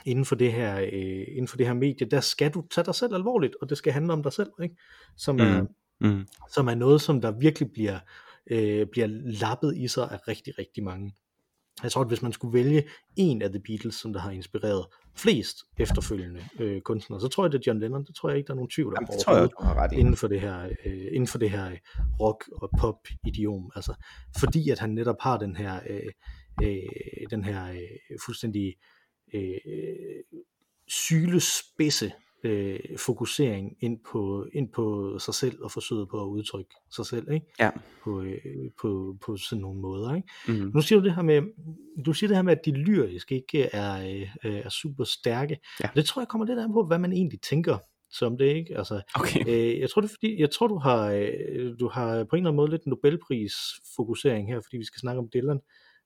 inden 0.05 0.25
for 0.25 0.35
det 0.35 0.53
her 0.53 0.79
øh, 0.79 1.25
inden 1.27 1.47
for 1.47 1.57
det 1.57 1.65
her 1.65 1.73
medie, 1.73 2.07
der 2.11 2.19
skal 2.19 2.51
du 2.51 2.63
tage 2.71 2.85
dig 2.85 2.95
selv 2.95 3.15
alvorligt, 3.15 3.55
og 3.61 3.69
det 3.69 3.77
skal 3.77 3.93
handle 3.93 4.13
om 4.13 4.23
dig 4.23 4.33
selv, 4.33 4.49
ikke? 4.63 4.75
Som 5.17 5.39
er, 5.39 5.61
Mm. 5.61 5.67
Mm. 6.09 6.27
som 6.53 6.67
er 6.67 6.75
noget, 6.75 7.01
som 7.01 7.21
der 7.21 7.31
virkelig 7.31 7.69
bliver, 7.73 7.99
øh, 8.51 8.87
bliver 8.91 9.07
lappet 9.41 9.77
i 9.77 9.87
sig 9.87 10.11
af 10.11 10.27
rigtig, 10.27 10.53
rigtig 10.59 10.83
mange. 10.83 11.13
Jeg 11.83 11.91
tror, 11.91 12.01
at 12.01 12.07
hvis 12.07 12.21
man 12.21 12.31
skulle 12.33 12.53
vælge 12.53 12.83
en 13.15 13.41
af 13.41 13.49
The 13.49 13.61
Beatles, 13.67 13.95
som 13.95 14.13
der 14.13 14.19
har 14.19 14.31
inspireret 14.31 14.85
flest 15.15 15.57
efterfølgende 15.79 16.41
øh, 16.59 16.81
kunstnere, 16.81 17.21
så 17.21 17.27
tror 17.27 17.43
jeg, 17.45 17.51
det 17.51 17.57
er 17.57 17.63
John 17.67 17.79
Lennon. 17.79 18.05
Det 18.05 18.15
tror 18.15 18.29
jeg 18.29 18.37
ikke, 18.37 18.47
der 18.47 18.53
er 18.53 18.55
nogen 18.55 18.69
tvivl 18.69 18.87
om 18.87 18.93
Jamen, 19.01 19.07
det 19.17 19.25
tror 19.25 19.35
jeg, 19.37 19.49
du 19.59 19.63
har 19.63 19.73
ret 19.75 19.93
i. 19.93 19.95
inden 19.95 20.15
for 20.15 20.27
det 20.27 20.41
her, 20.41 20.69
øh, 20.85 21.07
inden 21.11 21.27
for 21.27 21.37
det 21.37 21.49
her 21.49 21.71
rock 22.19 22.43
og 22.61 22.69
pop 22.79 22.99
idiom. 23.27 23.71
Altså, 23.75 23.93
fordi 24.39 24.69
at 24.69 24.79
han 24.79 24.89
netop 24.89 25.15
har 25.19 25.37
den 25.37 25.55
her, 25.55 25.79
øh, 25.89 26.11
øh, 26.63 27.29
den 27.29 27.43
her 27.43 27.71
øh, 27.71 28.17
fuldstændig 28.25 28.67
øh, 28.67 28.73
sylespidse 30.87 32.11
øh, 32.43 32.79
fokusering 32.97 33.77
ind 33.79 33.99
på, 34.11 34.47
ind 34.53 34.69
på 34.73 35.19
sig 35.19 35.33
selv 35.33 35.63
og 35.63 35.71
forsøget 35.71 36.09
på 36.09 36.21
at 36.21 36.27
udtrykke 36.27 36.75
sig 36.91 37.05
selv, 37.05 37.31
ikke? 37.31 37.45
Ja. 37.59 37.69
På, 38.03 38.21
øh, 38.21 38.71
på, 38.81 39.17
på 39.25 39.37
sådan 39.37 39.61
nogle 39.61 39.81
måder, 39.81 40.15
ikke? 40.15 40.27
Mm. 40.47 40.71
Nu 40.73 40.81
siger 40.81 40.99
du 40.99 41.05
det 41.05 41.15
her 41.15 41.21
med, 41.21 41.41
du 42.05 42.13
siger 42.13 42.27
det 42.27 42.37
her 42.37 42.41
med, 42.43 42.51
at 42.51 42.65
de 42.65 42.71
lyriske 42.71 43.35
ikke 43.35 43.63
er, 43.63 44.07
øh, 44.45 44.55
er 44.55 44.69
super 44.69 45.03
stærke. 45.03 45.57
Ja. 45.83 45.89
Det 45.95 46.05
tror 46.05 46.21
jeg 46.21 46.27
kommer 46.27 46.47
lidt 46.47 46.59
an 46.59 46.73
på, 46.73 46.85
hvad 46.85 46.99
man 46.99 47.13
egentlig 47.13 47.41
tænker 47.41 47.77
som 48.11 48.37
det, 48.37 48.45
ikke? 48.45 48.77
Altså, 48.77 49.01
Okay. 49.15 49.47
øh, 49.47 49.79
jeg 49.79 49.89
tror 49.89 50.01
det 50.01 50.09
er 50.09 50.13
fordi, 50.13 50.41
jeg 50.41 50.51
tror 50.51 50.67
du 50.67 50.77
har, 50.77 51.11
øh, 51.11 51.79
du 51.79 51.87
har 51.87 52.23
på 52.23 52.35
en 52.35 52.39
eller 52.39 52.49
anden 52.49 52.55
måde 52.55 52.71
lidt 52.71 52.87
Nobelpris 52.87 53.53
fokusering 53.95 54.47
her, 54.47 54.61
fordi 54.61 54.77
vi 54.77 54.85
skal 54.85 54.99
snakke 54.99 55.19
om 55.19 55.29
Dylan 55.33 55.59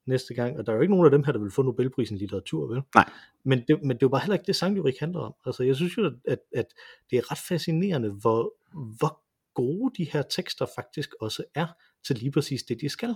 næste 0.05 0.33
gang, 0.33 0.57
og 0.57 0.65
der 0.65 0.71
er 0.71 0.75
jo 0.75 0.81
ikke 0.81 0.93
nogen 0.93 1.05
af 1.05 1.11
dem 1.11 1.23
her, 1.23 1.31
der 1.31 1.39
vil 1.39 1.51
få 1.51 1.61
Nobelprisen 1.61 2.17
i 2.17 2.19
litteratur, 2.19 2.67
vel? 2.67 2.81
Nej. 2.95 3.09
Men 3.45 3.63
det, 3.67 3.79
men 3.81 3.89
det 3.89 3.95
er 3.95 3.97
jo 4.01 4.09
bare 4.09 4.21
heller 4.21 4.35
ikke 4.35 4.47
det, 4.47 4.55
sanglyrik 4.55 4.99
handler 4.99 5.19
om. 5.19 5.33
Altså, 5.45 5.63
jeg 5.63 5.75
synes 5.75 5.97
jo, 5.97 6.11
at, 6.27 6.39
at, 6.55 6.65
det 7.11 7.17
er 7.17 7.31
ret 7.31 7.39
fascinerende, 7.47 8.09
hvor, 8.11 8.53
hvor 8.97 9.21
gode 9.53 9.93
de 9.97 10.09
her 10.11 10.21
tekster 10.21 10.65
faktisk 10.75 11.09
også 11.21 11.43
er 11.55 11.67
til 12.07 12.15
lige 12.15 12.31
præcis 12.31 12.63
det, 12.63 12.81
de 12.81 12.89
skal. 12.89 13.15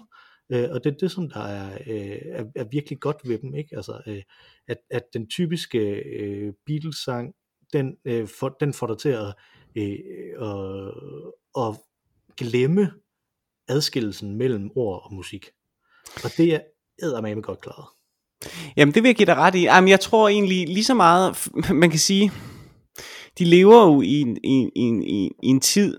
Øh, 0.49 0.69
og 0.71 0.83
det 0.83 0.93
er 0.93 0.97
det, 0.97 1.11
som 1.11 1.29
der 1.29 1.39
er, 1.39 1.73
øh, 1.87 2.19
er, 2.25 2.45
er 2.55 2.63
virkelig 2.71 2.99
godt 2.99 3.17
ved 3.23 3.39
dem, 3.39 3.55
ikke? 3.55 3.75
Altså, 3.75 4.01
øh, 4.07 4.21
at, 4.67 4.77
at 4.91 5.03
den 5.13 5.27
typiske 5.27 5.79
øh, 5.95 6.53
Beatles-sang, 6.65 7.35
den, 7.73 7.97
øh, 8.05 8.27
for, 8.27 8.49
den 8.49 8.73
får 8.73 8.87
dig 8.87 8.97
til 8.97 9.09
at, 9.09 9.35
øh, 9.75 9.99
at, 10.41 10.93
at 11.57 11.75
glemme 12.37 12.91
adskillelsen 13.67 14.35
mellem 14.35 14.71
ord 14.75 15.01
og 15.05 15.13
musik. 15.13 15.49
Og 16.23 16.29
det 16.37 16.55
er 16.55 16.59
eddermame 17.01 17.41
godt 17.41 17.61
klaret. 17.61 17.85
Jamen 18.77 18.93
det 18.93 19.03
vil 19.03 19.09
jeg 19.09 19.15
give 19.15 19.25
dig 19.25 19.35
ret 19.35 19.55
i. 19.55 19.61
Jamen, 19.63 19.87
jeg 19.87 19.99
tror 19.99 20.27
egentlig 20.29 20.67
lige 20.67 20.83
så 20.83 20.93
meget, 20.93 21.47
man 21.81 21.89
kan 21.89 21.99
sige, 21.99 22.31
de 23.39 23.45
lever 23.45 23.85
jo 23.85 24.01
i 24.01 24.21
en, 24.21 24.37
i, 24.43 24.47
en- 24.49 24.71
i, 24.75 24.79
en- 24.81 25.03
i, 25.03 25.25
i 25.43 25.47
en 25.47 25.59
tid, 25.59 25.97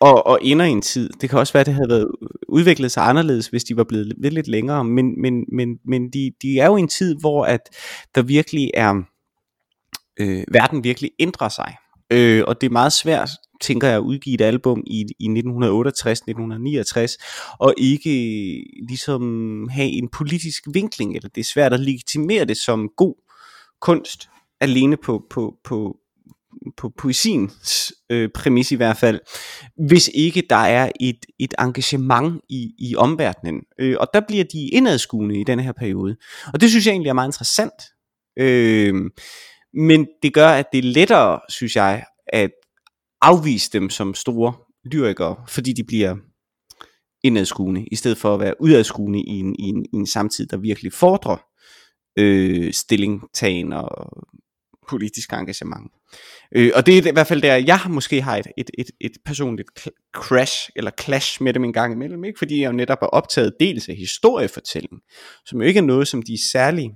og, 0.00 0.26
og 0.26 0.38
ender 0.42 0.64
i 0.66 0.70
en 0.70 0.82
tid. 0.82 1.10
Det 1.20 1.30
kan 1.30 1.38
også 1.38 1.52
være, 1.52 1.60
at 1.60 1.66
det 1.66 1.74
havde 1.74 1.88
været 1.88 2.08
udviklet 2.48 2.92
sig 2.92 3.02
anderledes, 3.08 3.48
hvis 3.48 3.64
de 3.64 3.76
var 3.76 3.84
blevet 3.84 4.06
lidt, 4.06 4.34
lidt 4.34 4.48
længere. 4.48 4.84
Men, 4.84 5.20
men, 5.22 5.44
men, 5.52 5.68
men 5.84 6.10
de, 6.10 6.32
de 6.42 6.58
er 6.58 6.66
jo 6.66 6.76
i 6.76 6.80
en 6.80 6.88
tid, 6.88 7.16
hvor 7.20 7.44
at 7.44 7.60
der 8.14 8.22
virkelig 8.22 8.70
er, 8.74 8.94
øh, 10.20 10.44
verden 10.52 10.84
virkelig 10.84 11.10
ændrer 11.18 11.48
sig. 11.48 11.76
Øh, 12.12 12.44
og 12.46 12.60
det 12.60 12.66
er 12.66 12.70
meget 12.70 12.92
svært, 12.92 13.30
tænker 13.60 13.88
jeg, 13.88 13.96
at 13.96 14.02
udgive 14.02 14.34
et 14.34 14.40
album 14.40 14.82
i, 14.86 15.06
i 15.18 15.28
1968-1969, 15.28 15.36
og 17.58 17.74
ikke 17.78 18.10
ligesom 18.88 19.22
have 19.68 19.88
en 19.88 20.08
politisk 20.08 20.64
vinkling, 20.72 21.16
eller 21.16 21.28
det 21.28 21.40
er 21.40 21.50
svært 21.54 21.72
at 21.72 21.80
legitimere 21.80 22.44
det 22.44 22.56
som 22.56 22.88
god 22.96 23.14
kunst, 23.80 24.28
alene 24.60 24.96
på, 24.96 25.22
på, 25.30 25.54
på, 25.64 25.96
på 26.76 26.92
poesiens 26.98 27.92
øh, 28.10 28.28
præmis 28.34 28.72
i 28.72 28.76
hvert 28.76 28.96
fald, 28.96 29.20
hvis 29.88 30.10
ikke 30.14 30.42
der 30.50 30.56
er 30.56 30.90
et, 31.00 31.26
et 31.38 31.54
engagement 31.58 32.40
i, 32.48 32.74
i 32.78 32.96
omverdenen. 32.96 33.60
Øh, 33.78 33.96
og 34.00 34.08
der 34.14 34.20
bliver 34.28 34.44
de 34.44 34.68
indadskuende 34.68 35.40
i 35.40 35.44
denne 35.44 35.62
her 35.62 35.72
periode. 35.72 36.16
Og 36.54 36.60
det 36.60 36.70
synes 36.70 36.86
jeg 36.86 36.92
egentlig 36.92 37.10
er 37.10 37.14
meget 37.14 37.28
interessant. 37.28 37.72
Øh, 38.38 38.94
men 39.74 40.06
det 40.22 40.34
gør, 40.34 40.48
at 40.48 40.66
det 40.72 40.78
er 40.78 40.82
lettere, 40.82 41.40
synes 41.48 41.76
jeg, 41.76 42.04
at 42.26 42.50
afvise 43.22 43.70
dem 43.72 43.90
som 43.90 44.14
store 44.14 44.54
lyrikere, 44.84 45.36
fordi 45.48 45.72
de 45.72 45.84
bliver 45.84 46.16
indadskuende, 47.22 47.86
i 47.92 47.96
stedet 47.96 48.18
for 48.18 48.34
at 48.34 48.40
være 48.40 48.54
udadskuende 48.60 49.20
i 49.20 49.38
en, 49.38 49.56
i 49.58 49.62
en, 49.62 49.86
i 49.92 49.96
en 49.96 50.06
samtid, 50.06 50.46
der 50.46 50.56
virkelig 50.56 50.92
fordrer 50.92 51.36
øh, 52.18 52.72
stillingtagen 52.72 53.72
og 53.72 54.08
politisk 54.88 55.32
engagement. 55.32 55.92
Øh, 56.52 56.72
og 56.74 56.86
det 56.86 56.98
er 56.98 57.10
i 57.10 57.12
hvert 57.12 57.26
fald 57.26 57.42
der, 57.42 57.54
jeg 57.54 57.80
måske 57.88 58.22
har 58.22 58.36
et, 58.36 58.46
et, 58.56 58.70
et, 58.78 58.90
et 59.00 59.12
personligt 59.24 59.68
crash, 60.14 60.70
eller 60.76 60.90
clash 61.00 61.42
med 61.42 61.52
dem 61.52 61.64
en 61.64 61.72
gang 61.72 61.92
imellem, 61.92 62.24
ikke? 62.24 62.38
fordi 62.38 62.60
jeg 62.60 62.66
jo 62.66 62.72
netop 62.72 62.98
er 63.02 63.06
optaget 63.06 63.54
dels 63.60 63.88
af 63.88 63.94
historiefortælling, 63.94 65.00
som 65.46 65.62
jo 65.62 65.68
ikke 65.68 65.78
er 65.78 65.84
noget, 65.84 66.08
som 66.08 66.22
de 66.22 66.34
er 66.34 66.42
særlig 66.52 66.90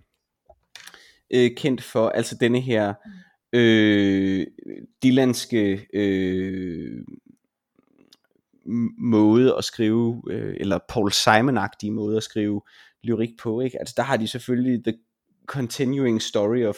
øh, 1.31 1.51
kendt 1.57 1.83
for, 1.83 2.09
altså 2.09 2.37
denne 2.41 2.61
her 2.61 2.95
øh, 3.53 4.47
Dylanske 5.03 5.87
øh, 5.95 7.05
måde 8.99 9.55
at 9.59 9.65
skrive, 9.65 10.23
øh, 10.31 10.57
eller 10.61 10.79
Paul 10.89 11.13
Simon-agtige 11.13 11.91
måde 11.91 12.17
at 12.17 12.23
skrive 12.23 12.61
lyrik 13.03 13.31
på, 13.39 13.61
ikke? 13.61 13.79
Altså 13.79 13.95
der 13.97 14.03
har 14.03 14.17
de 14.17 14.29
selvfølgelig 14.29 14.85
The 14.85 14.99
Continuing 15.47 16.23
Story 16.23 16.65
of 16.65 16.77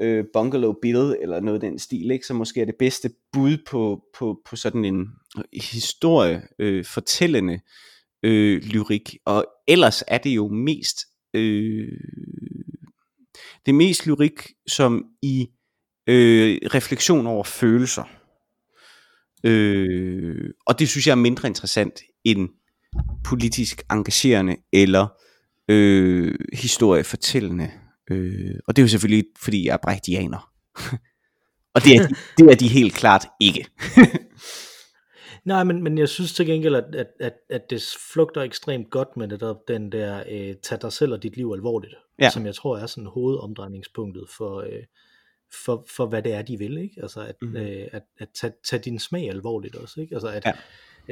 øh, 0.00 0.24
Bungalow 0.32 0.74
Bill, 0.82 1.16
eller 1.20 1.40
noget 1.40 1.62
af 1.62 1.70
den 1.70 1.78
stil, 1.78 2.10
ikke? 2.10 2.26
som 2.26 2.36
måske 2.36 2.60
er 2.60 2.64
det 2.64 2.76
bedste 2.78 3.10
bud 3.32 3.56
på, 3.66 4.04
på, 4.18 4.40
på 4.44 4.56
sådan 4.56 4.84
en 4.84 5.08
historie, 5.52 6.42
øh, 6.58 6.84
fortællende 6.84 7.60
øh, 8.22 8.62
lyrik, 8.62 9.16
og 9.24 9.46
ellers 9.68 10.02
er 10.08 10.18
det 10.18 10.30
jo 10.30 10.48
mest 10.48 10.98
øh, 11.34 11.88
det 13.66 13.72
er 13.72 13.76
mest 13.76 14.06
lyrik, 14.06 14.42
som 14.66 15.04
i 15.22 15.46
øh, 16.06 16.58
refleksion 16.74 17.26
over 17.26 17.44
følelser. 17.44 18.04
Øh, 19.44 20.50
og 20.66 20.78
det 20.78 20.88
synes 20.88 21.06
jeg 21.06 21.12
er 21.12 21.16
mindre 21.16 21.48
interessant 21.48 22.00
end 22.24 22.48
politisk 23.24 23.82
engagerende 23.90 24.56
eller 24.72 25.06
øh, 25.68 26.34
historiefortællende. 26.52 27.70
Øh, 28.10 28.54
og 28.66 28.76
det 28.76 28.82
er 28.82 28.84
jo 28.84 28.88
selvfølgelig 28.88 29.24
fordi 29.38 29.66
jeg 29.66 29.72
er 29.72 29.78
brechtianer. 29.82 30.50
og 31.74 31.84
det 31.84 31.96
er, 31.96 32.06
de, 32.06 32.14
det 32.38 32.50
er 32.50 32.56
de 32.56 32.68
helt 32.68 32.94
klart 32.94 33.26
ikke. 33.40 33.66
Nej, 35.44 35.64
men, 35.64 35.82
men 35.82 35.98
jeg 35.98 36.08
synes 36.08 36.32
til 36.32 36.46
gengæld, 36.46 36.74
at, 36.74 36.94
at, 36.94 37.06
at, 37.20 37.32
at 37.50 37.62
det 37.70 37.82
flugter 38.12 38.42
ekstremt 38.42 38.90
godt 38.90 39.16
med 39.16 39.28
det 39.28 39.40
der, 39.40 39.54
den 39.68 39.92
der, 39.92 40.22
øh, 40.30 40.54
tag 40.62 40.78
dig 40.82 40.92
selv 40.92 41.12
og 41.12 41.22
dit 41.22 41.36
liv 41.36 41.52
alvorligt, 41.54 41.94
ja. 42.20 42.30
som 42.30 42.46
jeg 42.46 42.54
tror 42.54 42.78
er 42.78 42.86
sådan 42.86 43.06
hovedomdrejningspunktet 43.06 44.24
for, 44.36 44.60
øh, 44.60 44.82
for, 45.64 45.86
for 45.96 46.06
hvad 46.06 46.22
det 46.22 46.32
er, 46.32 46.42
de 46.42 46.58
vil, 46.58 46.78
ikke? 46.78 47.02
Altså 47.02 47.20
at, 47.20 47.36
mm. 47.42 47.56
øh, 47.56 47.88
at, 47.92 48.02
at 48.18 48.28
tage, 48.40 48.52
tage 48.70 48.82
din 48.82 48.98
smag 48.98 49.28
alvorligt 49.30 49.76
også, 49.76 50.00
ikke? 50.00 50.14
Altså 50.14 50.28
at, 50.28 50.44
ja. 50.46 50.52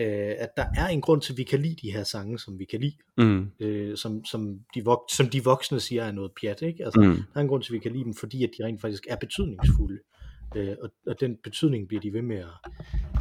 øh, 0.03 0.37
at 0.39 0.49
der 0.57 0.67
er 0.77 0.87
en 0.87 1.01
grund 1.01 1.21
til, 1.21 1.33
at 1.33 1.37
vi 1.37 1.43
kan 1.43 1.63
lide 1.63 1.77
de 1.83 1.93
her 1.93 2.05
sange, 2.05 2.39
som 2.39 2.59
vi 2.59 2.65
kan 2.65 2.81
lide, 2.81 2.97
mm. 3.19 3.51
øh, 3.61 3.97
som, 3.97 4.25
som, 4.25 4.61
de 4.75 4.81
vok- 4.81 5.15
som 5.17 5.29
de 5.29 5.45
voksne 5.45 5.81
siger 5.81 6.05
er 6.05 6.13
noget 6.13 6.33
pjat, 6.41 6.63
ikke? 6.63 6.85
Altså 6.85 7.01
mm. 7.01 7.15
der 7.15 7.37
er 7.37 7.41
en 7.41 7.49
grund 7.49 7.63
til, 7.63 7.73
at 7.73 7.75
vi 7.75 7.79
kan 7.79 7.93
lide 7.93 8.05
dem, 8.05 8.15
fordi 8.15 8.45
at 8.45 8.51
de 8.59 8.65
rent 8.65 8.81
faktisk 8.81 9.07
er 9.09 9.17
betydningsfulde. 9.17 9.99
Øh, 10.57 10.77
og, 10.83 10.91
og 11.07 11.21
den 11.21 11.37
betydning 11.45 11.89
bliver 11.89 12.01
de 12.01 12.13
ved 12.13 12.23
med 12.23 12.37
at, 12.37 12.73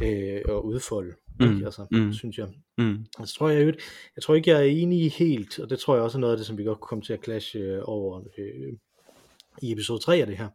øh, 0.02 0.56
at 0.56 0.60
udfolde, 0.60 1.14
mm. 1.40 1.52
ikke? 1.52 1.64
Altså, 1.64 1.86
mm. 1.90 2.12
synes 2.12 2.38
jeg. 2.38 2.48
Mm. 2.78 3.06
Altså, 3.18 3.34
tror 3.34 3.48
jeg, 3.48 3.66
jeg 4.16 4.22
tror 4.22 4.34
ikke, 4.34 4.50
jeg 4.50 4.60
er 4.60 4.64
enig 4.64 5.12
helt, 5.12 5.58
og 5.58 5.70
det 5.70 5.78
tror 5.78 5.94
jeg 5.94 6.04
også 6.04 6.18
er 6.18 6.20
noget 6.20 6.32
af 6.32 6.36
det, 6.36 6.46
som 6.46 6.58
vi 6.58 6.64
godt 6.64 6.80
kunne 6.80 6.88
komme 6.88 7.02
til 7.02 7.12
at 7.12 7.24
clashe 7.24 7.58
øh, 7.58 7.80
over 7.84 8.20
øh, 8.38 8.72
i 9.62 9.72
episode 9.72 10.02
3 10.02 10.16
af 10.16 10.26
det 10.26 10.36
her. 10.36 10.48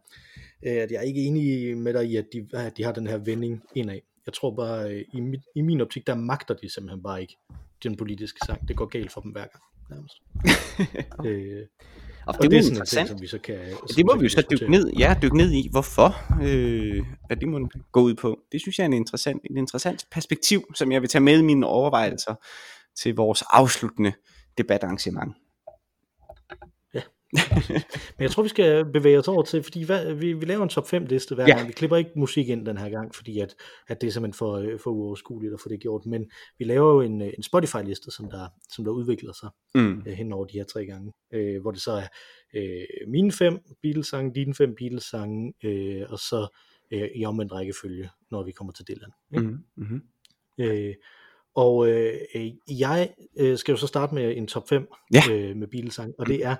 Øh, 0.66 0.72
at 0.76 0.90
jeg 0.90 0.98
er 0.98 1.02
ikke 1.02 1.20
enig 1.20 1.76
med 1.76 1.94
dig 1.94 2.06
i, 2.06 2.16
at 2.16 2.26
de, 2.32 2.48
at 2.52 2.76
de 2.76 2.84
har 2.84 2.92
den 2.92 3.06
her 3.06 3.18
vending 3.18 3.62
indad. 3.74 4.00
Jeg 4.26 4.34
tror 4.34 4.50
bare, 4.50 4.94
øh, 4.94 5.04
i, 5.14 5.20
mit, 5.20 5.40
i 5.54 5.60
min 5.60 5.80
optik, 5.80 6.06
der 6.06 6.14
magter 6.14 6.54
de 6.54 6.74
simpelthen 6.74 7.02
bare 7.02 7.20
ikke 7.20 7.36
den 7.82 7.96
politiske 7.96 8.38
sang. 8.46 8.68
Det 8.68 8.76
går 8.76 8.86
galt 8.86 9.12
for 9.12 9.20
dem 9.20 9.30
hver 9.30 9.46
gang, 9.46 9.64
nærmest. 9.90 10.22
øh, 11.26 11.66
og, 12.28 12.34
og 12.34 12.42
det, 12.42 12.50
det 12.50 12.58
er 12.58 12.62
sådan 12.62 12.86
ting, 12.86 13.08
som 13.08 13.20
vi 13.20 13.26
så 13.26 13.38
kan... 13.38 13.54
Ja, 13.54 13.94
det 13.96 14.06
må 14.06 14.16
vi 14.16 14.22
jo 14.22 14.28
så 14.28 14.42
dykke 14.50 14.70
ned, 14.70 14.92
ja, 14.98 15.14
dykke 15.22 15.36
ned 15.36 15.52
i, 15.52 15.68
hvorfor, 15.70 16.16
øh, 16.42 17.04
hvad 17.26 17.36
det 17.36 17.48
må 17.48 17.68
gå 17.92 18.00
ud 18.00 18.14
på. 18.14 18.38
Det 18.52 18.60
synes 18.60 18.78
jeg 18.78 18.84
er 18.84 18.86
en 18.86 18.92
interessant, 18.92 19.42
en 19.50 19.56
interessant 19.56 20.06
perspektiv, 20.10 20.64
som 20.74 20.92
jeg 20.92 21.00
vil 21.00 21.10
tage 21.10 21.22
med 21.22 21.38
i 21.38 21.42
mine 21.42 21.66
overvejelser 21.66 22.34
til 23.02 23.14
vores 23.14 23.42
afsluttende 23.50 24.12
debatarrangement. 24.58 25.34
Men 28.16 28.22
jeg 28.22 28.30
tror, 28.30 28.42
vi 28.42 28.48
skal 28.48 28.84
bevæge 28.84 29.18
os 29.18 29.28
over 29.28 29.42
til, 29.42 29.62
fordi 29.62 29.84
hvad, 29.84 30.14
vi, 30.14 30.32
vi 30.32 30.44
laver 30.44 30.62
en 30.62 30.68
top 30.68 30.88
5 30.88 31.04
liste 31.04 31.34
hver 31.34 31.44
ja. 31.48 31.56
gang. 31.56 31.68
Vi 31.68 31.72
klipper 31.72 31.96
ikke 31.96 32.10
musik 32.16 32.48
ind 32.48 32.66
den 32.66 32.78
her 32.78 32.90
gang, 32.90 33.14
fordi 33.14 33.40
at, 33.40 33.54
at 33.88 34.00
det 34.00 34.06
er 34.06 34.10
simpelthen 34.10 34.38
for, 34.38 34.56
øh, 34.56 34.78
for 34.80 34.90
uoverskueligt 34.90 35.54
at 35.54 35.60
få 35.60 35.68
det 35.68 35.80
gjort. 35.80 36.06
Men 36.06 36.30
vi 36.58 36.64
laver 36.64 36.92
jo 36.92 37.00
en, 37.00 37.22
øh, 37.22 37.32
en 37.36 37.42
Spotify-liste, 37.42 38.10
som 38.10 38.30
der, 38.30 38.48
som 38.74 38.84
der 38.84 38.90
udvikler 38.90 39.32
sig 39.32 39.50
mm. 39.74 40.02
øh, 40.06 40.12
hen 40.12 40.32
over 40.32 40.44
de 40.44 40.58
her 40.58 40.64
tre 40.64 40.86
gange. 40.86 41.12
Øh, 41.32 41.60
hvor 41.60 41.70
det 41.70 41.82
så 41.82 41.92
er 41.92 42.06
øh, 42.54 43.08
mine 43.08 43.32
fem 43.32 43.58
Beatles-sange, 43.82 44.34
dine 44.34 44.54
fem 44.54 44.74
Beatles-sange, 44.74 45.52
øh, 45.64 46.02
og 46.08 46.18
så 46.18 46.58
øh, 46.92 47.08
i 47.14 47.24
omvendt 47.24 47.52
rækkefølge, 47.52 48.10
når 48.30 48.44
vi 48.44 48.52
kommer 48.52 48.72
til 48.72 48.84
Dylan. 48.88 49.10
Mm. 49.30 49.58
Mm-hmm. 49.76 50.02
Øh, 50.60 50.94
og 51.54 51.88
øh, 51.90 52.14
jeg 52.68 53.14
øh, 53.38 53.58
skal 53.58 53.72
jo 53.72 53.76
så 53.76 53.86
starte 53.86 54.14
med 54.14 54.36
en 54.36 54.46
top 54.46 54.68
5 54.68 54.88
ja. 55.14 55.20
øh, 55.30 55.56
med 55.56 55.68
Beatles-sange, 55.68 56.14
og 56.18 56.26
det 56.26 56.44
er 56.44 56.56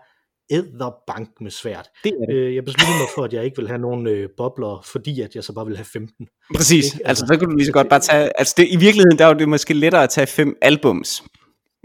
bank 1.06 1.28
med 1.40 1.50
svært. 1.50 1.88
Det 2.04 2.12
er 2.22 2.26
det. 2.26 2.34
Øh, 2.34 2.54
jeg 2.54 2.64
besluttede 2.64 2.98
mig 2.98 3.08
for, 3.14 3.24
at 3.24 3.32
jeg 3.32 3.44
ikke 3.44 3.56
vil 3.56 3.68
have 3.68 3.78
nogen 3.78 4.06
øh, 4.06 4.28
bobler, 4.36 4.82
fordi 4.84 5.20
at 5.20 5.34
jeg 5.34 5.44
så 5.44 5.52
bare 5.52 5.66
vil 5.66 5.76
have 5.76 5.84
15. 5.84 6.26
Præcis, 6.54 6.84
ikke? 6.84 7.08
altså, 7.08 7.24
altså 7.24 7.26
så 7.26 7.38
kan 7.38 7.48
du 7.48 7.56
lige 7.56 7.66
så 7.66 7.72
godt 7.72 7.88
bare 7.88 8.00
tage, 8.00 8.38
altså 8.38 8.54
det, 8.56 8.66
i 8.70 8.76
virkeligheden 8.76 9.18
der 9.18 9.26
er 9.26 9.34
det 9.34 9.48
måske 9.48 9.74
lettere 9.74 10.02
at 10.02 10.10
tage 10.10 10.26
fem 10.26 10.56
albums. 10.62 11.24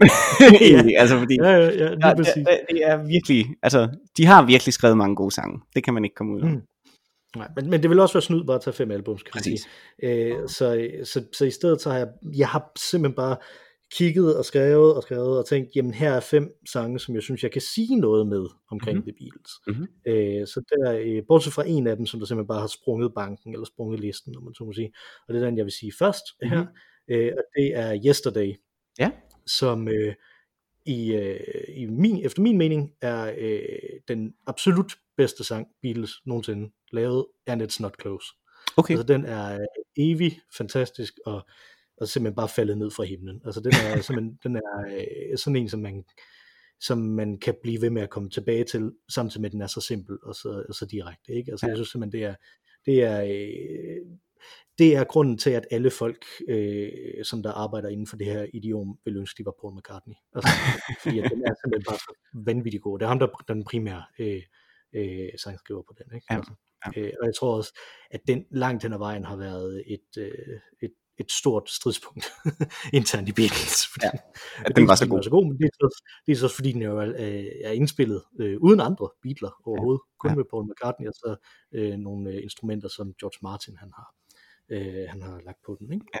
ja. 0.40 0.82
altså 1.00 1.18
fordi, 1.18 1.36
ja, 1.42 1.50
ja, 1.50 1.64
ja, 1.66 1.88
lige 1.90 2.16
præcis. 2.16 2.34
Det, 2.34 2.60
det 2.70 2.86
er 2.86 2.96
virkelig, 2.96 3.46
altså 3.62 3.88
de 4.16 4.26
har 4.26 4.46
virkelig 4.46 4.74
skrevet 4.74 4.96
mange 4.96 5.16
gode 5.16 5.34
sange, 5.34 5.60
det 5.74 5.84
kan 5.84 5.94
man 5.94 6.04
ikke 6.04 6.16
komme 6.16 6.34
ud 6.34 6.40
af. 6.40 6.46
Mm. 6.46 6.60
Nej, 7.36 7.48
men, 7.56 7.70
men 7.70 7.82
det 7.82 7.90
vil 7.90 8.00
også 8.00 8.14
være 8.14 8.22
snyd 8.22 8.44
bare 8.44 8.56
at 8.56 8.62
tage 8.62 8.74
fem 8.74 8.90
albums, 8.90 9.22
kan 9.22 9.30
man 9.34 9.42
sige. 9.42 9.58
Øh, 10.02 10.48
så, 10.48 10.88
så, 11.04 11.24
så 11.32 11.44
i 11.44 11.50
stedet 11.50 11.80
så 11.80 11.90
har 11.90 11.98
jeg, 11.98 12.08
jeg 12.36 12.48
har 12.48 12.72
simpelthen 12.78 13.16
bare 13.16 13.36
kigget 13.92 14.36
og 14.36 14.44
skrevet 14.44 14.94
og 14.94 15.02
skrevet 15.02 15.38
og 15.38 15.46
tænkt, 15.46 15.76
jamen 15.76 15.94
her 15.94 16.12
er 16.12 16.20
fem 16.20 16.60
sange, 16.72 16.98
som 16.98 17.14
jeg 17.14 17.22
synes, 17.22 17.42
jeg 17.42 17.50
kan 17.50 17.62
sige 17.62 17.96
noget 17.96 18.26
med 18.26 18.46
omkring 18.70 18.98
mm-hmm. 18.98 19.14
The 19.14 19.24
Beatles. 19.24 19.52
Mm-hmm. 19.66 19.88
Øh, 20.06 20.46
så 20.46 20.62
der, 20.70 20.92
øh, 20.92 21.22
bortset 21.28 21.52
fra 21.52 21.66
en 21.66 21.86
af 21.86 21.96
dem, 21.96 22.06
som 22.06 22.20
der 22.20 22.26
simpelthen 22.26 22.48
bare 22.48 22.60
har 22.60 22.66
sprunget 22.66 23.14
banken, 23.14 23.52
eller 23.52 23.64
sprunget 23.64 24.00
listen, 24.00 24.36
om 24.36 24.44
man 24.44 24.54
så 24.54 24.64
må 24.64 24.72
sige. 24.72 24.92
Og 25.28 25.34
det 25.34 25.42
er 25.42 25.46
den, 25.46 25.56
jeg 25.56 25.64
vil 25.64 25.72
sige 25.72 25.92
først 25.98 26.24
mm-hmm. 26.42 26.58
her, 26.58 26.66
øh, 27.08 27.32
og 27.38 27.44
det 27.56 27.76
er 27.76 28.00
Yesterday, 28.06 28.54
ja. 28.98 29.10
som 29.46 29.88
øh, 29.88 30.14
i, 30.86 31.12
øh, 31.12 31.40
i 31.76 31.86
min, 31.86 32.24
efter 32.26 32.42
min 32.42 32.58
mening 32.58 32.92
er 33.00 33.34
øh, 33.38 34.00
den 34.08 34.34
absolut 34.46 34.92
bedste 35.16 35.44
sang, 35.44 35.66
Beatles 35.82 36.12
nogensinde 36.26 36.70
lavet, 36.92 37.26
and 37.46 37.62
it's 37.62 37.76
not 37.80 37.94
close. 38.00 38.26
Okay. 38.76 38.94
Altså 38.94 39.06
den 39.06 39.24
er 39.24 39.54
øh, 39.54 39.66
evig 39.96 40.40
fantastisk, 40.56 41.14
og 41.26 41.46
og 41.96 42.08
simpelthen 42.08 42.36
bare 42.36 42.48
faldet 42.48 42.78
ned 42.78 42.90
fra 42.90 43.04
himlen. 43.04 43.40
Altså 43.44 43.60
den 43.60 43.72
er, 43.72 44.00
simpelthen, 44.00 44.38
den 44.44 44.56
er 44.56 44.84
øh, 44.90 45.38
sådan 45.38 45.56
en, 45.56 45.68
som 45.68 45.80
man, 45.80 46.04
som 46.80 46.98
man 46.98 47.38
kan 47.38 47.54
blive 47.62 47.82
ved 47.82 47.90
med 47.90 48.02
at 48.02 48.10
komme 48.10 48.30
tilbage 48.30 48.64
til, 48.64 48.92
samtidig 49.08 49.40
med 49.40 49.48
at 49.48 49.52
den 49.52 49.62
er 49.62 49.66
så 49.66 49.80
simpel 49.80 50.18
og 50.22 50.34
så, 50.34 50.64
og 50.68 50.74
så 50.74 50.86
direkte. 50.86 51.32
Ikke? 51.32 51.50
Altså 51.50 51.66
ja. 51.66 51.70
jeg 51.70 51.76
synes 51.76 51.88
simpelthen, 51.88 52.20
det 52.20 52.28
er, 52.28 52.34
det 52.86 53.02
er, 53.02 53.22
øh, 53.22 54.16
det 54.78 54.96
er 54.96 55.04
grunden 55.04 55.38
til, 55.38 55.50
at 55.50 55.66
alle 55.70 55.90
folk, 55.90 56.24
øh, 56.48 56.90
som 57.24 57.42
der 57.42 57.52
arbejder 57.52 57.88
inden 57.88 58.06
for 58.06 58.16
det 58.16 58.26
her 58.26 58.46
idiom, 58.54 58.98
vil 59.04 59.16
ønske, 59.16 59.38
de 59.38 59.46
var 59.46 59.54
Paul 59.60 59.78
McCartney. 59.78 60.14
Altså, 60.34 60.50
fordi 61.02 61.18
at 61.18 61.30
den 61.30 61.42
er 61.42 61.54
simpelthen 61.62 61.84
bare 61.88 61.98
så 61.98 62.14
vanvittig 62.34 62.80
god. 62.80 62.98
Det 62.98 63.04
er 63.04 63.08
ham, 63.08 63.18
der 63.18 63.26
er 63.26 63.54
den 63.54 63.64
primære 63.64 64.04
øh, 64.18 64.42
øh, 64.94 65.28
sangskriver 65.36 65.82
på 65.82 65.94
den. 65.98 66.14
Ikke? 66.14 66.26
Ja. 66.30 66.36
Altså, 66.36 66.52
ja. 66.86 67.00
Øh, 67.00 67.12
og 67.20 67.26
jeg 67.26 67.34
tror 67.34 67.56
også, 67.56 67.78
at 68.10 68.20
den 68.28 68.44
langt 68.50 68.82
hen 68.82 68.92
ad 68.92 68.98
vejen 68.98 69.24
har 69.24 69.36
været 69.36 69.84
et, 69.86 70.18
øh, 70.18 70.60
et 70.82 70.94
et 71.18 71.32
stort 71.32 71.70
stridspunkt 71.70 72.24
internt 72.98 73.28
i 73.28 73.32
Beatles. 73.32 73.86
Fordi, 73.92 74.06
ja, 74.06 74.10
ja 74.64 74.68
den 74.76 74.88
var 74.88 74.94
så 74.94 75.08
god. 75.08 75.22
så 75.22 75.30
god, 75.30 75.44
men 75.46 75.58
det 75.58 75.64
er, 75.64 75.74
så, 75.74 76.02
det 76.26 76.32
er 76.32 76.36
så 76.36 76.48
fordi 76.48 76.72
den 76.72 76.82
jo 76.82 76.98
er, 76.98 77.12
er 77.64 77.70
indspillet 77.70 78.22
øh, 78.40 78.56
uden 78.60 78.80
andre 78.80 79.08
Beatles 79.22 79.50
overhovedet, 79.64 80.00
ja. 80.04 80.18
kun 80.18 80.30
ja. 80.30 80.34
med 80.36 80.44
Paul 80.50 80.64
McCartney 80.70 81.08
og 81.08 81.14
så 81.14 81.36
øh, 81.72 81.96
nogle 81.96 82.30
øh, 82.30 82.42
instrumenter, 82.42 82.88
som 82.88 83.14
George 83.20 83.38
Martin 83.42 83.76
han 83.76 83.92
har, 83.94 84.14
øh, 84.68 85.08
han 85.08 85.22
har 85.22 85.40
lagt 85.44 85.58
på 85.66 85.76
den. 85.80 85.92
Ikke? 85.92 86.06
Ja. 86.14 86.20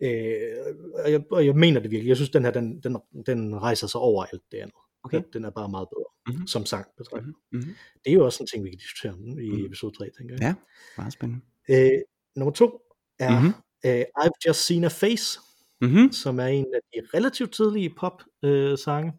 Øh, 0.00 0.74
og, 1.04 1.12
jeg, 1.12 1.32
og 1.32 1.46
jeg 1.46 1.54
mener 1.54 1.80
det 1.80 1.90
virkelig. 1.90 2.08
Jeg 2.08 2.16
synes, 2.16 2.30
den 2.30 2.44
her, 2.44 2.50
den, 2.50 2.80
den, 2.80 2.96
den 3.26 3.62
rejser 3.62 3.86
sig 3.86 4.00
over 4.00 4.24
alt 4.24 4.42
det 4.52 4.58
andet. 4.58 4.76
Okay. 5.02 5.16
Den, 5.16 5.24
den 5.32 5.44
er 5.44 5.50
bare 5.50 5.68
meget 5.68 5.88
bedre, 5.88 6.10
mm-hmm. 6.26 6.46
som 6.46 6.66
sang 6.66 6.86
betragtet. 6.96 7.34
Mm-hmm. 7.52 7.74
Det 8.04 8.10
er 8.10 8.14
jo 8.14 8.24
også 8.24 8.42
en 8.42 8.46
ting, 8.46 8.64
vi 8.64 8.70
kan 8.70 8.78
diskutere 8.78 9.12
i 9.42 9.50
mm. 9.50 9.66
episode 9.66 9.96
3, 9.96 10.10
tænker 10.18 10.34
jeg. 10.34 10.42
Ja, 10.42 10.54
meget 10.96 11.12
spændende. 11.12 11.44
Øh, 11.70 12.02
nummer 12.36 12.52
to 12.52 12.80
er 13.18 13.40
mm-hmm 13.40 13.52
uh, 13.84 14.24
I've 14.24 14.38
Just 14.46 14.66
Seen 14.66 14.84
a 14.84 14.88
Face, 14.88 15.40
mm-hmm. 15.80 16.12
som 16.12 16.40
er 16.40 16.46
en 16.46 16.74
af 16.74 16.80
de 16.94 17.08
relativt 17.14 17.52
tidlige 17.54 17.94
pop-sange. 17.98 19.12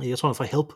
Uh, 0.00 0.08
jeg 0.08 0.18
tror, 0.18 0.28
den 0.28 0.32
er 0.32 0.36
fra 0.36 0.44
Help, 0.44 0.72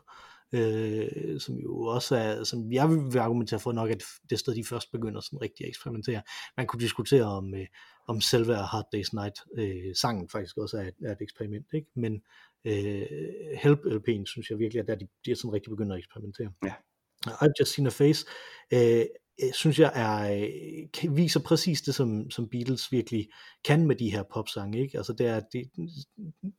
uh, 0.56 1.40
som 1.40 1.54
jo 1.54 1.80
også 1.80 2.16
er, 2.16 2.44
som 2.44 2.72
jeg 2.72 2.90
vil 2.90 3.18
argumentere 3.18 3.60
for 3.60 3.72
nok, 3.72 3.90
at 3.90 4.02
det 4.30 4.38
sted, 4.38 4.54
de 4.54 4.64
først 4.64 4.92
begynder 4.92 5.20
sådan 5.20 5.42
rigtig 5.42 5.64
at 5.64 5.68
eksperimentere. 5.68 6.22
Man 6.56 6.66
kunne 6.66 6.80
diskutere 6.80 7.24
om, 7.24 7.52
uh, 7.52 7.66
om 8.08 8.20
selve 8.20 8.54
Hard 8.54 8.86
Day's 8.94 9.10
Night 9.12 9.36
uh, 9.58 9.92
sangen 9.94 10.28
faktisk 10.28 10.58
også 10.58 10.76
er 10.78 10.82
et, 10.82 10.94
er 11.04 11.12
et 11.12 11.22
eksperiment, 11.22 11.66
ikke? 11.74 11.88
men 11.96 12.12
uh, 12.64 12.72
Help 13.62 13.78
LP'en 13.78 14.24
synes 14.26 14.50
jeg 14.50 14.58
virkelig, 14.58 14.80
at 14.80 14.88
der 14.88 14.94
de, 14.94 15.08
de 15.24 15.30
er 15.30 15.34
sådan 15.34 15.52
rigtig 15.52 15.70
begynder 15.70 15.94
at 15.94 15.98
eksperimentere. 15.98 16.52
Ja. 16.64 16.74
I've 17.26 17.52
Just 17.60 17.74
Seen 17.74 17.86
a 17.86 17.90
Face 17.90 18.26
Øh, 18.72 19.06
synes 19.52 19.78
jeg 19.78 19.92
er, 19.94 20.44
øh, 21.04 21.16
viser 21.16 21.40
præcis 21.40 21.82
det, 21.82 21.94
som, 21.94 22.30
som 22.30 22.48
Beatles 22.48 22.92
virkelig 22.92 23.28
kan 23.64 23.86
med 23.86 23.96
de 23.96 24.10
her 24.10 24.22
popsange. 24.34 24.82
Ikke? 24.82 24.98
Altså 24.98 25.12
det 25.12 25.26
er, 25.26 25.40
det, 25.52 25.70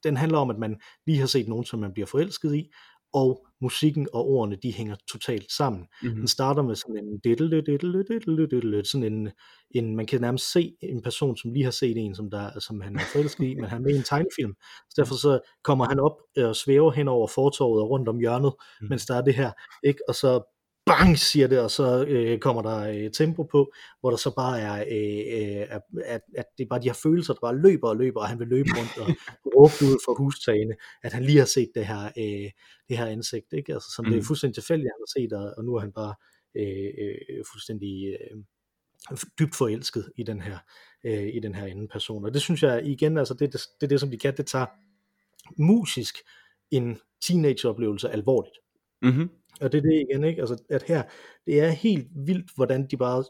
den 0.04 0.18
handler 0.18 0.38
om, 0.38 0.50
at 0.50 0.60
man 0.60 0.80
lige 1.08 1.20
har 1.20 1.28
set 1.28 1.48
nogen, 1.48 1.66
som 1.66 1.80
man 1.80 1.94
bliver 1.94 2.08
forelsket 2.08 2.56
i, 2.56 2.70
og 3.16 3.48
musikken 3.62 4.08
og 4.14 4.26
ordene, 4.28 4.58
de 4.64 4.74
hænger 4.74 4.96
totalt 5.12 5.52
sammen. 5.52 5.88
Mm-hmm. 6.02 6.18
Den 6.18 6.28
starter 6.28 6.62
med 6.64 6.76
sådan 6.76 6.98
en 6.98 7.20
diddle, 7.20 7.62
diddle, 7.62 8.04
diddle, 8.04 8.48
diddle, 8.48 8.86
sådan 8.86 9.14
en, 9.14 9.30
en, 9.72 9.96
man 9.96 10.06
kan 10.06 10.22
nærmest 10.22 10.52
se 10.52 10.76
en 10.82 11.02
person, 11.02 11.38
som 11.38 11.54
lige 11.54 11.64
har 11.64 11.72
set 11.72 11.98
en, 11.98 12.16
som, 12.16 12.30
der, 12.30 12.60
som 12.60 12.82
han 12.82 12.96
er 12.96 13.00
forelsket 13.14 13.46
i, 13.46 13.56
men 13.56 13.66
han 13.66 13.82
er 13.82 13.84
med 13.84 13.94
i 13.94 13.98
en 13.98 14.04
tegnefilm. 14.12 14.54
Så 14.90 15.02
derfor 15.02 15.16
så 15.16 15.40
kommer 15.64 15.86
han 15.86 16.00
op 16.00 16.18
og 16.38 16.56
svæver 16.56 16.92
hen 16.92 17.08
over 17.08 17.28
fortorvet 17.28 17.82
og 17.82 17.90
rundt 17.90 18.10
om 18.10 18.20
hjørnet, 18.20 18.54
mm. 18.82 18.88
mens 18.90 19.06
der 19.06 19.16
er 19.16 19.22
det 19.22 19.36
her, 19.36 19.52
ikke? 19.84 20.00
og 20.08 20.16
så 20.16 20.55
bang, 20.86 21.20
siger 21.20 21.48
det, 21.48 21.60
og 21.60 21.72
så 21.72 22.06
øh, 22.06 22.40
kommer 22.40 22.62
der 22.62 22.78
øh, 22.78 23.12
tempo 23.12 23.44
på, 23.44 23.74
hvor 24.00 24.10
der 24.10 24.18
så 24.18 24.36
bare 24.36 24.60
er, 24.60 24.76
øh, 24.76 25.60
øh, 25.60 25.68
at, 25.70 26.22
at 26.38 26.46
det 26.58 26.64
er 26.64 26.68
bare 26.70 26.82
de 26.82 26.90
her 26.90 27.00
følelser, 27.04 27.34
der 27.34 27.40
bare 27.40 27.58
løber 27.58 27.90
og 27.90 27.98
løber, 27.98 28.22
og 28.22 28.28
han 28.28 28.40
vil 28.40 28.48
løbe 28.48 28.70
rundt 28.78 28.98
og 28.98 29.08
råbe 29.56 29.92
ud 29.92 29.98
for 30.06 30.18
hustagene, 30.18 30.76
at 31.04 31.14
han 31.14 31.24
lige 31.24 31.38
har 31.38 31.46
set 31.46 31.72
det 31.76 31.86
her, 31.86 32.06
øh, 32.06 32.52
det 32.90 32.98
her 32.98 33.06
ansigt, 33.06 33.54
ikke? 33.54 33.74
Altså, 33.74 33.92
som 33.96 34.06
mm. 34.06 34.12
det 34.12 34.18
er 34.18 34.22
mm. 34.22 34.26
fuldstændig 34.26 34.56
tilfældigt, 34.56 34.92
han 34.94 35.02
har 35.02 35.22
set, 35.22 35.34
og, 35.34 35.54
og 35.58 35.66
nu 35.66 35.76
er 35.76 35.80
han 35.80 35.92
bare 35.92 36.16
øh, 36.56 36.92
øh, 37.04 37.46
fuldstændig 37.52 38.08
øh, 38.08 38.38
dybt 39.40 39.56
forelsket 39.56 40.12
i 40.18 40.24
den 40.24 40.42
her 40.42 40.58
øh, 41.06 41.36
i 41.36 41.40
den 41.40 41.56
her 41.56 41.66
anden 41.66 41.88
person. 41.88 42.26
Og 42.26 42.34
det 42.34 42.42
synes 42.42 42.64
jeg 42.64 42.86
igen, 42.86 43.18
altså 43.18 43.34
det, 43.34 43.54
det, 43.54 43.62
det 43.82 43.90
det, 43.90 44.00
som 44.00 44.12
de 44.12 44.18
kan, 44.18 44.38
det 44.38 44.46
tager 44.46 44.66
musisk 45.58 46.16
en 46.72 47.00
teenageoplevelse 47.22 48.10
alvorligt. 48.10 48.56
Mm-hmm. 49.02 49.30
Og 49.62 49.72
det 49.72 49.78
er 49.78 49.82
det 49.82 50.06
igen, 50.10 50.24
ikke? 50.24 50.42
Altså, 50.42 50.64
at 50.70 50.84
her, 50.84 51.04
det 51.46 51.60
er 51.60 51.70
helt 51.70 52.08
vildt, 52.16 52.52
hvordan 52.56 52.88
de 52.88 52.98
bare 52.98 53.24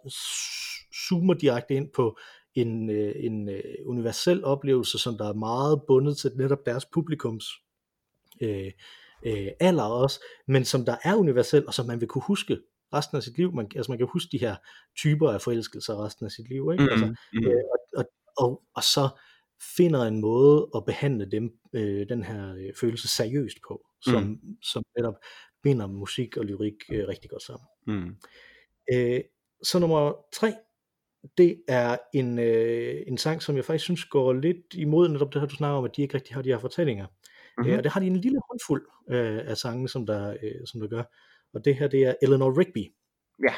zoomer 1.08 1.34
direkte 1.34 1.74
ind 1.74 1.90
på 1.96 2.18
en, 2.56 2.90
øh, 2.90 3.14
en 3.16 3.50
øh, 3.50 3.62
universel 3.86 4.44
oplevelse, 4.44 5.00
som 5.00 5.18
der 5.18 5.30
er 5.30 5.34
meget 5.34 5.82
bundet 5.88 6.18
til 6.18 6.32
netop 6.36 6.66
deres 6.66 6.86
publikums 6.86 7.46
øh, 8.42 8.72
øh, 9.26 9.48
alder 9.60 9.84
også, 9.84 10.20
men 10.48 10.66
som 10.66 10.86
der 10.86 10.96
er 11.04 11.16
universel, 11.16 11.68
og 11.68 11.74
som 11.74 11.86
man 11.86 12.00
vil 12.00 12.08
kunne 12.08 12.24
huske 12.28 12.60
resten 12.94 13.18
af 13.18 13.24
sit 13.24 13.38
liv. 13.38 13.54
Man, 13.54 13.72
altså 13.76 13.92
man 13.92 13.98
kan 13.98 14.08
huske 14.14 14.30
de 14.32 14.38
her 14.38 14.56
typer 14.98 15.30
af 15.32 15.42
forelskelser 15.42 16.06
resten 16.06 16.26
af 16.26 16.32
sit 16.32 16.50
liv. 16.50 16.70
Ikke? 16.72 16.84
Mm, 16.84 16.90
altså, 16.90 17.06
mm. 17.34 17.46
øh, 17.46 17.64
og, 17.72 17.80
og, 17.98 18.06
og, 18.38 18.62
og 18.76 18.84
så 18.84 19.10
finder 19.78 20.02
en 20.04 20.22
måde 20.22 20.68
at 20.76 20.86
behandle 20.86 21.32
dem, 21.32 21.52
øh, 21.74 22.10
den 22.10 22.24
her 22.24 22.56
øh, 22.56 22.74
følelse 22.80 23.08
seriøst 23.08 23.58
på, 23.68 23.86
som, 24.02 24.24
mm. 24.24 24.58
som 24.62 24.84
netop 24.98 25.16
binder 25.66 25.88
musik 25.88 26.38
og 26.38 26.46
lyrik 26.46 26.74
øh, 26.92 27.08
rigtig 27.08 27.30
godt 27.30 27.44
sammen. 27.44 27.68
Mm. 27.88 28.16
Øh, 28.94 29.22
så 29.64 29.80
nummer 29.80 30.14
tre, 30.34 30.54
det 31.38 31.62
er 31.68 31.98
en, 32.14 32.40
øh, 32.40 33.02
en 33.08 33.18
sang, 33.18 33.42
som 33.42 33.56
jeg 33.56 33.66
faktisk 33.66 33.84
synes 33.84 34.06
går 34.06 34.34
lidt 34.34 34.74
imod 34.74 35.10
netop 35.10 35.34
det 35.34 35.42
her, 35.42 35.48
du 35.48 35.56
snakker 35.56 35.78
om, 35.78 35.86
at 35.86 35.96
de 35.96 36.02
ikke 36.02 36.16
rigtig 36.16 36.36
har 36.36 36.42
de 36.42 36.50
her 36.50 36.60
fortællinger. 36.60 37.06
Mm-hmm. 37.08 37.72
Øh, 37.72 37.78
og 37.78 37.84
det 37.84 37.92
har 37.92 38.00
de 38.00 38.08
en 38.08 38.16
lille 38.16 38.40
håndfuld 38.50 38.88
øh, 39.10 39.42
af 39.46 39.58
sange, 39.58 39.90
som 39.90 40.06
der, 40.06 40.38
øh, 40.44 40.66
som 40.66 40.82
der 40.82 40.88
gør. 40.88 41.04
Og 41.54 41.66
det 41.66 41.76
her, 41.76 41.88
det 41.88 42.04
er 42.04 42.14
Eleanor 42.22 42.60
Rigby. 42.60 42.94
Ja. 43.48 43.54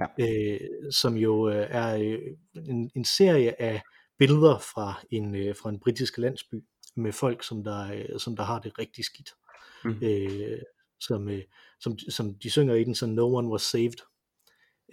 ja. 0.00 0.06
Øh, 0.54 0.60
som 0.92 1.16
jo 1.16 1.48
øh, 1.48 1.66
er 1.70 1.96
øh, 1.96 2.18
en, 2.68 2.90
en 2.96 3.04
serie 3.04 3.62
af 3.62 3.82
billeder 4.18 4.58
fra 4.58 5.00
en, 5.10 5.34
øh, 5.34 5.54
fra 5.56 5.70
en 5.70 5.80
britisk 5.80 6.18
landsby 6.18 6.54
med 6.96 7.12
folk, 7.12 7.44
som 7.44 7.64
der, 7.64 7.92
øh, 7.92 8.18
som 8.18 8.36
der 8.36 8.42
har 8.42 8.60
det 8.60 8.78
rigtig 8.78 9.04
skidt. 9.04 9.30
Mm. 9.84 9.98
Øh, 10.02 10.58
som, 11.00 11.28
øh, 11.28 11.42
som, 11.80 11.98
som 11.98 12.34
de 12.34 12.50
synger 12.50 12.74
i 12.74 12.84
den, 12.84 12.94
så 12.94 13.06
No 13.06 13.34
One 13.34 13.48
Was 13.48 13.62
Saved. 13.62 13.98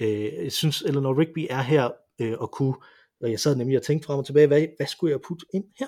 Øh, 0.01 0.43
jeg 0.43 0.51
synes, 0.51 0.82
Eleanor 0.82 1.20
Rigby 1.20 1.47
er 1.49 1.62
her 1.62 1.89
øh, 2.22 2.34
og 2.39 2.51
kunne, 2.51 2.76
og 3.22 3.32
jeg 3.32 3.39
sad 3.39 3.56
nemlig 3.56 3.78
og 3.78 3.84
tænkte 3.84 4.06
frem 4.06 4.20
og 4.20 4.26
tilbage, 4.26 4.47
hvad, 4.47 4.68
hvad 4.78 4.88
skulle 4.88 5.12
jeg 5.12 5.22
putte 5.22 5.45
ind 5.53 5.66
her? 5.80 5.88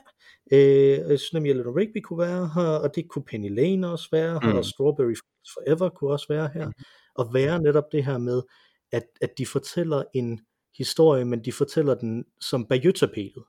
Øh, 0.52 1.10
jeg 1.10 1.20
synes 1.20 1.34
nemlig, 1.34 1.50
at 1.50 1.56
Eleanor 1.56 1.78
Rigby 1.80 1.98
kunne 2.04 2.20
være 2.20 2.52
her, 2.56 2.78
og 2.78 2.96
det 2.96 3.10
kunne 3.10 3.26
Penny 3.26 3.56
Lane 3.56 3.92
også 3.92 4.08
være 4.12 4.40
her, 4.44 4.52
mm. 4.52 4.58
og 4.58 4.66
Strawberry 4.66 5.16
Forever 5.54 5.90
kunne 5.90 6.12
også 6.12 6.26
være 6.30 6.50
her, 6.54 6.68
mm. 6.68 6.74
og 7.16 7.34
være 7.34 7.62
netop 7.62 7.92
det 7.92 8.06
her 8.06 8.18
med, 8.18 8.42
at, 8.92 9.04
at 9.22 9.38
de 9.38 9.46
fortæller 9.46 10.04
en 10.14 10.40
historie, 10.78 11.26
men 11.26 11.46
de 11.46 11.52
fortæller 11.52 11.96
den 11.96 12.26
som 12.42 12.66
bajøtapelet, 12.66 13.44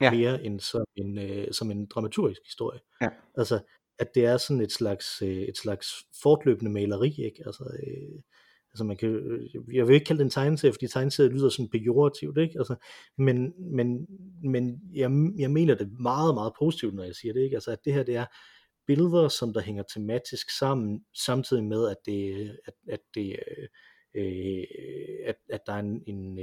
ja. 0.00 0.10
mere 0.10 0.44
end 0.44 0.60
som 0.60 0.84
en, 0.96 1.18
øh, 1.18 1.52
som 1.52 1.70
en 1.70 1.86
dramaturgisk 1.86 2.40
historie. 2.44 2.80
Ja. 3.00 3.08
Altså, 3.36 3.60
at 3.98 4.14
det 4.14 4.24
er 4.24 4.36
sådan 4.36 4.60
et 4.60 4.72
slags, 4.72 5.22
øh, 5.22 5.28
et 5.28 5.56
slags 5.56 5.88
fortløbende 6.22 6.70
maleri, 6.70 7.08
ikke? 7.08 7.42
Altså, 7.46 7.64
øh, 7.64 8.22
altså 8.72 8.84
man 8.84 8.96
kan, 8.96 9.08
øh, 9.08 9.74
jeg 9.76 9.88
vil 9.88 9.94
ikke 9.94 10.04
kalde 10.04 10.18
det 10.18 10.24
en 10.24 10.30
tegneserie, 10.30 10.72
fordi 10.72 10.88
tegneserie 10.88 11.30
lyder 11.30 11.48
sådan 11.48 11.68
pejorativt, 11.68 12.38
ikke? 12.38 12.58
Altså, 12.58 12.76
men, 13.18 13.52
men, 13.76 14.06
men 14.42 14.80
jeg, 14.94 15.10
jeg 15.38 15.50
mener 15.50 15.74
det 15.74 16.00
meget, 16.00 16.34
meget 16.34 16.52
positivt, 16.58 16.94
når 16.94 17.04
jeg 17.04 17.14
siger 17.14 17.32
det, 17.32 17.40
ikke? 17.40 17.56
Altså, 17.56 17.70
at 17.70 17.84
det 17.84 17.92
her, 17.92 18.02
det 18.02 18.16
er 18.16 18.26
billeder, 18.86 19.28
som 19.28 19.52
der 19.52 19.60
hænger 19.60 19.82
tematisk 19.94 20.58
sammen, 20.58 21.04
samtidig 21.26 21.64
med, 21.64 21.88
at 21.88 21.96
det, 22.06 22.50
at, 22.66 22.74
at 22.88 23.00
det, 23.14 23.26
øh, 23.30 23.68
at, 25.24 25.36
at 25.48 25.60
der 25.66 25.72
er 25.72 25.78
en, 25.78 26.02
en, 26.06 26.38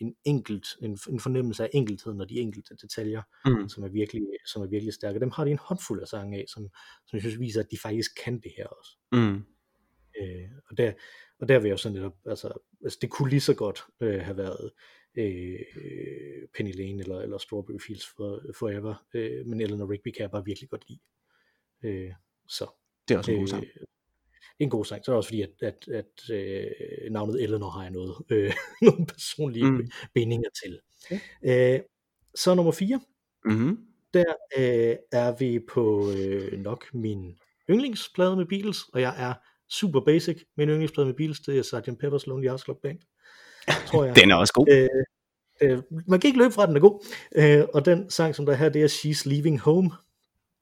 en 0.00 0.14
enkelt, 0.24 0.66
en, 0.82 0.98
en 1.08 1.20
fornemmelse 1.20 1.62
af 1.64 1.70
enkeltheden 1.72 2.20
og 2.20 2.28
de 2.28 2.40
enkelte 2.40 2.76
detaljer, 2.82 3.22
mm. 3.46 3.68
som 3.68 3.84
er 3.84 3.88
virkelig, 3.88 4.22
som 4.46 4.62
er 4.62 4.66
virkelig 4.66 4.94
stærke. 4.94 5.20
Dem 5.20 5.30
har 5.30 5.44
de 5.44 5.50
en 5.50 5.58
håndfuld 5.58 6.00
af 6.00 6.08
sange 6.08 6.38
af, 6.38 6.44
som, 6.48 6.68
som 7.06 7.16
jeg 7.16 7.20
synes 7.20 7.40
viser, 7.40 7.60
at 7.60 7.70
de 7.70 7.78
faktisk 7.78 8.10
kan 8.24 8.40
det 8.40 8.52
her 8.56 8.66
også. 8.66 8.90
Mm. 9.12 9.44
Øh, 10.20 10.50
og 10.70 10.76
der, 10.76 10.92
og 11.38 11.48
der 11.48 11.58
vil 11.58 11.68
jeg 11.68 11.72
jo 11.72 11.76
sådan 11.76 11.96
netop, 11.96 12.16
altså, 12.26 12.52
altså 12.84 12.98
det 13.02 13.10
kunne 13.10 13.30
lige 13.30 13.40
så 13.40 13.54
godt 13.54 13.80
øh, 14.00 14.20
have 14.20 14.36
været 14.36 14.70
øh, 15.14 15.58
Penny 16.56 16.76
Lane 16.76 17.02
eller, 17.02 17.20
eller 17.20 17.38
Strawberry 17.38 17.78
Fields 17.86 18.06
for, 18.06 18.42
Forever, 18.58 19.06
øh, 19.14 19.46
men 19.46 19.60
Eleanor 19.60 19.90
Rigby 19.92 20.10
kan 20.10 20.22
jeg 20.22 20.30
bare 20.30 20.44
virkelig 20.44 20.68
godt 20.68 20.88
lide. 20.88 21.00
Øh, 21.82 22.12
så. 22.48 22.66
Det 23.08 23.14
er 23.14 23.18
også 23.18 23.32
en 23.32 23.38
god 23.38 23.46
sang. 23.46 23.64
Øh, 23.64 23.86
en 24.58 24.70
god 24.70 24.84
sang, 24.84 25.04
så 25.04 25.10
er 25.10 25.14
det 25.14 25.16
også 25.16 25.28
fordi, 25.28 25.42
at, 25.42 25.50
at, 25.62 25.88
at 25.88 26.30
øh, 26.30 27.10
navnet 27.10 27.42
Eleanor 27.42 27.70
har 27.70 27.82
jeg 27.82 27.90
noget, 27.90 28.14
øh, 28.30 28.52
nogle 28.82 29.06
personlige 29.06 29.70
mm. 29.70 29.90
bindinger 30.14 30.48
til. 30.62 30.80
Okay. 31.04 31.74
Øh, 31.76 31.80
så 32.34 32.54
nummer 32.54 32.72
4, 32.72 33.00
mm-hmm. 33.44 33.78
der 34.14 34.34
øh, 34.58 34.96
er 35.12 35.36
vi 35.38 35.60
på 35.68 36.12
øh, 36.12 36.58
nok 36.58 36.84
min 36.94 37.38
yndlingsplade 37.70 38.36
med 38.36 38.46
Beatles, 38.46 38.82
og 38.92 39.00
jeg 39.00 39.14
er 39.18 39.34
super 39.68 40.00
basic. 40.00 40.42
Min 40.56 40.68
yndlingsplade 40.68 41.06
med 41.06 41.14
Beatles, 41.14 41.40
det 41.40 41.58
er 41.58 41.62
Sgt. 41.62 42.04
Pepper's 42.04 42.24
Lonely 42.26 42.46
Hearts 42.46 42.64
Club 42.64 42.82
Band. 42.82 42.98
Tror 43.86 44.04
jeg. 44.04 44.16
den 44.22 44.30
er 44.30 44.34
også 44.34 44.52
god. 44.52 44.66
Øh, 44.70 44.88
øh, 45.60 45.82
man 46.08 46.20
kan 46.20 46.28
ikke 46.28 46.38
løbe 46.38 46.54
fra, 46.54 46.66
den 46.66 46.76
er 46.76 46.80
god. 46.80 47.06
Øh, 47.36 47.64
og 47.74 47.84
den 47.84 48.10
sang, 48.10 48.34
som 48.34 48.46
der 48.46 48.52
er 48.52 48.56
her, 48.56 48.68
det 48.68 48.82
er 48.82 48.88
She's 48.88 49.28
Leaving 49.28 49.60
Home. 49.60 49.90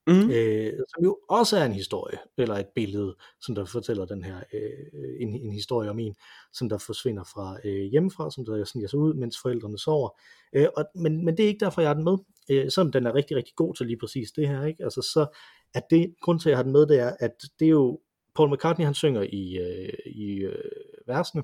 Mm. 0.07 0.31
Øh, 0.31 0.73
som 0.95 1.05
jo 1.05 1.19
også 1.29 1.57
er 1.57 1.65
en 1.65 1.73
historie, 1.73 2.19
eller 2.39 2.55
et 2.55 2.69
billede, 2.75 3.17
som 3.41 3.55
der 3.55 3.65
fortæller 3.65 4.05
den 4.05 4.25
her, 4.25 4.37
øh, 4.53 5.17
en, 5.21 5.35
en 5.35 5.53
historie 5.53 5.91
om 5.91 5.99
en, 5.99 6.15
som 6.53 6.69
der 6.69 6.79
forsvinder 6.79 7.25
fra 7.25 7.59
øh, 7.65 7.91
hjemmefra, 7.91 8.31
som 8.31 8.45
der 8.45 8.65
sniger 8.65 8.89
sig 8.89 8.99
ud, 8.99 9.15
mens 9.15 9.37
forældrene 9.43 9.79
sover. 9.79 10.11
Øh, 10.53 10.67
og, 10.77 10.85
men, 10.95 11.25
men 11.25 11.37
det 11.37 11.45
er 11.45 11.49
ikke 11.49 11.65
derfor, 11.65 11.81
jeg 11.81 11.89
har 11.89 11.95
den 11.95 12.05
med. 12.05 12.19
Øh, 12.51 12.71
selvom 12.71 12.93
den 12.93 13.07
er 13.07 13.15
rigtig, 13.15 13.37
rigtig 13.37 13.55
god 13.57 13.75
til 13.75 13.87
lige 13.87 13.99
præcis 13.99 14.31
det 14.31 14.49
her, 14.49 14.65
ikke? 14.65 14.85
Altså 14.85 15.03
så, 15.03 15.27
at 15.75 15.83
det, 15.91 16.15
grund 16.21 16.41
til, 16.41 16.49
at 16.49 16.51
jeg 16.51 16.59
har 16.59 16.63
den 16.63 16.73
med, 16.73 16.87
det 16.87 16.99
er, 17.01 17.17
at 17.21 17.33
det 17.59 17.67
er 17.67 17.71
jo 17.71 18.01
Paul 18.35 18.53
McCartney 18.53 18.85
han 18.85 18.95
synger 18.95 19.23
i, 19.23 19.59
øh, 19.59 19.93
i 20.07 20.35
øh, 20.35 20.71
versene 21.07 21.43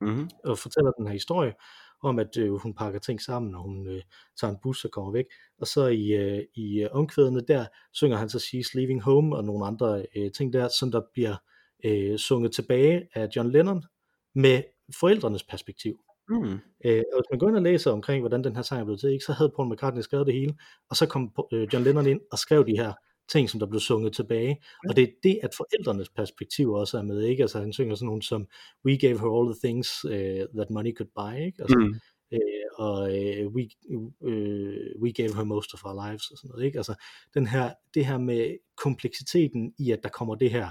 mm-hmm. 0.00 0.30
og 0.44 0.58
fortæller 0.58 0.90
den 0.90 1.06
her 1.06 1.12
historie 1.12 1.54
om 2.02 2.18
at 2.18 2.36
øh, 2.36 2.52
hun 2.52 2.74
pakker 2.74 3.00
ting 3.00 3.20
sammen 3.20 3.54
og 3.54 3.62
hun 3.62 3.86
øh, 3.88 4.02
tager 4.40 4.50
en 4.50 4.58
bus 4.62 4.84
og 4.84 4.90
kommer 4.90 5.12
væk 5.12 5.24
og 5.60 5.66
så 5.66 5.86
i, 5.86 6.06
øh, 6.12 6.44
i 6.54 6.82
øh, 6.82 6.88
omkvædene 6.92 7.40
der 7.40 7.66
synger 7.92 8.16
han 8.16 8.28
så 8.28 8.38
She's 8.38 8.78
Leaving 8.78 9.02
Home 9.02 9.36
og 9.36 9.44
nogle 9.44 9.66
andre 9.66 10.06
øh, 10.16 10.32
ting 10.32 10.52
der 10.52 10.68
som 10.68 10.90
der 10.90 11.00
bliver 11.12 11.36
øh, 11.84 12.18
sunget 12.18 12.52
tilbage 12.52 13.08
af 13.14 13.28
John 13.36 13.50
Lennon 13.50 13.82
med 14.34 14.62
forældrenes 15.00 15.42
perspektiv 15.42 16.00
Mm. 16.28 16.58
Øh, 16.84 17.02
og 17.12 17.18
hvis 17.20 17.30
man 17.30 17.38
går 17.38 17.48
ind 17.48 17.56
og 17.56 17.62
læser 17.62 17.90
omkring, 17.90 18.22
hvordan 18.22 18.44
den 18.44 18.56
her 18.56 18.62
sang 18.62 18.80
er 18.80 18.84
blevet 18.84 19.00
til, 19.00 19.10
ikke, 19.10 19.24
så 19.24 19.32
havde 19.32 19.52
Paul 19.56 19.72
McCartney 19.72 20.02
skrevet 20.02 20.26
det 20.26 20.34
hele, 20.34 20.54
og 20.90 20.96
så 20.96 21.06
kom 21.06 21.32
øh, 21.52 21.68
John 21.72 21.84
Lennon 21.84 22.06
ind 22.06 22.20
og 22.32 22.38
skrev 22.38 22.66
de 22.66 22.76
her 22.76 22.92
ting, 23.28 23.50
som 23.50 23.60
der 23.60 23.66
blev 23.66 23.80
sunget 23.80 24.12
tilbage. 24.12 24.48
Ja. 24.48 24.88
Og 24.88 24.96
det 24.96 25.04
er 25.04 25.12
det, 25.22 25.38
at 25.42 25.50
forældrenes 25.56 26.08
perspektiv 26.08 26.72
også 26.72 26.98
er 26.98 27.02
med, 27.02 27.22
ikke? 27.22 27.42
Altså 27.42 27.60
han 27.60 27.72
synger 27.72 27.94
sådan 27.94 28.06
nogle 28.06 28.22
som, 28.22 28.46
we 28.84 28.98
gave 28.98 29.18
her 29.20 29.38
all 29.38 29.54
the 29.54 29.68
things 29.68 30.04
uh, 30.04 30.58
that 30.58 30.70
money 30.70 30.96
could 30.96 31.10
buy, 31.16 31.46
ikke? 31.46 31.62
Altså, 31.62 31.78
mm. 31.78 31.94
øh, 32.32 32.64
og 32.74 32.98
uh, 33.02 33.54
we, 33.54 33.68
uh, 34.20 35.02
we 35.02 35.12
gave 35.12 35.34
her 35.34 35.44
most 35.44 35.74
of 35.74 35.84
our 35.84 36.06
lives, 36.06 36.30
og 36.30 36.38
sådan 36.38 36.48
noget, 36.48 36.66
ikke? 36.66 36.78
Altså 36.78 36.94
den 37.34 37.46
her, 37.46 37.72
det 37.94 38.06
her 38.06 38.18
med 38.18 38.56
kompleksiteten 38.76 39.74
i, 39.78 39.90
at 39.90 40.00
der 40.02 40.08
kommer 40.08 40.34
det 40.34 40.50
her 40.50 40.70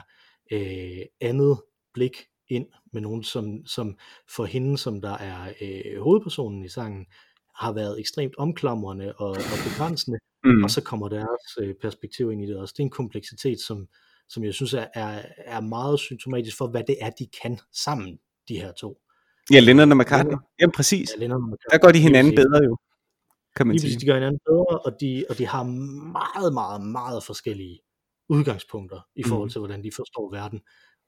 uh, 0.54 1.06
andet 1.22 1.62
blik 1.94 2.16
ind 2.50 2.68
med 2.94 3.02
nogen, 3.02 3.24
som, 3.24 3.66
som 3.66 3.98
for 4.36 4.46
hende, 4.46 4.78
som 4.78 5.02
der 5.02 5.18
er 5.18 5.54
øh, 5.62 6.02
hovedpersonen 6.02 6.66
i 6.66 6.70
sangen, 6.70 7.06
har 7.56 7.74
været 7.74 8.00
ekstremt 8.00 8.36
omklamrende 8.38 9.14
og, 9.14 9.30
og 9.30 9.58
begrænsende, 9.70 10.20
mm. 10.44 10.64
og 10.64 10.72
så 10.72 10.82
kommer 10.82 11.10
deres 11.10 11.58
øh, 11.62 11.76
perspektiv 11.82 12.32
ind 12.32 12.44
i 12.44 12.48
det 12.48 12.58
også. 12.58 12.74
Det 12.78 12.84
er 12.84 12.86
en 12.86 12.90
kompleksitet, 12.90 13.60
som, 13.60 13.88
som 14.30 14.44
jeg 14.44 14.54
synes 14.54 14.74
er, 14.74 14.88
er, 14.94 15.22
er 15.38 15.62
meget 15.62 16.00
symptomatisk 16.00 16.58
for, 16.58 16.68
hvad 16.68 16.84
det 16.88 16.96
er, 17.02 17.10
de 17.10 17.28
kan 17.42 17.60
sammen, 17.74 18.20
de 18.48 18.56
her 18.56 18.72
to. 18.72 18.98
Ja, 19.52 19.60
Lennon 19.60 19.92
og 19.92 19.98
McCartney. 19.98 20.38
Jamen 20.62 20.72
præcis. 20.72 21.10
Ja, 21.16 21.20
Lennon 21.20 21.44
og 21.44 21.50
McCartney. 21.50 21.78
Der 21.78 21.86
går 21.86 21.92
de 21.92 22.00
hinanden 22.00 22.36
bedre 22.36 22.64
jo, 22.64 22.78
kan 23.56 23.68
man 23.68 23.76
Lige 23.76 23.92
sige. 23.92 24.00
de 24.00 24.06
gør 24.06 24.14
hinanden 24.14 24.40
bedre, 24.46 24.80
og 24.80 24.92
de, 25.02 25.26
og 25.30 25.38
de 25.38 25.48
har 25.48 25.64
meget, 25.64 26.54
meget, 26.54 26.82
meget 26.82 27.24
forskellige 27.24 27.80
udgangspunkter 28.30 29.00
i 29.16 29.24
forhold 29.24 29.50
til, 29.50 29.60
hvordan 29.60 29.84
de 29.84 29.92
forstår 29.96 30.32
verden. 30.32 30.62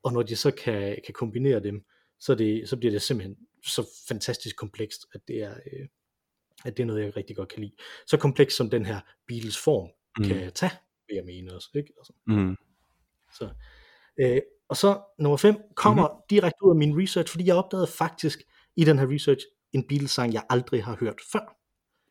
Og 0.04 0.14
når 0.14 0.24
de 0.24 0.36
så 0.36 0.52
kan, 0.52 0.98
kan 1.06 1.14
kombinere 1.14 1.64
dem, 1.64 1.86
så, 2.20 2.36
det, 2.36 2.70
så 2.70 2.78
bliver 2.78 2.92
det 2.92 3.02
simpelthen 3.02 3.38
så 3.66 3.88
fantastisk 4.08 4.56
komplekst, 4.56 5.00
at 5.14 5.22
det 5.28 5.44
er, 5.44 5.54
øh, 5.54 5.88
at 6.66 6.78
det 6.78 6.84
er 6.84 6.88
noget, 6.88 7.04
jeg 7.04 7.18
rigtig 7.18 7.36
godt 7.36 7.50
kan 7.50 7.62
lide. 7.62 7.74
Så 8.08 8.18
kompleks 8.18 8.56
som 8.56 8.70
den 8.70 8.86
her 8.86 9.00
Beatles 9.28 9.58
form 9.58 9.90
mm. 10.18 10.26
kan 10.26 10.52
tage, 10.52 10.72
vil 11.08 11.16
jeg 11.16 11.26
mene 11.26 11.54
også. 11.56 11.70
Ikke? 11.76 11.94
Altså. 11.98 12.14
Mm. 12.28 12.58
Så, 13.34 13.50
øh, 14.20 14.42
og 14.68 14.78
så 14.78 15.02
nummer 15.20 15.38
5 15.38 15.56
kommer 15.76 16.08
mm. 16.08 16.22
direkte 16.30 16.64
ud 16.64 16.70
af 16.70 16.76
min 16.76 17.02
research, 17.02 17.32
fordi 17.32 17.46
jeg 17.46 17.56
opdagede 17.56 17.88
faktisk 17.88 18.44
i 18.76 18.84
den 18.84 19.00
her 19.00 19.12
research 19.14 19.46
en 19.74 19.88
Beatles-sang, 19.88 20.34
jeg 20.34 20.44
aldrig 20.50 20.84
har 20.84 20.98
hørt 21.00 21.22
før. 21.32 21.58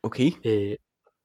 Okay. 0.03 0.31
Øh, 0.45 0.77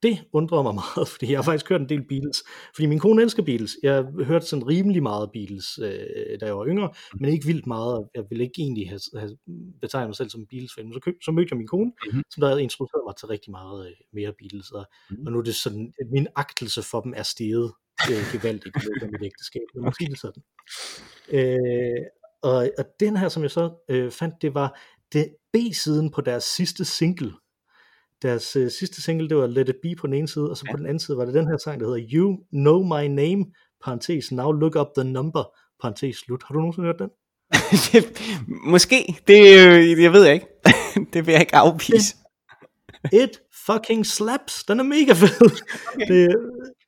det 0.04 0.26
undrer 0.34 0.62
mig 0.64 0.76
meget, 0.84 1.08
fordi 1.08 1.32
jeg 1.32 1.38
har 1.38 1.44
faktisk 1.44 1.70
hørt 1.70 1.82
en 1.82 1.90
del 1.90 2.08
Beatles. 2.08 2.44
Fordi 2.76 2.86
min 2.86 3.00
kone 3.00 3.22
elsker 3.22 3.44
Beatles. 3.44 3.78
Jeg 3.84 3.94
har 3.94 4.24
hørt 4.24 4.46
sådan 4.46 4.68
rimelig 4.68 5.04
meget 5.04 5.32
Beatles, 5.34 5.80
øh, 5.82 6.40
da 6.40 6.46
jeg 6.46 6.58
var 6.58 6.66
yngre, 6.68 6.90
men 7.20 7.32
ikke 7.32 7.46
vildt 7.46 7.68
meget. 7.68 8.08
Jeg 8.16 8.24
ville 8.30 8.44
ikke 8.44 8.62
egentlig 8.62 8.90
have, 8.90 9.00
have 9.18 9.38
betegnet 9.82 10.10
mig 10.10 10.16
selv 10.16 10.30
som 10.30 10.46
Beatles-fan. 10.50 10.94
Så, 10.94 11.14
så 11.26 11.32
mødte 11.32 11.50
jeg 11.52 11.58
min 11.58 11.68
kone, 11.68 11.92
mm-hmm. 12.06 12.24
som 12.32 12.42
der 12.42 12.48
havde 12.48 12.64
introduceret 12.64 13.04
mig 13.08 13.16
til 13.16 13.28
rigtig 13.28 13.52
meget 13.52 13.88
øh, 13.88 13.94
mere 14.14 14.34
Beatles. 14.40 14.72
Og, 14.72 14.86
mm-hmm. 15.10 15.26
og 15.26 15.32
nu 15.32 15.40
er 15.40 15.44
det 15.44 15.56
sådan, 15.56 15.94
at 16.02 16.08
min 16.12 16.28
agtelse 16.36 16.82
for 16.84 17.02
dem 17.02 17.14
er 17.16 17.24
steget 17.24 17.74
øh, 18.12 18.24
gevaldigt 18.34 18.76
i 18.76 18.80
løbet 18.86 19.04
af 19.06 19.12
mit 19.12 19.24
ægteskab. 19.24 19.66
Det 19.74 19.82
må 19.82 19.92
sige 20.00 20.10
det 20.10 20.20
sådan. 20.20 20.44
Øh, 21.38 22.04
og, 22.42 22.70
og 22.78 22.86
den 23.00 23.18
her, 23.18 23.30
som 23.30 23.44
jeg 23.44 23.52
så 23.52 23.86
øh, 23.90 24.12
fandt, 24.12 24.36
det 24.42 24.54
var 24.54 24.80
det 25.14 25.36
B-siden 25.54 26.12
på 26.12 26.22
deres 26.22 26.44
sidste 26.44 26.86
single. 26.86 27.34
Deres 28.22 28.56
øh, 28.56 28.72
sidste 28.72 29.02
single, 29.02 29.30
det 29.30 29.38
var 29.38 29.48
Let 29.48 29.70
It 29.70 29.76
Be 29.84 29.96
på 29.96 30.08
den 30.08 30.14
ene 30.14 30.28
side, 30.28 30.50
og 30.50 30.58
så 30.58 30.64
ja. 30.68 30.72
på 30.72 30.78
den 30.78 30.86
anden 30.86 31.00
side 31.00 31.18
var 31.18 31.26
det 31.26 31.34
den 31.34 31.48
her 31.48 31.58
sang, 31.58 31.80
der 31.80 31.86
hedder 31.88 32.10
You 32.14 32.38
Know 32.52 32.84
My 32.84 33.06
Name, 33.08 33.46
parentes, 33.84 34.32
Now 34.32 34.52
Look 34.52 34.76
Up 34.76 34.88
The 34.98 35.04
Number, 35.04 35.44
parentes, 35.82 36.16
slut. 36.16 36.44
Har 36.44 36.54
du 36.54 36.60
nogensinde 36.60 36.86
hørt 36.86 37.00
den? 37.00 37.10
Måske, 38.72 38.96
det 39.28 39.40
øh, 39.40 40.04
jeg 40.04 40.14
ved 40.14 40.24
jeg 40.26 40.34
ikke. 40.34 40.48
det 41.14 41.26
vil 41.26 41.32
jeg 41.32 41.42
ikke 41.42 41.56
afvise. 41.56 42.16
It 43.14 43.42
fucking 43.66 44.06
slaps. 44.06 44.64
Den 44.64 44.80
er 44.80 44.84
mega 44.84 45.14
fed. 45.14 45.52
Okay. 45.96 46.14
Det, 46.14 46.36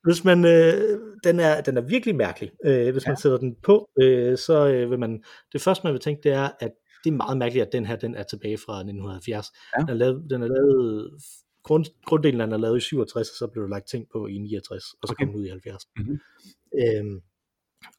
hvis 0.04 0.24
man, 0.24 0.44
øh, 0.44 0.98
den, 1.24 1.40
er, 1.40 1.60
den 1.60 1.76
er 1.76 1.80
virkelig 1.80 2.16
mærkelig. 2.16 2.50
Øh, 2.64 2.92
hvis 2.92 3.04
ja. 3.06 3.10
man 3.10 3.16
sætter 3.16 3.38
den 3.38 3.56
på, 3.62 3.88
øh, 4.02 4.38
så 4.38 4.66
øh, 4.66 4.90
vil 4.90 4.98
man, 4.98 5.22
det 5.52 5.62
første 5.62 5.84
man 5.84 5.92
vil 5.92 6.00
tænke, 6.00 6.22
det 6.22 6.32
er, 6.32 6.48
at 6.60 6.70
det 7.04 7.10
er 7.10 7.14
meget 7.14 7.38
mærkeligt, 7.38 7.66
at 7.66 7.72
den 7.72 7.86
her 7.86 7.96
den 7.96 8.14
er 8.14 8.22
tilbage 8.22 8.58
fra 8.58 8.72
1970. 8.72 9.46
Ja. 9.76 9.80
Den, 9.80 9.88
er 9.88 9.94
lavet, 9.94 10.30
den 10.30 10.42
er 10.42 10.46
lavet, 10.46 11.10
grund, 11.62 11.84
grunddelen 12.06 12.40
af 12.40 12.46
den 12.46 12.54
er 12.54 12.58
lavet 12.58 12.76
i 12.76 12.80
67, 12.80 13.28
og 13.30 13.36
så 13.36 13.46
blev 13.46 13.62
der 13.62 13.70
lagt 13.70 13.88
ting 13.88 14.06
på 14.12 14.26
i 14.26 14.38
69, 14.38 14.84
og 15.02 15.08
så 15.08 15.12
okay. 15.12 15.24
kom 15.24 15.32
den 15.32 15.40
ud 15.40 15.46
i 15.46 15.50
70. 15.50 15.88
Mm-hmm. 15.96 16.18
Øhm, 16.82 17.20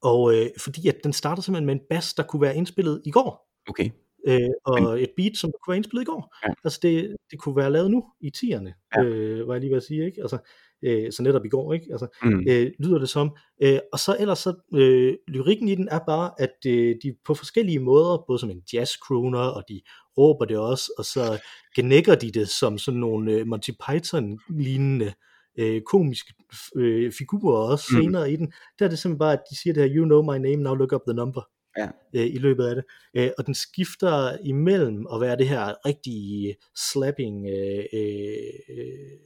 og 0.01 0.35
øh, 0.35 0.49
fordi 0.57 0.87
at 0.87 0.97
den 1.03 1.13
starter 1.13 1.41
simpelthen 1.41 1.65
med 1.65 1.73
en 1.73 1.81
bass, 1.89 2.13
der 2.13 2.23
kunne 2.23 2.41
være 2.41 2.55
indspillet 2.55 3.01
i 3.05 3.11
går. 3.11 3.49
Okay. 3.69 3.89
Øh, 4.27 4.49
og 4.65 4.81
Men... 4.81 5.03
et 5.03 5.11
beat, 5.17 5.37
som 5.37 5.51
kunne 5.51 5.71
være 5.71 5.77
indspillet 5.77 6.03
i 6.03 6.11
går. 6.11 6.35
Ja. 6.47 6.53
Altså 6.63 6.79
det, 6.81 7.15
det 7.31 7.39
kunne 7.39 7.55
være 7.55 7.71
lavet 7.71 7.91
nu 7.91 8.05
i 8.21 8.31
10'erne, 8.37 8.91
ja. 8.95 9.03
øh, 9.03 9.47
var 9.47 9.53
jeg 9.53 9.61
lige 9.61 9.69
ved 9.69 9.77
at 9.77 9.83
sige. 9.83 10.05
Ikke? 10.05 10.21
Altså, 10.21 10.37
øh, 10.83 11.11
så 11.11 11.23
netop 11.23 11.45
i 11.45 11.49
går, 11.49 11.73
ikke? 11.73 11.87
Altså, 11.91 12.07
mm. 12.23 12.45
øh, 12.49 12.71
lyder 12.79 12.99
det 12.99 13.09
som. 13.09 13.35
Øh, 13.63 13.79
og 13.93 13.99
så 13.99 14.15
ellers 14.19 14.39
så, 14.39 14.53
øh, 14.73 15.15
lyrikken 15.27 15.67
i 15.67 15.75
den 15.75 15.87
er 15.91 15.99
bare, 16.07 16.31
at 16.37 16.55
øh, 16.67 16.95
de 17.03 17.15
på 17.25 17.33
forskellige 17.33 17.79
måder, 17.79 18.23
både 18.27 18.39
som 18.39 18.49
en 18.49 18.61
jazz 18.73 18.91
crooner, 18.91 19.39
og 19.39 19.63
de 19.69 19.81
råber 20.17 20.45
det 20.45 20.57
også, 20.57 20.91
og 20.97 21.05
så 21.05 21.41
genækker 21.75 22.15
de 22.15 22.31
det 22.31 22.49
som 22.49 22.77
sådan 22.77 22.99
nogle 22.99 23.31
øh, 23.31 23.47
Monty 23.47 23.71
Python-lignende 23.71 25.13
øh, 25.59 25.81
komiske 25.81 26.33
øh, 26.75 27.11
figurer 27.11 27.71
også 27.71 27.87
mm. 27.91 28.01
senere 28.01 28.31
i 28.31 28.35
den. 28.35 28.53
Der 28.79 28.85
er 28.85 28.89
det 28.89 28.99
simpelthen 28.99 29.19
bare, 29.19 29.33
at 29.33 29.43
de 29.49 29.61
siger 29.61 29.73
det 29.73 29.83
her, 29.83 29.95
you 29.95 30.05
know 30.05 30.21
my 30.21 30.37
name, 30.37 30.55
now 30.55 30.75
look 30.75 30.93
up 30.93 31.01
the 31.07 31.13
number. 31.13 31.41
Ja. 31.77 31.87
Øh, 32.15 32.25
i 32.25 32.37
løbet 32.37 32.65
af 32.65 32.75
det. 32.75 32.83
Øh, 33.13 33.29
og 33.37 33.45
den 33.45 33.53
skifter 33.53 34.37
imellem 34.43 35.07
at 35.13 35.21
være 35.21 35.37
det 35.37 35.47
her 35.47 35.85
rigtig 35.85 36.55
slapping 36.75 37.47
øh, 37.47 37.85
øh, 37.93 39.17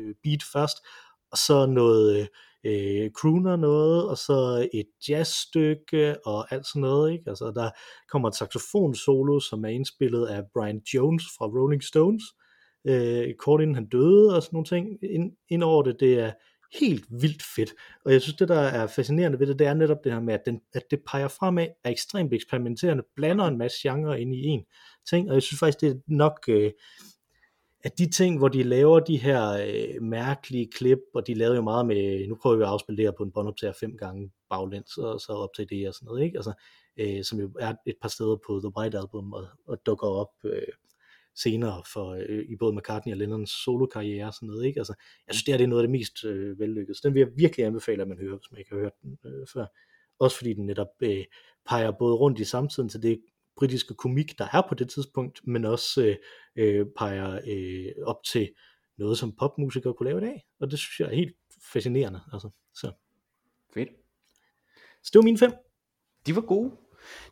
øh, 0.00 0.14
beat 0.22 0.42
først, 0.52 0.76
og 1.32 1.38
så 1.38 1.66
noget 1.66 2.28
øh, 2.66 3.10
crooner 3.10 3.56
noget, 3.56 4.08
og 4.08 4.18
så 4.18 4.68
et 4.74 4.86
jazzstykke 5.08 6.26
og 6.26 6.52
alt 6.52 6.66
sådan 6.66 6.80
noget. 6.80 7.12
Ikke? 7.12 7.24
Altså, 7.26 7.52
der 7.54 7.70
kommer 8.12 8.28
et 8.28 8.34
saxofon 8.34 8.94
solo, 8.94 9.40
som 9.40 9.64
er 9.64 9.68
indspillet 9.68 10.26
af 10.26 10.42
Brian 10.54 10.80
Jones 10.94 11.24
fra 11.38 11.46
Rolling 11.46 11.82
Stones, 11.82 12.22
øh, 12.84 13.34
kort 13.34 13.60
inden 13.60 13.74
han 13.74 13.88
døde 13.88 14.36
og 14.36 14.42
sådan 14.42 14.54
nogle 14.56 14.66
ting. 14.66 14.98
Ind, 15.02 15.32
ind 15.48 15.62
over 15.62 15.82
det, 15.82 15.96
det 16.00 16.18
er 16.18 16.32
helt 16.80 17.04
vildt 17.10 17.42
fedt. 17.56 17.70
Og 18.04 18.12
jeg 18.12 18.22
synes, 18.22 18.36
det 18.36 18.48
der 18.48 18.60
er 18.60 18.86
fascinerende 18.86 19.40
ved 19.40 19.46
det, 19.46 19.58
det 19.58 19.66
er 19.66 19.74
netop 19.74 20.04
det 20.04 20.12
her 20.12 20.20
med, 20.20 20.34
at, 20.34 20.42
den, 20.46 20.60
at 20.74 20.82
det 20.90 21.00
peger 21.06 21.28
fremad, 21.28 21.66
er 21.84 21.90
ekstremt 21.90 22.34
eksperimenterende, 22.34 23.02
blander 23.16 23.44
en 23.44 23.58
masse 23.58 23.78
genre 23.82 24.20
ind 24.20 24.34
i 24.34 24.44
en 24.44 24.64
ting, 25.10 25.28
og 25.28 25.34
jeg 25.34 25.42
synes 25.42 25.58
faktisk, 25.58 25.80
det 25.80 25.90
er 25.90 25.94
nok... 26.06 26.38
Øh, 26.48 26.70
at 27.84 27.98
de 27.98 28.10
ting, 28.10 28.38
hvor 28.38 28.48
de 28.48 28.62
laver 28.62 29.00
de 29.00 29.16
her 29.16 29.50
øh, 29.50 30.02
mærkelige 30.02 30.70
klip, 30.72 30.98
og 31.14 31.26
de 31.26 31.34
lavede 31.34 31.56
jo 31.56 31.62
meget 31.62 31.86
med, 31.86 32.28
nu 32.28 32.34
prøver 32.42 32.56
vi 32.56 32.62
at 32.62 32.68
afspille 32.68 32.96
det 32.96 33.04
her 33.04 33.12
på 33.18 33.22
en 33.22 33.32
båndoptager 33.32 33.72
fem 33.80 33.96
gange 33.96 34.30
baglæns, 34.50 34.96
og 34.96 35.20
så 35.20 35.32
op 35.32 35.48
til 35.56 35.70
det 35.70 35.88
og 35.88 35.94
sådan 35.94 36.06
noget, 36.06 36.24
ikke? 36.24 36.38
Altså, 36.38 36.52
øh, 36.96 37.24
som 37.24 37.40
jo 37.40 37.50
er 37.60 37.74
et 37.86 37.96
par 38.02 38.08
steder 38.08 38.36
på 38.46 38.60
The 38.60 38.72
White 38.78 38.98
Album, 38.98 39.32
og, 39.32 39.46
og 39.66 39.86
dukker 39.86 40.06
op 40.06 40.32
øh, 40.44 40.62
senere 41.36 41.82
for, 41.92 42.10
øh, 42.28 42.44
i 42.48 42.56
både 42.56 42.76
McCartney 42.76 43.12
og 43.12 43.18
Lennons 43.18 43.50
solokarriere 43.50 44.26
og 44.26 44.34
sådan 44.34 44.46
noget, 44.46 44.66
ikke? 44.66 44.80
Altså, 44.80 44.94
jeg 45.26 45.34
synes, 45.34 45.44
det 45.44 45.52
her 45.52 45.58
det 45.58 45.64
er 45.64 45.68
noget 45.68 45.82
af 45.82 45.88
det 45.88 45.98
mest 45.98 46.24
øh, 46.24 46.58
vellykkede, 46.58 46.98
så 46.98 47.00
den 47.04 47.14
vil 47.14 47.20
jeg 47.20 47.30
virkelig 47.36 47.66
anbefale, 47.66 48.02
at 48.02 48.08
man 48.08 48.18
hører, 48.18 48.36
hvis 48.36 48.50
man 48.50 48.58
ikke 48.58 48.70
har 48.70 48.80
hørt 48.80 49.02
den 49.02 49.18
øh, 49.24 49.46
før. 49.52 49.66
Også 50.18 50.36
fordi 50.36 50.52
den 50.52 50.66
netop 50.66 50.88
øh, 51.00 51.24
peger 51.68 51.90
både 51.90 52.14
rundt 52.14 52.38
i 52.38 52.44
samtiden 52.44 52.88
til 52.88 53.02
det 53.02 53.20
britiske 53.60 53.94
komik, 53.94 54.38
der 54.38 54.46
er 54.52 54.62
på 54.68 54.74
det 54.74 54.90
tidspunkt, 54.90 55.40
men 55.46 55.64
også 55.64 56.02
øh, 56.02 56.16
øh, 56.56 56.86
peger 56.98 57.40
øh, 57.46 58.06
op 58.06 58.16
til 58.32 58.50
noget, 58.98 59.18
som 59.18 59.32
popmusikere 59.38 59.94
kunne 59.94 60.08
lave 60.08 60.22
i 60.22 60.24
dag. 60.24 60.44
Og 60.60 60.70
det 60.70 60.78
synes 60.78 61.00
jeg 61.00 61.08
er 61.08 61.16
helt 61.16 61.36
fascinerende. 61.72 62.20
Altså, 62.32 62.50
så. 62.74 62.92
Fedt. 63.74 63.88
Så 65.02 65.10
det 65.12 65.18
var 65.18 65.22
mine 65.22 65.38
fem. 65.38 65.52
De 66.26 66.34
var 66.36 66.40
gode. 66.40 66.70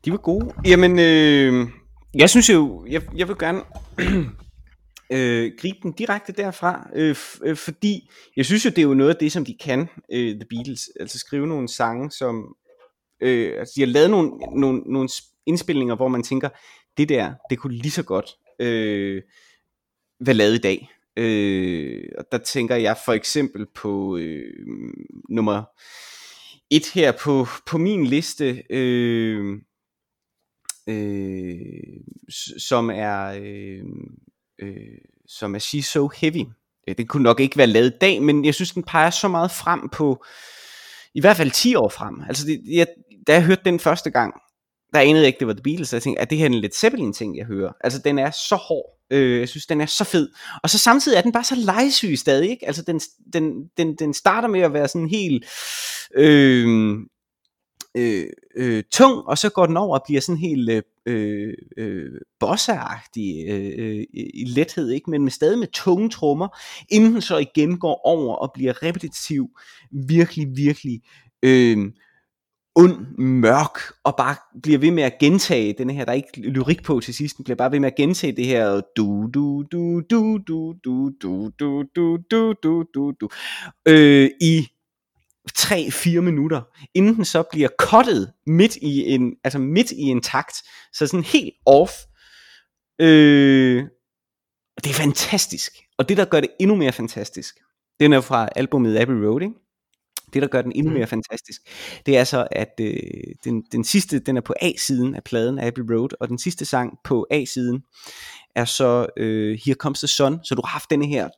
De 0.05 0.11
var 0.11 0.16
gode. 0.16 0.55
Jamen, 0.64 0.99
øh, 0.99 1.68
jeg 2.14 2.31
synes 2.31 2.51
jo, 2.51 2.87
jeg, 2.89 3.03
jeg 3.16 3.29
vil 3.29 3.37
gerne 3.39 3.62
øh, 5.16 5.53
gribe 5.59 5.79
den 5.83 5.93
direkte 5.93 6.33
derfra, 6.33 6.91
øh, 6.95 7.16
øh, 7.45 7.57
fordi 7.57 8.11
jeg 8.37 8.47
synes 8.47 8.64
jo, 8.64 8.70
det 8.70 8.79
er 8.79 8.83
jo 8.83 8.95
noget 8.95 9.11
af 9.11 9.16
det, 9.16 9.33
som 9.33 9.45
de 9.45 9.57
kan, 9.61 9.89
øh, 10.12 10.35
The 10.35 10.47
Beatles, 10.51 10.89
altså 11.01 11.18
skrive 11.18 11.47
nogle 11.47 11.68
sange, 11.68 12.11
som, 12.11 12.57
øh, 13.20 13.59
altså 13.59 13.72
de 13.76 13.81
har 13.81 13.87
lavet 13.87 14.11
nogle, 14.11 14.31
nogle, 14.61 14.83
nogle 14.87 15.09
indspilninger, 15.49 15.95
hvor 15.97 16.09
man 16.09 16.23
tænker, 16.23 16.49
det 16.97 17.09
der, 17.09 17.35
det 17.51 17.59
kunne 17.59 17.75
lige 17.75 17.91
så 17.91 18.03
godt 18.03 18.31
øh, 18.61 19.23
være 20.21 20.35
lavet 20.35 20.55
i 20.55 20.59
dag. 20.59 20.91
Øh, 21.17 22.05
og 22.19 22.25
der 22.33 22.39
tænker 22.39 22.77
jeg 22.77 22.97
for 23.05 23.13
eksempel 23.13 23.67
på 23.75 24.17
øh, 24.17 24.67
nummer 25.29 25.65
et 26.71 26.87
her 26.95 27.13
på, 27.13 27.47
på 27.67 27.79
min 27.79 28.07
liste, 28.07 28.63
øh, 28.71 29.59
øh, 30.89 31.57
som 32.59 32.91
er 32.91 33.41
øh, 33.41 33.85
øh, 34.59 34.99
som 35.27 35.55
er 35.55 35.59
She's 35.59 35.83
So 35.83 36.09
Heavy. 36.09 36.45
Øh, 36.89 36.95
det 36.99 37.09
kunne 37.09 37.23
nok 37.23 37.41
ikke 37.41 37.59
være 37.59 37.67
lavet 37.67 37.95
i 37.95 37.99
dag, 38.01 38.23
men 38.23 38.45
jeg 38.45 38.55
synes, 38.55 38.73
den 38.73 38.83
peger 38.83 39.11
så 39.11 39.29
meget 39.29 39.51
frem 39.51 39.89
på, 39.89 40.25
i 41.15 41.21
hvert 41.21 41.37
fald 41.37 41.51
10 41.51 41.75
år 41.75 41.89
frem. 41.89 42.23
Altså, 42.29 42.47
det, 42.47 42.63
jeg, 42.67 42.87
da 43.27 43.33
jeg 43.33 43.45
hørte 43.45 43.63
den 43.65 43.81
første 43.81 44.11
gang, 44.11 44.35
der 44.95 45.01
anede 45.01 45.18
jeg 45.18 45.26
ikke, 45.26 45.39
det 45.39 45.47
var 45.47 45.53
The 45.53 45.62
Beatles, 45.62 45.93
jeg 45.93 46.03
tænkte, 46.03 46.22
at 46.22 46.30
det 46.30 46.39
her 46.39 46.45
er 46.45 46.51
en 46.51 46.55
lidt 46.55 46.74
Zeppelin 46.74 47.12
ting, 47.12 47.36
jeg 47.36 47.47
hører. 47.47 47.72
Altså, 47.80 47.99
den 47.99 48.18
er 48.18 48.30
så 48.30 48.57
hård. 48.57 48.99
Øh, 49.11 49.41
jeg 49.41 49.49
synes, 49.49 49.66
den 49.66 49.80
er 49.80 49.86
så 49.86 50.05
fed. 50.05 50.28
Og 50.62 50.70
så 50.70 50.78
samtidig 50.78 51.16
er 51.16 51.22
den 51.22 51.32
bare 51.32 51.45
så 51.45 51.55
legesyg 51.55 52.18
stadig, 52.18 52.51
ikke? 52.51 52.66
Altså, 52.66 52.82
den, 52.82 53.01
den, 53.32 53.70
den, 53.76 53.95
den 53.95 54.14
starter 54.14 54.49
med 54.49 54.61
at 54.61 54.72
være 54.72 54.89
sådan 54.89 55.09
helt... 55.09 55.45
Øh, 56.14 56.99
øh, 57.97 58.26
øh, 58.57 58.82
tung, 58.93 59.26
og 59.26 59.39
så 59.39 59.51
går 59.51 59.66
den 59.66 59.76
over 59.76 59.99
og 59.99 60.05
bliver 60.07 60.20
sådan 60.20 60.39
helt 60.39 60.70
øh, 60.70 60.82
øh, 61.07 61.55
øh 61.76 62.20
bossagtig 62.41 63.49
øh, 63.49 63.72
øh, 63.78 64.05
i 64.14 64.45
lethed, 64.45 64.91
ikke? 64.91 65.11
men 65.11 65.22
med 65.22 65.30
stadig 65.30 65.59
med 65.59 65.68
tunge 65.72 66.11
trommer, 66.11 66.59
inden 66.89 67.12
den 67.12 67.22
så 67.22 67.36
igen 67.36 67.78
går 67.78 68.01
over 68.07 68.34
og 68.34 68.51
bliver 68.55 68.82
repetitiv, 68.82 69.49
virkelig, 69.91 70.47
virkelig 70.57 71.01
øh, 71.43 71.78
ond, 72.79 73.18
mørk, 73.18 73.79
og 74.05 74.14
bare 74.16 74.37
bliver 74.62 74.79
ved 74.79 74.91
med 74.91 75.03
at 75.03 75.18
gentage 75.20 75.74
den 75.79 75.91
her, 75.91 76.05
der 76.05 76.12
er 76.12 76.16
ikke 76.16 76.41
lyrik 76.41 76.83
på 76.83 77.01
til 77.01 77.14
sidst, 77.14 77.37
den 77.37 77.45
bliver 77.45 77.57
bare 77.57 77.72
ved 77.72 77.81
med 77.81 77.89
at 77.89 77.97
gentage 77.97 78.37
det 78.37 78.47
her, 78.47 78.81
du, 78.97 79.29
du, 79.35 79.64
du, 79.72 80.01
du, 80.11 80.39
du, 80.49 80.74
du, 80.85 81.11
du, 81.22 81.51
du, 81.61 81.87
du, 81.97 82.18
du, 82.31 82.55
du, 82.62 82.85
du, 82.95 83.12
du, 83.20 83.29
øh, 83.89 84.31
i 84.41 84.68
3-4 85.59 86.20
minutter, 86.20 86.62
inden 86.95 87.16
den 87.16 87.24
så 87.24 87.43
bliver 87.51 87.68
kottet 87.79 88.33
midt 88.47 88.76
i 88.76 89.14
en, 89.14 89.35
altså 89.45 89.59
midt 89.59 89.91
i 89.91 90.03
en 90.03 90.20
takt, 90.20 90.57
så 90.93 91.07
sådan 91.07 91.24
helt 91.24 91.55
off. 91.66 91.93
Øh, 93.01 93.85
det 94.85 94.91
er 94.91 94.95
fantastisk. 94.95 95.72
Og 95.99 96.09
det, 96.09 96.16
der 96.16 96.24
gør 96.24 96.41
det 96.41 96.51
endnu 96.61 96.76
mere 96.76 96.93
fantastisk, 96.93 97.55
den 98.01 98.12
er 98.12 98.20
fra 98.20 98.49
albumet 98.57 98.99
Abbey 98.99 99.14
Road, 99.14 99.43
ikke? 99.43 99.55
Det, 100.35 100.43
der 100.43 100.49
gør 100.49 100.62
den 100.62 100.72
endnu 100.74 100.91
mm. 100.91 100.95
mere 100.95 101.05
mm. 101.05 101.11
fantastisk, 101.11 101.61
det 102.07 102.16
er 102.16 102.24
så, 102.24 102.47
at 102.51 102.81
øh, 102.81 102.95
den, 103.45 103.62
den 103.72 103.85
sidste, 103.85 104.18
den 104.18 104.37
er 104.37 104.41
på 104.41 104.55
A-siden 104.62 105.14
af 105.14 105.24
pladen 105.24 105.59
Abbey 105.59 105.83
Road, 105.91 106.09
og 106.20 106.29
den 106.29 106.39
sidste 106.39 106.64
sang 106.64 106.99
på 107.05 107.26
A-siden 107.31 107.83
er 108.55 108.64
så 108.64 109.07
øh, 109.16 109.59
Here 109.64 109.74
Comes 109.74 110.01
the 110.01 110.09
Sun, 110.09 110.39
så 110.45 110.55
du 110.55 110.62
har 110.64 110.68
haft 110.68 110.91
denne 110.91 111.07
her 111.07 111.29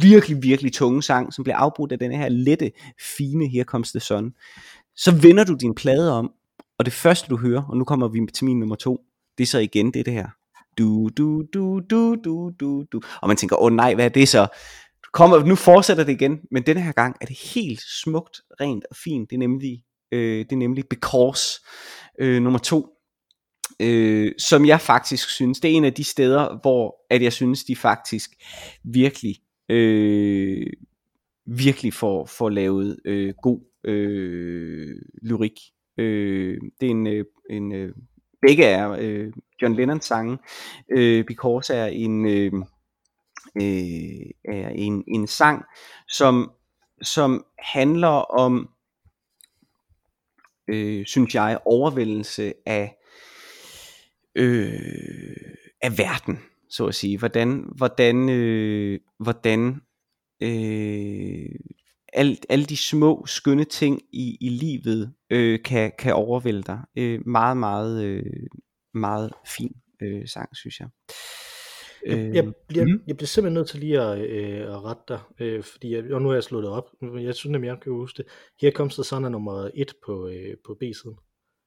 virkelig, 0.00 0.42
virkelig 0.42 0.72
tunge 0.72 1.02
sang, 1.02 1.32
som 1.34 1.44
bliver 1.44 1.56
afbrudt 1.56 1.92
af 1.92 1.98
denne 1.98 2.16
her 2.16 2.28
lette, 2.28 2.72
fine 3.16 3.48
Here 3.48 3.64
Comes 3.64 3.90
the 3.90 4.00
Sun. 4.00 4.32
Så 4.96 5.14
vender 5.14 5.44
du 5.44 5.54
din 5.60 5.74
plade 5.74 6.12
om, 6.12 6.32
og 6.78 6.84
det 6.84 6.92
første 6.92 7.28
du 7.28 7.36
hører, 7.36 7.62
og 7.62 7.76
nu 7.76 7.84
kommer 7.84 8.08
vi 8.08 8.20
til 8.34 8.44
min 8.44 8.58
nummer 8.58 8.76
to, 8.76 9.04
det 9.38 9.44
er 9.44 9.48
så 9.48 9.58
igen 9.58 9.94
det, 9.94 10.06
det 10.06 10.14
her. 10.14 10.28
Du, 10.78 11.08
du, 11.16 11.42
du, 11.54 11.80
du, 11.90 12.16
du, 12.24 12.50
du, 12.60 12.84
du. 12.92 13.00
Og 13.22 13.28
man 13.28 13.36
tænker, 13.36 13.56
åh 13.56 13.66
oh, 13.66 13.72
nej, 13.72 13.94
hvad 13.94 14.04
er 14.04 14.08
det 14.08 14.28
så? 14.28 14.46
Kommer, 15.12 15.44
nu 15.44 15.54
fortsætter 15.54 16.04
det 16.04 16.12
igen, 16.12 16.40
men 16.50 16.62
denne 16.62 16.82
her 16.82 16.92
gang 16.92 17.16
er 17.20 17.26
det 17.26 17.38
helt 17.54 17.80
smukt, 17.80 18.40
rent 18.60 18.84
og 18.90 18.96
fint. 18.96 19.30
Det 19.30 19.36
er 19.36 19.38
nemlig, 19.38 19.84
øh, 20.12 20.38
det 20.38 20.52
er 20.52 20.56
nemlig 20.56 20.84
Because 20.88 21.60
øh, 22.18 22.42
nummer 22.42 22.58
to, 22.58 22.86
øh, 23.80 24.32
som 24.38 24.66
jeg 24.66 24.80
faktisk 24.80 25.28
synes, 25.28 25.60
det 25.60 25.70
er 25.70 25.74
en 25.74 25.84
af 25.84 25.92
de 25.92 26.04
steder, 26.04 26.58
hvor 26.62 27.06
at 27.10 27.22
jeg 27.22 27.32
synes, 27.32 27.64
de 27.64 27.76
faktisk 27.76 28.30
virkelig, 28.84 29.36
øh, 29.68 30.66
virkelig 31.46 31.94
får, 31.94 32.26
får 32.26 32.48
lavet 32.48 32.98
øh, 33.04 33.34
god 33.42 33.60
øh, 33.84 34.96
lyrik. 35.22 35.60
Øh, 35.98 36.58
det 36.80 36.86
er 36.86 36.90
en, 36.90 37.06
øh, 37.06 37.24
en 37.50 37.72
øh, 37.72 37.94
begge 38.46 38.64
er 38.64 38.90
øh, 38.90 39.32
John 39.62 39.74
Lennons 39.74 40.04
sange. 40.04 40.38
Øh, 40.90 41.24
Because 41.24 41.74
er 41.74 41.86
en 41.86 42.26
øh, 42.26 42.52
øh, 43.56 44.54
er 44.54 44.68
en, 44.68 45.04
en 45.08 45.26
sang, 45.26 45.64
som 46.08 46.52
som 47.02 47.44
handler 47.58 48.08
om 48.38 48.70
øh, 50.68 51.06
synes 51.06 51.34
jeg 51.34 51.58
overvældelse 51.64 52.54
af 52.66 52.96
øh, 54.34 55.54
af 55.82 55.98
verden, 55.98 56.38
så 56.70 56.86
at 56.86 56.94
sige. 56.94 57.18
Hvordan 57.18 57.64
hvordan 57.76 58.28
øh, 58.28 59.00
hvordan 59.18 59.80
øh, 60.42 61.48
alt, 62.12 62.46
alle 62.48 62.64
de 62.64 62.76
små 62.76 63.26
skønne 63.26 63.64
ting 63.64 64.00
i, 64.12 64.38
i 64.40 64.48
livet 64.48 65.14
øh, 65.30 65.62
kan, 65.62 65.92
kan 65.98 66.14
overvælde 66.14 66.62
dig. 66.62 66.80
Øh, 66.98 67.26
meget, 67.26 67.56
meget, 67.56 68.04
øh, 68.04 68.46
meget 68.94 69.32
fin 69.56 69.72
øh, 70.02 70.28
sang, 70.28 70.56
synes 70.56 70.80
jeg. 70.80 70.88
Jeg, 72.06 72.34
jeg, 72.34 72.44
bliver, 72.68 72.84
mm. 72.84 73.00
jeg 73.06 73.16
bliver 73.16 73.26
simpelthen 73.26 73.54
nødt 73.54 73.68
til 73.68 73.80
lige 73.80 74.00
at, 74.00 74.18
øh, 74.18 74.60
at 74.60 74.84
rette 74.84 75.02
dig, 75.08 75.20
øh, 75.40 75.62
fordi 75.62 75.94
jeg, 75.94 76.12
og 76.12 76.22
nu 76.22 76.28
har 76.28 76.34
jeg 76.34 76.44
slået 76.44 76.64
det 76.64 76.72
op. 76.72 76.88
Jeg 77.20 77.34
synes 77.34 77.52
nemlig, 77.52 77.68
jeg 77.68 77.76
kan 77.82 77.92
huske 77.92 78.16
det. 78.16 78.26
Her 78.60 78.70
Comes 78.70 78.94
the 78.94 79.04
Sun 79.04 79.24
er 79.24 79.28
nummer 79.28 79.68
et 79.74 79.92
på, 80.06 80.28
øh, 80.28 80.56
på 80.66 80.76
B-siden. 80.80 81.16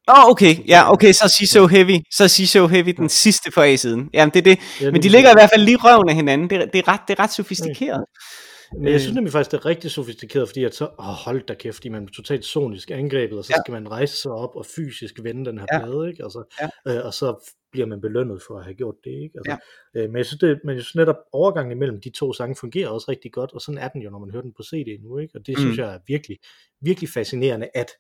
Åh, 0.08 0.26
oh, 0.26 0.32
okay. 0.32 0.68
Ja, 0.68 0.92
okay, 0.92 1.12
så 1.12 1.36
sig 1.38 1.50
So 1.50 1.68
Heavy. 1.68 1.98
Så 2.12 2.28
sig 2.28 2.50
So 2.50 2.68
Heavy 2.68 2.94
den 2.98 3.10
sidste 3.10 3.52
på 3.52 3.62
A-siden. 3.62 4.10
Jamen, 4.14 4.34
det 4.34 4.40
er 4.40 4.44
det. 4.44 4.60
Ja, 4.82 4.92
Men 4.92 5.04
de 5.04 5.10
ligger 5.10 5.30
i 5.30 5.34
hvert 5.34 5.50
fald 5.54 5.64
lige 5.64 5.78
røven 5.78 6.10
af 6.10 6.16
hinanden. 6.16 6.50
Det, 6.50 6.70
det, 6.74 6.80
er, 6.80 6.88
ret, 6.88 7.00
det 7.08 7.20
er 7.20 7.24
ret 7.24 7.34
sofistikeret. 7.34 8.06
Men 8.78 8.88
jeg 8.92 9.02
synes 9.02 9.16
nemlig 9.16 9.32
faktisk, 9.32 9.52
det 9.52 9.58
er 9.58 9.66
rigtig 9.66 9.92
sofistikeret, 9.92 10.48
fordi 10.50 10.64
at 10.64 10.76
så, 10.76 10.86
åh, 11.00 11.06
hold 11.06 11.46
da 11.46 11.54
kæft, 11.54 11.76
fordi 11.76 11.90
man 11.90 12.04
er 12.04 12.08
totalt 12.08 12.46
sonisk 12.46 12.92
angrebet, 12.92 13.38
og 13.38 13.46
så 13.46 13.54
ja. 13.58 13.62
skal 13.64 13.72
man 13.72 13.92
rejse 13.92 14.18
sig 14.18 14.32
op 14.32 14.56
og 14.56 14.66
fysisk 14.66 15.24
vende 15.24 15.46
den 15.46 15.58
her 15.58 15.66
ja. 15.74 15.80
plade, 15.80 16.10
ikke? 16.10 16.24
Altså, 16.24 16.44
ja. 16.62 16.98
øh, 16.98 17.06
og 17.06 17.14
så 17.14 17.52
bliver 17.72 17.88
man 17.88 18.02
belønnet 18.02 18.42
for 18.48 18.58
at 18.58 18.64
have 18.64 18.76
gjort 18.76 18.96
det, 19.04 19.12
ikke? 19.12 19.38
Altså, 19.38 19.58
ja. 19.96 20.02
øh, 20.02 20.10
men 20.10 20.18
jeg 20.18 20.26
synes, 20.26 20.40
det, 20.40 20.60
men 20.64 20.76
jeg 20.76 20.84
synes 20.84 20.96
netop, 20.96 21.16
overgangen 21.32 21.72
imellem 21.72 22.02
de 22.02 22.10
to 22.10 22.34
sange 22.34 22.56
fungerer 22.56 22.90
også 22.90 23.12
rigtig 23.12 23.32
godt, 23.32 23.54
og 23.54 23.62
sådan 23.62 23.78
er 23.78 23.88
den 23.88 24.02
jo, 24.02 24.10
når 24.10 24.20
man 24.20 24.32
hører 24.32 24.42
den 24.42 24.54
på 24.54 24.64
CD 24.64 25.04
nu, 25.04 25.18
ikke? 25.18 25.36
Og 25.36 25.48
det 25.48 25.58
mm. 25.58 25.62
synes 25.62 25.78
jeg 25.78 25.94
er 25.94 26.00
virkelig, 26.08 26.38
virkelig 26.82 27.10
fascinerende, 27.10 27.70
at, 27.74 27.92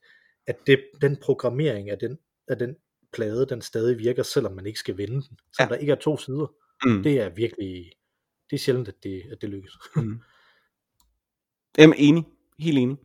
at 0.47 0.55
det, 0.67 0.80
den 1.01 1.17
programmering 1.21 1.89
af 1.89 1.97
den, 1.97 2.17
af 2.47 2.57
den 2.57 2.76
plade, 3.13 3.45
den 3.45 3.61
stadig 3.61 3.99
virker, 3.99 4.23
selvom 4.23 4.53
man 4.53 4.65
ikke 4.65 4.80
skal 4.80 4.97
vende 4.97 5.13
den, 5.13 5.38
så 5.53 5.63
ja. 5.63 5.67
der 5.67 5.76
ikke 5.76 5.91
er 5.91 5.95
to 5.95 6.17
sider. 6.17 6.53
Mm. 6.86 7.03
Det 7.03 7.21
er 7.21 7.30
virkelig, 7.30 7.91
det 8.49 8.55
er 8.55 8.59
sjældent, 8.59 8.88
at 8.88 8.95
det, 9.03 9.23
at 9.32 9.41
det 9.41 9.49
lykkes. 9.49 9.73
Mm. 9.95 10.19
Jamen 11.78 11.95
enig, 11.97 12.23
helt 12.59 12.78
enig. 12.78 12.97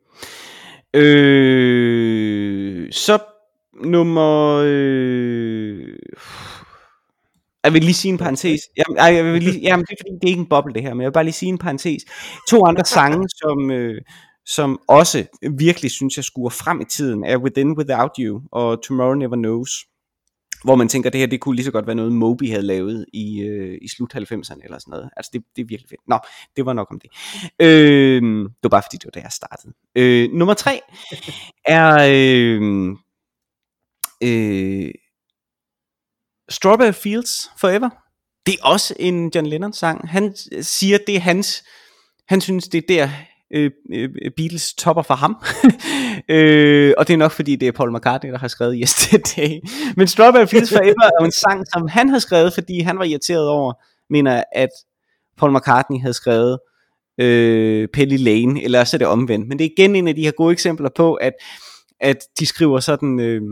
Øh, 0.94 2.92
så 2.92 3.18
nummer... 3.84 4.62
Øh, 4.66 5.88
jeg 7.64 7.72
vil 7.72 7.82
lige 7.84 7.94
sige 7.94 8.12
en 8.12 8.18
parentes. 8.18 8.60
Jamen, 8.76 8.98
ej, 8.98 9.14
jeg 9.14 9.24
vil 9.24 9.42
lige, 9.42 9.60
jamen, 9.60 9.86
det 9.86 9.92
er 9.92 9.96
fordi, 10.00 10.14
det 10.14 10.24
er 10.24 10.28
ikke 10.28 10.40
en 10.40 10.48
boble 10.48 10.74
det 10.74 10.82
her, 10.82 10.94
men 10.94 11.00
jeg 11.00 11.08
vil 11.08 11.12
bare 11.12 11.24
lige 11.24 11.32
sige 11.32 11.48
en 11.48 11.58
parentes. 11.58 12.02
To 12.48 12.64
andre 12.64 12.84
sange, 12.84 13.28
som, 13.42 13.70
øh, 13.70 14.00
som 14.46 14.80
også 14.88 15.24
virkelig 15.58 15.90
synes 15.90 16.16
jeg 16.16 16.24
skuer 16.24 16.50
frem 16.50 16.80
i 16.80 16.84
tiden, 16.84 17.24
er 17.24 17.36
Within 17.36 17.78
Without 17.78 18.10
You 18.18 18.42
og 18.52 18.82
Tomorrow 18.82 19.14
Never 19.14 19.36
Knows 19.36 19.70
hvor 20.64 20.74
man 20.74 20.88
tænker, 20.88 21.10
det 21.10 21.20
her 21.20 21.26
det 21.26 21.40
kunne 21.40 21.56
lige 21.56 21.64
så 21.64 21.70
godt 21.70 21.86
være 21.86 21.96
noget 21.96 22.12
Moby 22.12 22.50
havde 22.50 22.62
lavet 22.62 23.06
i, 23.12 23.40
øh, 23.40 23.78
i 23.82 23.88
slut 23.88 24.14
90'erne 24.14 24.64
eller 24.64 24.78
sådan 24.78 24.90
noget. 24.90 25.10
Altså 25.16 25.30
det, 25.32 25.42
det 25.56 25.62
er 25.62 25.66
virkelig 25.66 25.88
fedt. 25.88 26.00
Nå, 26.08 26.18
det 26.56 26.66
var 26.66 26.72
nok 26.72 26.90
om 26.90 27.00
det. 27.00 27.10
Øh, 27.60 28.22
det 28.22 28.62
var 28.62 28.68
bare 28.68 28.82
fordi, 28.82 28.96
det 28.96 29.04
var 29.04 29.10
da 29.10 29.20
jeg 29.20 29.32
startede. 29.32 29.72
Øh, 29.94 30.30
nummer 30.32 30.54
tre 30.54 30.80
er 31.66 32.08
øh, 32.10 32.90
øh, 34.22 34.92
Strawberry 36.48 36.92
Fields 36.92 37.50
Forever. 37.60 37.90
Det 38.46 38.54
er 38.54 38.64
også 38.64 38.94
en 38.98 39.30
John 39.34 39.46
Lennon 39.46 39.72
sang. 39.72 40.08
Han 40.08 40.34
øh, 40.52 40.64
siger, 40.64 40.98
det 41.06 41.16
er 41.16 41.20
hans, 41.20 41.64
han 42.28 42.40
synes, 42.40 42.68
det 42.68 42.78
er 42.78 42.86
der, 42.88 43.10
Øh, 43.54 43.70
øh, 43.92 44.08
Beatles 44.36 44.74
topper 44.74 45.02
for 45.02 45.14
ham. 45.14 45.36
øh, 46.36 46.94
og 46.98 47.08
det 47.08 47.14
er 47.14 47.18
nok 47.18 47.32
fordi, 47.32 47.56
det 47.56 47.68
er 47.68 47.72
Paul 47.72 47.96
McCartney, 47.96 48.32
der 48.32 48.38
har 48.38 48.48
skrevet 48.48 48.76
Yesterday. 48.82 49.60
Men 49.96 50.06
Strawberry 50.06 50.46
Fields 50.46 50.72
Forever 50.72 51.10
er 51.20 51.24
en 51.24 51.32
sang, 51.32 51.64
som 51.72 51.88
han 51.88 52.08
har 52.08 52.18
skrevet, 52.18 52.54
fordi 52.54 52.80
han 52.80 52.98
var 52.98 53.04
irriteret 53.04 53.48
over, 53.48 53.72
mener 54.10 54.44
at 54.52 54.68
Paul 55.38 55.56
McCartney 55.56 56.00
havde 56.00 56.14
skrevet 56.14 56.58
øh, 57.20 57.88
Penny 57.88 58.18
Lane, 58.18 58.62
eller 58.62 58.84
så 58.84 58.96
er 58.96 58.98
det 58.98 59.06
omvendt. 59.06 59.48
Men 59.48 59.58
det 59.58 59.64
er 59.64 59.70
igen 59.78 59.96
en 59.96 60.08
af 60.08 60.14
de 60.14 60.24
her 60.24 60.30
gode 60.30 60.52
eksempler 60.52 60.90
på, 60.96 61.14
at, 61.14 61.32
at 62.00 62.16
de 62.38 62.46
skriver 62.46 62.80
sådan... 62.80 63.20
Øh, 63.20 63.42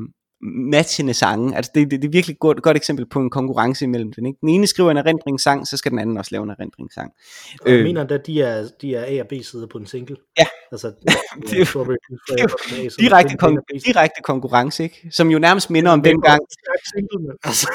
matchende 0.43 1.15
sange. 1.15 1.57
Altså 1.57 1.71
det, 1.75 1.91
det, 1.91 2.03
det 2.03 2.09
er 2.09 2.13
virkelig 2.13 2.35
et 2.35 2.39
godt, 2.39 2.63
godt 2.63 2.77
eksempel 2.77 3.07
på 3.09 3.21
en 3.21 3.31
konkurrence 3.31 3.85
imellem 3.85 4.13
den. 4.13 4.27
Ikke? 4.27 4.39
Den 4.41 4.49
ene 4.49 4.67
skriver 4.67 4.91
en 4.91 4.97
erindringssang, 4.97 5.67
så 5.67 5.77
skal 5.77 5.91
den 5.91 5.99
anden 5.99 6.17
også 6.17 6.29
lave 6.33 6.45
en 6.45 6.51
erindringssang. 6.51 7.11
Og 7.61 7.71
jeg 7.71 7.79
øh, 7.79 7.85
mener 7.85 8.05
at 8.05 8.27
de 8.27 8.43
er, 8.43 8.69
de 8.81 8.95
er 8.95 9.05
A 9.19 9.21
og 9.21 9.29
B 9.29 9.33
side 9.43 9.69
på 9.73 9.79
en 9.79 9.87
single. 9.87 10.17
Ja. 10.39 10.47
Altså, 10.73 10.89
det, 10.89 11.53
er, 11.53 11.73
jo, 11.75 11.97
det 12.71 12.87
er 12.87 12.97
direkte, 12.99 13.37
kon- 13.45 13.87
direkte 13.87 14.23
konkurrence, 14.25 14.83
ikke? 14.83 15.09
Som 15.11 15.31
jo 15.31 15.39
nærmest 15.39 15.71
minder 15.71 15.93
om 15.93 16.03
den 16.03 16.21
gang. 16.21 16.41
Altså, 17.45 17.71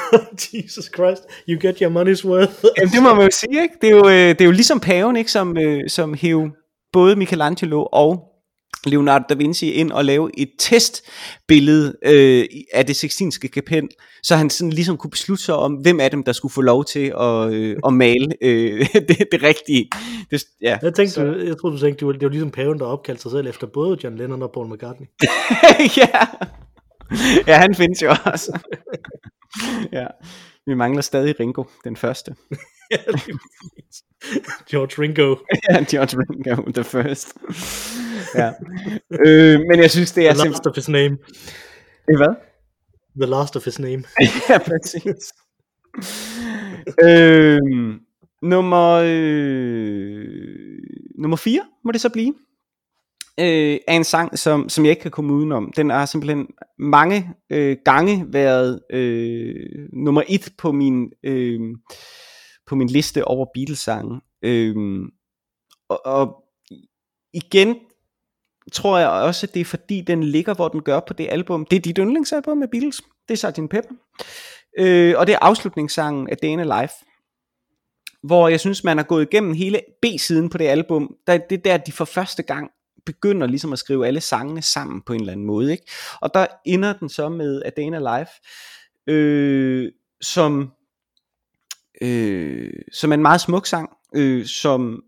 Jesus 0.54 0.84
Christ, 0.94 1.22
you 1.48 1.60
get 1.60 1.78
your 1.78 1.90
money's 1.90 2.28
worth. 2.28 2.64
Jamen, 2.78 2.92
det 2.92 3.02
må 3.02 3.14
man 3.14 3.24
jo 3.24 3.30
sige, 3.30 3.62
ikke? 3.62 3.74
Det 3.80 3.88
er 3.88 3.96
jo, 3.96 4.08
øh, 4.08 4.28
det 4.28 4.40
er 4.40 4.44
jo 4.44 4.50
ligesom 4.50 4.80
paven, 4.80 5.16
ikke? 5.16 5.30
Som, 5.30 5.58
øh, 5.58 5.88
som 5.88 6.14
hæv 6.14 6.48
både 6.92 7.16
Michelangelo 7.16 7.86
og 7.92 8.30
Leonardo 8.86 9.24
da 9.28 9.34
Vinci 9.34 9.70
ind 9.70 9.92
og 9.92 10.04
lave 10.04 10.30
et 10.38 10.50
testbillede 10.58 11.94
øh, 12.04 12.44
af 12.72 12.86
det 12.86 12.96
sextinske 12.96 13.48
kapel, 13.48 13.88
så 14.22 14.36
han 14.36 14.50
sådan 14.50 14.72
ligesom 14.72 14.96
kunne 14.96 15.10
beslutte 15.10 15.44
sig 15.44 15.54
om, 15.54 15.72
hvem 15.72 16.00
af 16.00 16.10
dem, 16.10 16.22
der 16.22 16.32
skulle 16.32 16.52
få 16.52 16.60
lov 16.60 16.84
til 16.84 17.12
at, 17.20 17.52
øh, 17.52 17.76
at 17.86 17.92
male 18.04 18.34
øh, 18.42 18.86
det, 19.08 19.26
det 19.32 19.42
rigtige. 19.42 19.90
Det, 20.30 20.44
ja. 20.62 20.78
Jeg 20.82 20.94
tænkte, 20.94 21.14
så. 21.14 21.24
jeg 21.24 21.58
troede, 21.58 21.76
du 21.76 21.80
tænkte, 21.80 22.00
det 22.00 22.06
var, 22.06 22.12
det 22.12 22.22
var 22.22 22.28
ligesom 22.28 22.50
paven, 22.50 22.78
der 22.78 22.86
opkaldte 22.86 23.22
sig 23.22 23.30
selv 23.30 23.46
efter 23.46 23.66
både 23.66 23.98
John 24.04 24.16
Lennon 24.16 24.42
og 24.42 24.50
Paul 24.54 24.74
McCartney. 24.74 25.06
ja. 26.02 26.26
ja, 27.46 27.56
han 27.56 27.74
findes 27.74 28.02
jo 28.02 28.14
også. 28.24 28.58
ja. 29.92 30.06
Vi 30.66 30.74
mangler 30.74 31.02
stadig 31.02 31.40
Ringo, 31.40 31.64
den 31.84 31.96
første. 31.96 32.34
George 34.70 35.02
Ringo. 35.02 35.36
ja, 35.70 35.84
George 35.90 36.16
Ringo, 36.18 36.72
the 36.72 36.84
first. 36.84 37.34
ja. 38.42 38.52
Øh, 39.26 39.60
men 39.60 39.80
jeg 39.80 39.90
synes, 39.90 40.12
det 40.12 40.28
er 40.28 40.34
The 40.34 40.48
last 40.48 40.66
of 40.66 40.74
his 40.74 40.88
name. 40.88 41.18
Det 42.08 42.16
hvad? 42.16 42.34
The 43.20 43.30
last 43.30 43.56
of 43.56 43.64
his 43.64 43.78
name. 43.78 44.04
ja, 44.48 44.58
præcis. 44.58 45.32
øh, 47.04 47.60
nummer, 48.42 49.02
øh, 49.04 50.26
nummer 51.18 51.36
4 51.36 51.60
må 51.84 51.92
det 51.92 52.00
så 52.00 52.08
blive. 52.08 52.34
Øh, 53.40 53.78
er 53.88 53.96
en 53.96 54.04
sang, 54.04 54.38
som, 54.38 54.68
som 54.68 54.84
jeg 54.84 54.90
ikke 54.90 55.02
kan 55.02 55.10
komme 55.10 55.32
udenom. 55.32 55.72
Den 55.76 55.90
har 55.90 56.06
simpelthen 56.06 56.46
mange 56.78 57.30
øh, 57.50 57.76
gange 57.84 58.24
været 58.28 58.80
øh, 58.90 59.88
nummer 59.92 60.22
1 60.28 60.48
på 60.58 60.72
min, 60.72 61.12
øh, 61.24 61.60
på 62.66 62.74
min 62.74 62.88
liste 62.88 63.24
over 63.24 63.46
Beatles-sange. 63.54 64.20
Øh, 64.42 64.74
og, 65.88 66.06
og 66.06 66.44
igen 67.32 67.76
tror 68.72 68.98
jeg 68.98 69.08
også, 69.08 69.46
at 69.46 69.54
det 69.54 69.60
er 69.60 69.64
fordi, 69.64 70.00
den 70.00 70.24
ligger, 70.24 70.54
hvor 70.54 70.68
den 70.68 70.82
gør 70.82 71.00
på 71.00 71.12
det 71.12 71.26
album. 71.30 71.66
Det 71.66 71.76
er 71.76 71.80
dit 71.80 71.98
yndlingsalbum 71.98 72.58
med 72.58 72.68
Beatles. 72.68 73.00
Det 73.28 73.44
er 73.44 73.50
Sgt. 73.50 73.70
Pepper. 73.70 73.94
Øh, 74.78 75.14
og 75.18 75.26
det 75.26 75.32
er 75.32 75.38
afslutningssangen 75.42 76.28
af 76.28 76.36
Dana 76.36 76.80
Life. 76.80 76.94
Hvor 78.22 78.48
jeg 78.48 78.60
synes, 78.60 78.84
man 78.84 78.96
har 78.96 79.04
gået 79.04 79.22
igennem 79.32 79.54
hele 79.54 79.80
B-siden 80.02 80.50
på 80.50 80.58
det 80.58 80.66
album. 80.66 81.16
Der, 81.26 81.38
det 81.38 81.58
er 81.58 81.62
der, 81.62 81.76
de 81.76 81.92
for 81.92 82.04
første 82.04 82.42
gang 82.42 82.70
begynder 83.06 83.46
ligesom 83.46 83.72
at 83.72 83.78
skrive 83.78 84.06
alle 84.06 84.20
sangene 84.20 84.62
sammen 84.62 85.02
på 85.02 85.12
en 85.12 85.20
eller 85.20 85.32
anden 85.32 85.46
måde. 85.46 85.72
Ikke? 85.72 85.84
Og 86.20 86.34
der 86.34 86.46
ender 86.66 86.92
den 86.92 87.08
så 87.08 87.28
med 87.28 87.62
A 87.64 87.70
Day 87.70 88.18
Life, 88.18 88.30
øh, 89.06 89.92
som, 90.20 90.72
øh, 92.02 92.72
som 92.92 93.10
er 93.10 93.14
en 93.14 93.22
meget 93.22 93.40
smuk 93.40 93.66
sang, 93.66 93.90
øh, 94.14 94.46
som 94.46 95.02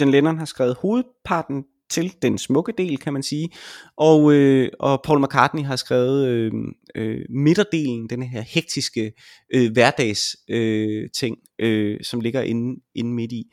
John 0.00 0.10
Lennon 0.10 0.38
har 0.38 0.44
skrevet 0.44 0.76
hovedparten 0.80 1.64
til 1.92 2.14
den 2.22 2.38
smukke 2.38 2.72
del, 2.78 2.98
kan 2.98 3.12
man 3.12 3.22
sige. 3.22 3.48
Og, 3.96 4.32
øh, 4.32 4.68
og 4.80 5.00
Paul 5.04 5.22
McCartney 5.22 5.62
har 5.62 5.76
skrevet 5.76 6.28
øh, 6.28 6.52
øh, 6.94 7.20
midterdelen, 7.30 8.08
den 8.10 8.22
her 8.22 8.40
hektiske 8.40 9.12
øh, 9.54 9.72
hverdags 9.72 10.36
øh, 10.50 11.08
ting, 11.14 11.36
øh, 11.58 11.98
som 12.02 12.20
ligger 12.20 12.42
inde, 12.42 12.80
inde 12.94 13.12
midt 13.12 13.32
i. 13.32 13.44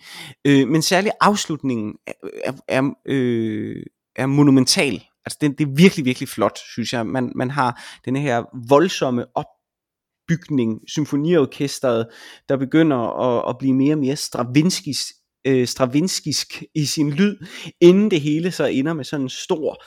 Øh, 0.48 0.68
men 0.68 0.82
særligt 0.82 1.16
afslutningen 1.22 1.94
er, 2.08 2.14
er, 2.44 2.54
er, 2.68 2.90
øh, 3.06 3.84
er 4.16 4.26
monumental. 4.26 5.04
Altså 5.26 5.38
det, 5.42 5.60
det 5.60 5.68
er 5.68 5.76
virkelig, 5.76 6.06
virkelig 6.06 6.30
flot, 6.30 6.58
synes 6.74 6.94
jeg. 6.94 7.08
Man, 7.08 7.32
man 7.36 7.50
har 7.50 7.84
den 8.06 8.16
her 8.16 8.44
voldsomme 8.70 9.26
opbygning, 9.36 10.80
symfoniorkestret, 10.88 12.08
der 12.50 12.58
begynder 12.58 12.98
at, 12.98 13.50
at 13.50 13.58
blive 13.60 13.74
mere 13.74 13.94
og 13.94 14.00
mere 14.00 14.16
stravinskis, 14.16 15.14
øh, 15.46 15.68
stravinskisk 15.68 16.64
i 16.76 16.86
sin 16.86 17.12
lyd, 17.12 17.38
inden 17.82 18.12
det 18.12 18.22
hele 18.22 18.52
så 18.52 18.66
ender 18.66 18.94
med 18.94 19.04
sådan 19.04 19.26
en 19.26 19.30
stor 19.30 19.84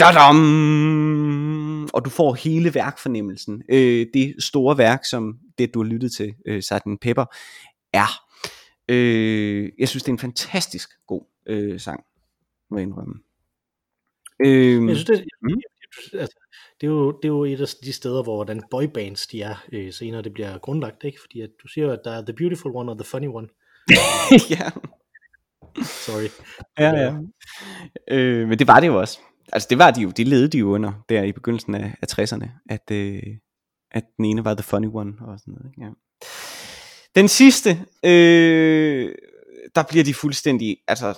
Dadam! 0.00 1.84
Og 1.84 2.04
du 2.04 2.10
får 2.10 2.34
hele 2.34 2.74
værkfornemmelsen. 2.74 3.62
Øh, 3.68 4.06
det 4.14 4.34
store 4.38 4.78
værk, 4.78 5.04
som 5.04 5.38
det 5.58 5.74
du 5.74 5.82
har 5.82 5.90
lyttet 5.90 6.12
til, 6.12 6.34
øh, 6.46 6.62
Sgt. 6.62 7.00
Pepper, 7.00 7.24
er. 7.92 8.24
Øh, 8.88 9.72
jeg 9.78 9.88
synes, 9.88 10.02
det 10.02 10.08
er 10.08 10.12
en 10.12 10.18
fantastisk 10.18 10.90
god 11.06 11.22
øh, 11.46 11.80
sang, 11.80 12.04
må 12.70 12.78
jeg 12.78 12.82
indrømme. 12.82 13.14
Øh, 14.46 14.88
jeg 14.88 14.96
synes, 14.96 15.04
det, 15.04 15.24
mm. 15.42 15.60
altså, 16.12 16.36
det, 16.80 16.86
er 16.86 16.90
jo, 16.90 17.10
det 17.12 17.24
er 17.24 17.32
jo 17.32 17.44
et 17.44 17.60
af 17.60 17.66
de 17.84 17.92
steder, 17.92 18.22
hvor 18.22 18.44
den 18.44 18.62
boybands 18.70 19.26
de 19.26 19.42
er 19.42 19.64
øh, 19.72 19.92
senere, 19.92 20.22
det 20.22 20.32
bliver 20.32 20.58
grundlagt, 20.58 21.04
ikke? 21.04 21.20
Fordi 21.20 21.40
at 21.40 21.50
du 21.62 21.68
siger, 21.68 21.92
at 21.92 22.00
der 22.04 22.10
er 22.10 22.24
The 22.24 22.32
Beautiful 22.32 22.72
One 22.74 22.92
og 22.92 22.98
The 22.98 23.04
Funny 23.04 23.28
One. 23.28 23.48
ja. 24.54 24.70
Sorry. 25.84 26.28
Ja, 26.78 26.90
ja. 26.90 27.14
Øh, 28.10 28.48
men 28.48 28.58
det 28.58 28.66
var 28.66 28.80
det 28.80 28.86
jo 28.86 29.00
også. 29.00 29.18
Altså 29.52 29.66
det 29.70 29.78
var 29.78 29.90
de 29.90 30.00
jo, 30.00 30.10
de 30.10 30.24
ledede 30.24 30.48
de 30.48 30.58
jo 30.58 30.74
under 30.74 30.92
der 31.08 31.22
i 31.22 31.32
begyndelsen 31.32 31.74
af, 31.74 31.94
af 32.02 32.06
60'erne, 32.12 32.48
at, 32.70 32.90
øh, 32.92 33.22
at 33.90 34.04
den 34.16 34.24
ene 34.24 34.44
var 34.44 34.54
The 34.54 34.62
Funny 34.62 34.88
One 34.92 35.12
og 35.20 35.38
sådan 35.38 35.54
noget. 35.54 35.72
Ja. 35.80 35.88
Den 37.14 37.28
sidste, 37.28 37.70
øh, 38.04 39.14
der 39.74 39.82
bliver 39.82 40.04
de 40.04 40.14
fuldstændig, 40.14 40.76
altså 40.88 41.14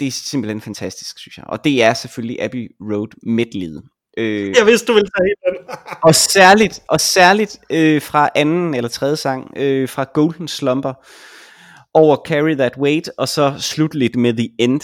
det 0.00 0.06
er 0.06 0.12
simpelthen 0.12 0.60
fantastisk, 0.60 1.18
synes 1.18 1.38
jeg. 1.38 1.46
Og 1.46 1.64
det 1.64 1.82
er 1.82 1.94
selvfølgelig 1.94 2.42
Abbey 2.42 2.76
Road 2.80 3.08
medleyet. 3.22 3.82
Øh, 4.18 4.54
jeg 4.58 4.66
vidste, 4.66 4.86
du 4.86 4.92
ville 4.92 5.10
tage 5.18 5.34
den. 5.46 5.76
og 6.08 6.14
særligt, 6.14 6.82
og 6.88 7.00
særligt 7.00 7.60
øh, 7.70 8.02
fra 8.02 8.30
anden 8.34 8.74
eller 8.74 8.88
tredje 8.88 9.16
sang, 9.16 9.52
øh, 9.56 9.88
fra 9.88 10.04
Golden 10.14 10.48
Slumber, 10.48 10.94
over 11.94 12.16
Carry 12.26 12.54
That 12.54 12.76
Weight, 12.78 13.10
og 13.18 13.28
så 13.28 13.54
slutligt 13.58 14.16
med 14.16 14.34
The 14.34 14.48
End, 14.58 14.80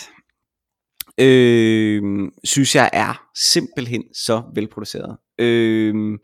øh, 1.20 2.02
synes 2.44 2.74
jeg 2.74 2.90
er 2.92 3.22
simpelthen 3.34 4.02
så 4.14 4.42
velproduceret. 4.54 5.16
Øh, 5.38 6.18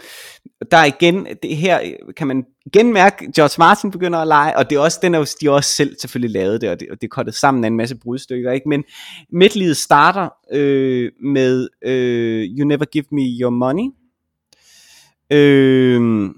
der 0.70 0.76
er 0.76 0.84
igen, 0.84 1.26
det 1.42 1.56
her 1.56 1.80
kan 2.16 2.26
man 2.26 2.44
igen 2.66 2.92
mærke, 2.92 3.32
George 3.36 3.54
Martin 3.58 3.90
begynder 3.90 4.18
at 4.18 4.28
lege, 4.28 4.56
og 4.56 4.70
det 4.70 4.76
er 4.76 4.80
også, 4.80 4.98
den 5.02 5.14
er, 5.14 5.34
de 5.40 5.50
også 5.50 5.70
selv 5.70 5.96
selvfølgelig 6.00 6.32
lavet 6.32 6.60
det, 6.60 6.70
og 6.70 6.80
det, 6.80 6.90
og 6.90 7.00
det 7.00 7.06
er 7.06 7.10
kottet 7.10 7.34
sammen 7.34 7.64
af 7.64 7.68
en 7.68 7.76
masse 7.76 7.96
brudstykker, 7.96 8.52
ikke? 8.52 8.68
men 8.68 8.84
midtlivet 9.32 9.76
starter 9.76 10.28
øh, 10.52 11.12
med 11.22 11.68
øh, 11.84 12.42
You 12.58 12.68
Never 12.68 12.84
Give 12.84 13.04
Me 13.12 13.22
Your 13.40 13.50
Money, 13.50 13.90
øh, 15.32 16.30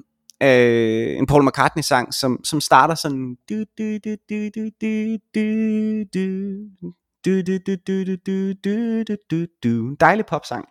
øh, 0.43 1.19
en 1.19 1.27
Paul 1.27 1.45
McCartney 1.45 1.83
sang, 1.83 2.15
som, 2.15 2.45
som 2.45 2.61
starter 2.61 2.95
sådan 2.95 3.37
du, 3.49 3.65
du, 3.79 3.99
du, 4.05 4.17
du, 4.31 4.49
du, 4.55 4.71
du, 4.81 5.19
du, 5.35 6.05
du, 6.15 6.43
du, 7.25 7.43
du, 7.47 7.57
du, 7.57 7.77
du, 7.87 8.17
du, 8.17 8.17
du, 8.27 8.55
du, 8.65 9.05
du, 9.05 9.17
du, 9.31 9.47
du. 9.63 9.97
Dejlig 10.01 10.27
popsang. 10.27 10.65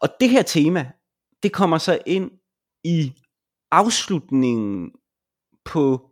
Og 0.00 0.08
det 0.20 0.30
her 0.30 0.42
tema, 0.42 0.90
det 1.42 1.52
kommer 1.52 1.78
så 1.78 1.98
ind 2.06 2.30
i 2.84 3.12
afslutningen 3.70 4.90
på 5.64 6.10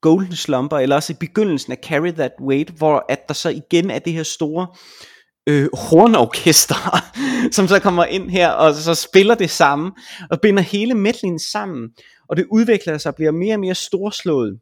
Golden 0.00 0.36
Slumber, 0.36 0.78
eller 0.78 0.96
også 0.96 1.12
i 1.12 1.16
begyndelsen 1.20 1.72
af 1.72 1.78
Carry 1.84 2.10
That 2.10 2.32
Weight, 2.40 2.70
hvor 2.70 3.04
at 3.08 3.28
der 3.28 3.34
så 3.34 3.48
igen 3.48 3.90
er 3.90 3.98
det 3.98 4.12
her 4.12 4.22
store 4.22 4.66
øh, 4.70 5.11
øh, 5.48 5.68
hornorkester, 5.72 7.04
som 7.56 7.68
så 7.68 7.78
kommer 7.78 8.04
ind 8.04 8.30
her, 8.30 8.48
og 8.48 8.74
så 8.74 8.94
spiller 8.94 9.34
det 9.34 9.50
samme, 9.50 9.92
og 10.30 10.40
binder 10.40 10.62
hele 10.62 10.94
medleyen 10.94 11.38
sammen, 11.38 11.88
og 12.28 12.36
det 12.36 12.46
udvikler 12.50 12.98
sig 12.98 13.10
og 13.10 13.16
bliver 13.16 13.32
mere 13.32 13.54
og 13.54 13.60
mere 13.60 13.74
storslået. 13.74 14.58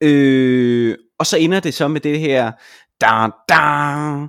Øh, 0.00 0.96
og 1.18 1.26
så 1.26 1.36
ender 1.36 1.60
det 1.60 1.74
så 1.74 1.88
med 1.88 2.00
det 2.00 2.20
her, 2.20 2.52
da, 3.00 3.28
da, 3.48 4.26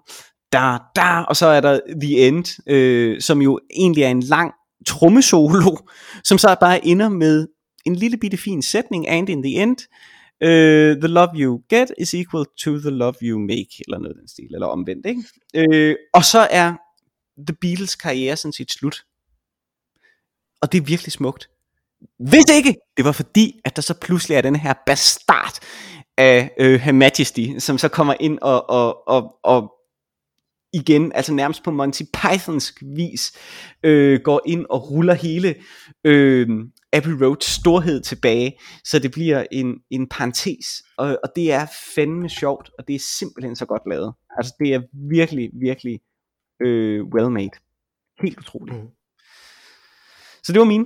da, 0.51 0.77
da, 0.95 1.21
og 1.21 1.35
så 1.35 1.45
er 1.45 1.61
der 1.61 1.79
The 2.01 2.27
End, 2.27 2.61
øh, 2.69 3.21
som 3.21 3.41
jo 3.41 3.59
egentlig 3.75 4.03
er 4.03 4.09
en 4.09 4.23
lang 4.23 4.51
trommesolo, 4.87 5.77
som 6.23 6.37
så 6.37 6.55
bare 6.59 6.85
ender 6.85 7.09
med 7.09 7.47
en 7.85 7.95
lille 7.95 8.17
bitte 8.17 8.37
fin 8.37 8.61
sætning, 8.61 9.07
and 9.07 9.29
in 9.29 9.43
the 9.43 9.61
end, 9.61 9.77
uh, 10.41 11.01
the 11.01 11.07
love 11.07 11.29
you 11.35 11.63
get 11.69 11.91
is 11.97 12.13
equal 12.13 12.45
to 12.63 12.79
the 12.79 12.89
love 12.89 13.13
you 13.21 13.39
make, 13.39 13.83
eller 13.87 13.99
noget 13.99 14.17
den 14.19 14.27
stil, 14.27 14.53
eller 14.53 14.67
omvendt, 14.67 15.05
ikke? 15.05 15.23
Uh, 15.57 15.95
og 16.13 16.25
så 16.25 16.47
er 16.51 16.73
The 17.47 17.55
Beatles 17.61 17.95
karriere 17.95 18.37
sådan 18.37 18.53
set 18.53 18.71
slut. 18.71 19.03
Og 20.61 20.71
det 20.71 20.77
er 20.77 20.85
virkelig 20.85 21.11
smukt. 21.11 21.49
Hvis 22.19 22.45
ikke 22.53 22.75
det 22.97 23.05
var 23.05 23.11
fordi, 23.11 23.59
at 23.65 23.75
der 23.75 23.81
så 23.81 23.93
pludselig 23.93 24.35
er 24.35 24.41
den 24.41 24.55
her 24.55 24.73
bastard 24.85 25.59
af 26.17 26.51
øh, 26.59 26.79
Her 26.79 26.91
Majesty, 26.91 27.47
som 27.59 27.77
så 27.77 27.87
kommer 27.87 28.13
ind 28.19 28.39
og, 28.41 28.69
og, 28.69 29.07
og, 29.07 29.35
og 29.43 29.73
igen, 30.73 31.11
altså 31.15 31.33
nærmest 31.33 31.63
på 31.63 31.71
Monty 31.71 32.03
Pythonsk 32.13 32.83
vis, 32.95 33.31
øh, 33.83 34.19
går 34.23 34.41
ind 34.45 34.65
og 34.69 34.91
ruller 34.91 35.13
hele 35.13 35.55
øh, 36.03 36.47
Abbey 36.97 37.11
Road 37.23 37.41
storhed 37.41 38.01
tilbage, 38.01 38.59
så 38.83 38.99
det 38.99 39.11
bliver 39.11 39.45
en, 39.51 39.79
en 39.89 40.09
parentes, 40.09 40.65
og, 40.97 41.19
og 41.23 41.29
det 41.35 41.51
er 41.51 41.65
fandme 41.95 42.29
sjovt, 42.29 42.71
og 42.77 42.87
det 42.87 42.95
er 42.95 43.03
simpelthen 43.19 43.55
så 43.55 43.65
godt 43.65 43.81
lavet. 43.89 44.13
Altså 44.37 44.53
det 44.59 44.73
er 44.73 44.81
virkelig, 45.09 45.49
virkelig 45.53 45.99
øh, 46.61 47.05
well 47.05 47.31
made. 47.31 47.55
Helt 48.21 48.39
utroligt. 48.39 48.77
Mm. 48.77 48.87
Så 50.43 50.53
det 50.53 50.59
var 50.59 50.65
min. 50.65 50.85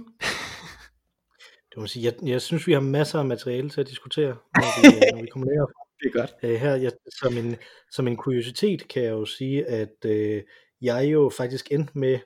Det 1.69 1.77
må 1.77 1.87
sige, 1.87 2.05
jeg, 2.05 2.13
jeg 2.29 2.41
synes, 2.41 2.67
vi 2.67 2.73
har 2.73 2.79
masser 2.79 3.19
af 3.19 3.25
materiale 3.25 3.69
til 3.69 3.81
at 3.81 3.87
diskutere, 3.87 4.27
når 4.55 4.81
vi, 4.81 5.11
når 5.13 5.21
vi 5.21 5.27
kommer 5.27 5.45
ned 5.45 5.67
det 6.01 6.07
er 6.07 6.19
godt. 6.19 6.33
Øh, 6.43 6.59
her, 6.59 6.75
jeg, 6.75 6.91
som, 7.21 7.37
en, 7.37 7.55
som 7.91 8.07
en 8.07 8.17
kuriositet 8.17 8.87
kan 8.87 9.03
jeg 9.03 9.11
jo 9.11 9.25
sige, 9.25 9.65
at 9.65 10.05
øh, 10.05 10.43
jeg 10.81 11.11
jo 11.11 11.31
faktisk 11.37 11.71
endte 11.71 11.97
med 11.97 12.19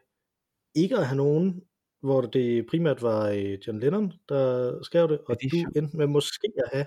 ikke 0.76 0.98
at 0.98 1.08
have 1.08 1.18
nogen, 1.18 1.62
hvor 2.06 2.22
det 2.22 2.68
primært 2.68 3.02
var 3.02 3.30
øh, 3.30 3.58
John 3.68 3.80
Lennon, 3.80 4.14
der 4.30 4.84
skrev 4.84 5.10
det, 5.10 5.20
og 5.28 5.36
du 5.44 5.58
endte 5.76 5.98
med 5.98 6.08
måske 6.08 6.48
at 6.58 6.70
have 6.74 6.86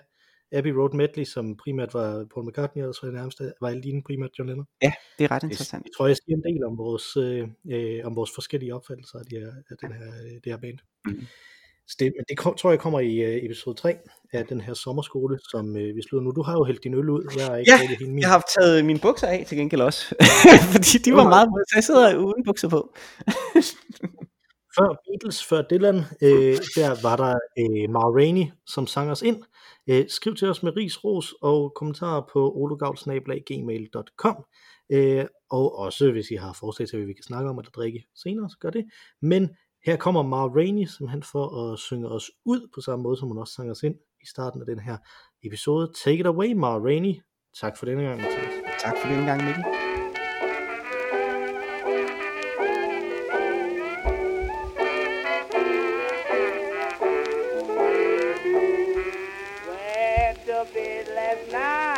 Abbey 0.53 0.71
Road 0.71 0.95
Medley, 0.95 1.25
som 1.25 1.57
primært 1.57 1.95
var 1.95 2.27
Paul 2.35 2.49
McCartney, 2.49 2.85
og 2.85 2.95
så 2.95 3.07
er 3.07 3.11
nærmest 3.11 3.41
var 3.61 3.75
dine 3.75 4.03
primært 4.03 4.31
John 4.39 4.49
Lennon. 4.49 4.67
Ja, 4.83 4.93
det 5.19 5.25
er 5.25 5.31
ret 5.31 5.43
interessant. 5.43 5.85
Jeg, 5.85 5.89
jeg 5.89 5.95
tror, 5.97 6.07
jeg 6.07 6.17
siger 6.17 6.37
en 6.37 6.55
del 6.55 6.65
om 6.65 6.79
vores, 6.79 7.17
øh, 7.17 7.49
øh 7.71 8.07
om 8.07 8.17
vores 8.17 8.31
forskellige 8.35 8.75
opfattelser 8.75 9.19
af, 9.19 9.25
de 9.31 9.37
her, 9.37 9.53
af 9.71 9.77
den 9.83 9.93
her, 9.93 10.11
det 10.45 10.53
her 10.53 10.57
band. 10.57 10.79
Mm. 11.05 11.27
Så 11.89 11.97
det, 11.99 12.13
men 12.17 12.25
det 12.29 12.39
kom, 12.39 12.55
tror 12.55 12.71
jeg 12.71 12.79
kommer 12.79 13.01
i 13.01 13.13
uh, 13.27 13.45
episode 13.45 13.77
3 13.77 13.97
af 14.33 14.47
den 14.47 14.61
her 14.61 14.75
sommerskole, 14.75 15.39
som 15.51 15.69
uh, 15.69 15.97
vi 15.97 16.03
slutter 16.03 16.25
nu. 16.25 16.31
Du 16.31 16.43
har 16.43 16.53
jo 16.53 16.65
hældt 16.65 16.85
din 16.85 16.95
øl 16.95 17.09
ud. 17.09 17.33
Jeg, 17.37 17.53
er 17.53 17.57
ikke 17.57 17.71
ja, 17.71 17.89
hele 17.89 18.11
min. 18.11 18.19
jeg 18.19 18.29
har 18.29 18.45
taget 18.59 18.85
mine 18.85 18.99
bukser 18.99 19.27
af 19.27 19.45
til 19.49 19.59
gengæld 19.59 19.81
også. 19.81 20.15
Fordi 20.73 20.99
de 21.05 21.13
var 21.13 21.29
meget, 21.29 21.49
så 21.69 21.75
jeg 21.77 21.85
sidder 21.85 22.17
uden 22.17 22.45
bukser 22.45 22.69
på. 22.69 22.95
før 24.77 25.03
Beatles, 25.07 25.45
før 25.45 25.63
Dylan, 25.63 25.97
øh, 25.97 26.57
der 26.77 27.03
var 27.03 27.17
der 27.17 27.35
øh, 27.59 27.91
Mar 27.91 28.11
Rainey, 28.19 28.47
som 28.67 28.87
sang 28.87 29.11
os 29.11 29.23
ind. 29.23 29.43
Øh, 29.91 30.05
skriv 30.09 30.35
til 30.35 30.49
os 30.49 30.63
med 30.63 30.77
ris, 30.77 31.05
ros 31.05 31.35
og 31.43 31.73
kommentarer 31.75 32.23
på 32.33 32.53
ologavl.gmail.com 32.55 34.45
øh, 34.93 35.25
og 35.51 35.79
også 35.79 36.11
hvis 36.11 36.31
I 36.31 36.35
har 36.35 36.53
forslag 36.53 36.89
til, 36.89 36.99
hvad 36.99 37.07
vi 37.07 37.13
kan 37.13 37.23
snakke 37.23 37.51
om 37.51 37.59
eller 37.59 37.71
drikke 37.71 38.05
senere, 38.15 38.51
så 38.51 38.57
gør 38.61 38.71
det. 38.71 38.85
Men 39.23 39.51
her 39.87 39.97
kommer 39.97 40.23
Mar 40.23 40.49
Rainey, 40.49 40.87
som 40.87 41.09
han 41.09 41.23
får 41.23 41.73
at 41.73 41.79
synge 41.79 42.09
os 42.09 42.31
ud 42.45 42.69
på 42.75 42.81
samme 42.81 43.03
måde, 43.03 43.17
som 43.17 43.29
hun 43.29 43.39
også 43.39 43.55
sang 43.55 43.71
os 43.71 43.83
ind 43.83 43.95
i 44.23 44.27
starten 44.27 44.61
af 44.61 44.67
den 44.67 44.79
her 44.79 44.97
episode. 45.43 45.93
Take 46.05 46.21
it 46.21 46.27
away, 46.27 46.53
Mar 46.53 46.79
Rainey. 46.79 47.15
Tak 47.61 47.79
for 47.79 47.87
denne 47.87 48.03
gang, 48.03 48.21
Mathias. 48.21 48.53
Tak 48.81 48.95
for 49.03 49.09
denne 49.09 49.27
gang, 49.27 49.45
Mikkel. 49.45 49.65
little 60.59 60.75
bit 60.75 61.07
last 61.15 61.53
night. 61.53 61.98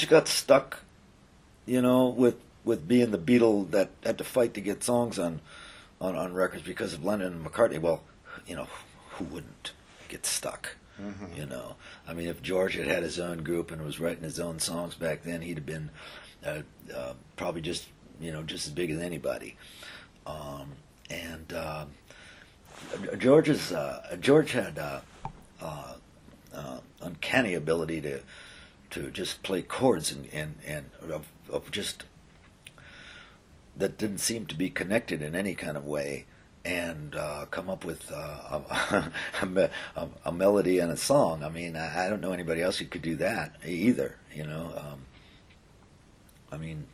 George 0.00 0.08
got 0.08 0.28
stuck, 0.28 0.80
you 1.66 1.82
know, 1.82 2.08
with 2.08 2.36
with 2.64 2.88
being 2.88 3.10
the 3.10 3.18
Beatle 3.18 3.70
that 3.70 3.90
had 4.02 4.16
to 4.16 4.24
fight 4.24 4.54
to 4.54 4.60
get 4.62 4.82
songs 4.82 5.18
on 5.18 5.40
on, 6.00 6.16
on 6.16 6.32
records 6.32 6.62
because 6.62 6.94
of 6.94 7.04
Lennon 7.04 7.34
and 7.34 7.44
McCartney. 7.44 7.78
Well, 7.78 8.02
you 8.46 8.56
know, 8.56 8.66
who 9.10 9.26
wouldn't 9.26 9.72
get 10.08 10.24
stuck? 10.24 10.76
You 11.34 11.46
know, 11.46 11.76
I 12.06 12.14
mean, 12.14 12.28
if 12.28 12.42
George 12.42 12.74
had 12.74 12.86
had 12.86 13.02
his 13.02 13.18
own 13.18 13.42
group 13.42 13.70
and 13.70 13.82
was 13.82 14.00
writing 14.00 14.22
his 14.22 14.38
own 14.40 14.58
songs 14.58 14.94
back 14.94 15.22
then, 15.22 15.40
he'd 15.42 15.56
have 15.56 15.66
been 15.66 15.90
uh, 16.44 16.60
uh, 16.94 17.12
probably 17.36 17.60
just 17.60 17.86
you 18.20 18.32
know 18.32 18.42
just 18.42 18.66
as 18.66 18.72
big 18.72 18.90
as 18.90 19.00
anybody. 19.00 19.56
Um, 20.26 20.72
and 21.10 21.52
uh, 21.52 21.84
George's 23.18 23.70
uh, 23.72 24.16
George 24.20 24.52
had 24.52 24.78
uh, 24.78 25.00
uh, 25.60 25.94
uh, 26.54 26.78
uncanny 27.02 27.54
ability 27.54 28.00
to 28.00 28.20
to 28.90 29.10
just 29.10 29.42
play 29.42 29.62
chords 29.62 30.12
and 30.12 30.28
and, 30.32 30.56
and 30.66 30.90
of, 31.10 31.26
of 31.50 31.70
just 31.70 32.04
that 33.76 33.96
didn't 33.96 34.18
seem 34.18 34.46
to 34.46 34.54
be 34.54 34.68
connected 34.68 35.22
in 35.22 35.34
any 35.34 35.54
kind 35.54 35.76
of 35.76 35.86
way 35.86 36.26
and 36.64 37.14
uh, 37.14 37.46
come 37.50 37.70
up 37.70 37.84
with 37.84 38.12
uh, 38.12 38.60
a, 38.70 39.10
a, 39.96 40.08
a, 40.26 40.32
melody 40.32 40.78
and 40.78 40.92
a 40.92 40.96
song. 40.96 41.42
I 41.42 41.48
mean, 41.48 41.74
I, 41.74 42.06
I 42.06 42.10
don't 42.10 42.20
know 42.20 42.32
anybody 42.32 42.60
else 42.60 42.76
who 42.76 42.84
could 42.84 43.00
do 43.00 43.16
that 43.16 43.56
either. 43.66 44.16
You 44.34 44.44
know, 44.44 44.72
um, 44.76 45.00
I 46.52 46.58
mean, 46.58 46.84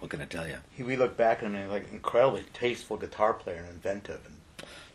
what 0.00 0.10
can 0.10 0.20
I 0.20 0.24
tell 0.24 0.48
you? 0.48 0.56
He, 0.72 0.82
we 0.82 0.96
look 0.96 1.16
back 1.16 1.44
on 1.44 1.54
him 1.54 1.70
like 1.70 1.92
incredibly 1.92 2.44
tasteful 2.52 2.96
guitar 2.96 3.34
player 3.34 3.60
and 3.60 3.68
inventive 3.68 4.20
and 4.26 4.36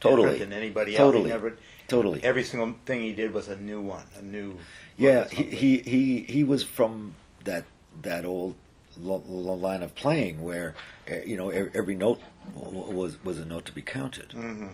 Totally. 0.01 0.37
than 0.37 0.53
anybody 0.53 0.95
Totally. 0.95 1.31
else. 1.31 1.41
He 1.41 1.47
never, 1.47 1.57
Totally. 1.87 2.23
Every 2.23 2.43
single 2.43 2.75
thing 2.85 3.01
he 3.01 3.13
did 3.13 3.33
was 3.33 3.47
a 3.47 3.55
new 3.55 3.81
one, 3.81 4.05
a 4.17 4.21
new. 4.21 4.57
Yeah, 4.97 5.27
he, 5.27 5.43
he 5.43 5.77
he 5.79 6.19
he 6.21 6.43
was 6.43 6.63
from 6.63 7.15
that 7.43 7.65
that 8.01 8.25
old 8.25 8.55
line 8.97 9.83
of 9.83 9.93
playing 9.95 10.41
where 10.41 10.73
uh, 11.11 11.15
you 11.25 11.35
know 11.35 11.49
every, 11.49 11.71
every 11.73 11.95
note 11.95 12.21
was 12.53 13.21
was 13.23 13.37
a 13.39 13.45
note 13.45 13.65
to 13.65 13.71
be 13.73 13.81
counted. 13.81 14.29
Mm. 14.29 14.71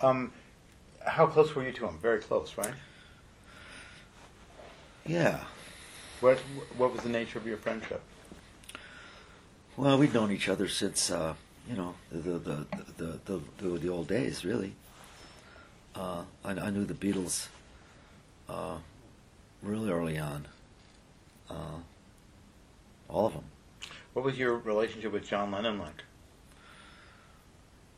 Um, 0.00 0.32
how 1.06 1.26
close 1.26 1.54
were 1.54 1.64
you 1.64 1.72
to 1.72 1.86
him? 1.86 1.98
Very 1.98 2.20
close, 2.20 2.56
right? 2.56 2.74
Yeah. 5.06 5.44
What 6.20 6.38
What 6.76 6.92
was 6.92 7.02
the 7.02 7.10
nature 7.10 7.38
of 7.38 7.46
your 7.46 7.58
friendship? 7.58 8.02
Well, 9.76 9.98
we'd 9.98 10.14
known 10.14 10.32
each 10.32 10.48
other 10.48 10.68
since 10.68 11.10
uh, 11.10 11.34
you 11.68 11.76
know 11.76 11.94
the 12.10 12.38
the 12.38 12.66
the 12.96 13.20
the, 13.26 13.40
the, 13.58 13.78
the 13.78 13.88
old 13.88 14.08
days, 14.08 14.44
really. 14.44 14.74
Uh, 15.94 16.22
I, 16.44 16.52
I 16.52 16.70
knew 16.70 16.84
the 16.84 16.94
Beatles 16.94 17.48
uh, 18.50 18.78
really 19.62 19.90
early 19.90 20.18
on. 20.18 20.46
Uh, 21.48 21.78
all 23.08 23.26
of 23.26 23.32
them. 23.32 23.44
What 24.12 24.24
was 24.24 24.38
your 24.38 24.56
relationship 24.58 25.12
with 25.12 25.26
John 25.26 25.50
Lennon 25.50 25.78
like? 25.78 26.02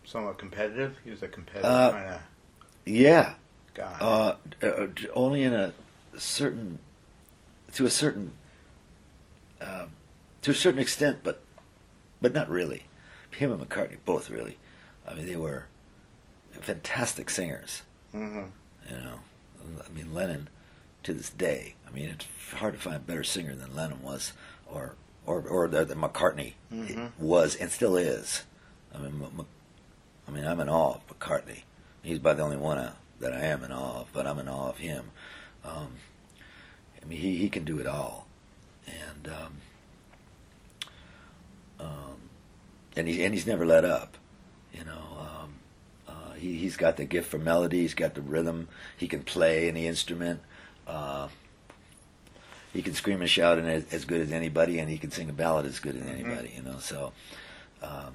Somewhat 0.05 0.39
competitive. 0.39 0.97
He 1.05 1.11
was 1.11 1.23
a 1.23 1.29
competitive 1.29 1.71
Uh, 1.71 1.91
kind 1.91 2.09
of 2.15 2.21
Yeah. 2.85 3.35
guy. 3.75 3.97
Uh, 4.01 4.37
uh, 4.63 4.87
only 5.15 5.43
in 5.43 5.55
a 5.55 5.73
certain, 6.19 6.79
to 7.75 7.87
a 7.87 7.91
certain, 7.91 8.33
uh, 9.61 9.87
to 10.43 10.51
a 10.51 10.55
certain 10.55 10.81
extent, 10.81 11.19
but, 11.23 11.41
but 12.21 12.35
not 12.35 12.49
really. 12.49 12.85
Him 13.31 13.53
and 13.53 13.61
McCartney 13.67 13.97
both 14.05 14.29
really. 14.29 14.59
I 15.09 15.15
mean, 15.15 15.27
they 15.27 15.37
were 15.37 15.67
fantastic 16.53 17.31
singers. 17.31 17.83
hmm 18.13 18.45
You 18.91 18.97
know, 18.97 19.21
I 19.85 19.89
mean 19.93 20.13
Lennon, 20.15 20.49
to 21.05 21.13
this 21.15 21.31
day. 21.31 21.75
I 21.87 21.91
mean, 21.91 22.09
it's 22.09 22.27
hard 22.59 22.75
to 22.75 22.81
find 22.81 22.97
a 22.97 23.01
better 23.01 23.25
singer 23.25 23.55
than 23.55 23.75
Lennon 23.75 24.03
was, 24.03 24.33
or 24.67 24.95
or 25.27 25.41
or 25.43 25.69
that 25.69 25.89
McCartney 25.89 26.55
Mhm. 26.73 27.13
was 27.19 27.55
and 27.55 27.71
still 27.71 27.97
is. 27.97 28.45
I 28.95 28.99
mean, 28.99 29.23
M- 29.23 29.47
I 30.27 30.31
mean, 30.31 30.45
I'm 30.45 30.61
in 30.61 30.69
awe 30.69 30.95
of 30.95 31.07
McCartney. 31.09 31.63
He's 32.03 32.19
about 32.19 32.37
the 32.37 32.43
only 32.43 32.57
one 32.57 32.79
uh, 32.79 32.95
that 33.21 33.33
I 33.33 33.41
am 33.41 33.63
in 33.65 33.73
awe 33.73 34.01
of, 34.01 34.13
but 34.13 34.27
I'm 34.27 34.39
in 34.39 34.49
awe 34.49 34.69
of 34.71 34.79
him. 34.79 35.11
Um, 35.65 35.93
I 37.01 37.05
mean, 37.07 37.19
he 37.21 37.37
he 37.39 37.49
can 37.49 37.65
do 37.65 37.79
it 37.79 37.87
all, 37.87 38.27
and 38.87 39.29
um, 39.29 39.57
um, 41.81 42.17
and 42.97 43.09
he 43.09 43.25
and 43.25 43.35
he's 43.35 43.47
never 43.47 43.67
let 43.67 43.85
up. 43.85 44.17
You 44.73 44.85
know, 44.85 45.03
uh, 45.19 45.42
he 46.43 46.57
he's 46.57 46.77
got 46.77 46.97
the 46.97 47.05
gift 47.05 47.31
for 47.31 47.39
melody. 47.39 47.81
He's 47.81 47.95
got 47.95 48.15
the 48.15 48.21
rhythm. 48.21 48.69
He 48.97 49.09
can 49.09 49.23
play 49.23 49.69
any 49.69 49.87
instrument. 49.87 50.41
Uh, 50.87 51.29
he 52.73 52.83
can 52.83 52.95
scream 52.95 53.21
and 53.21 53.31
shout 53.31 53.59
and 53.59 53.69
as, 53.69 53.85
as 53.93 54.05
good 54.05 54.21
as 54.21 54.33
anybody, 54.33 54.79
and 54.79 54.91
he 54.91 54.99
can 54.99 55.11
sing 55.11 55.31
a 55.31 55.33
ballad 55.33 55.67
as 55.67 55.79
good 55.79 55.97
as 55.97 56.03
anybody. 56.03 56.53
You 56.57 56.63
know, 56.63 56.79
so. 56.79 57.13
Um, 57.83 58.15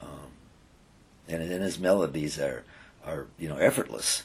um, 0.00 0.30
and, 1.28 1.42
and 1.42 1.62
his 1.62 1.78
melodies 1.78 2.38
are, 2.38 2.64
are 3.04 3.26
you 3.38 3.48
know 3.48 3.56
effortless. 3.56 4.24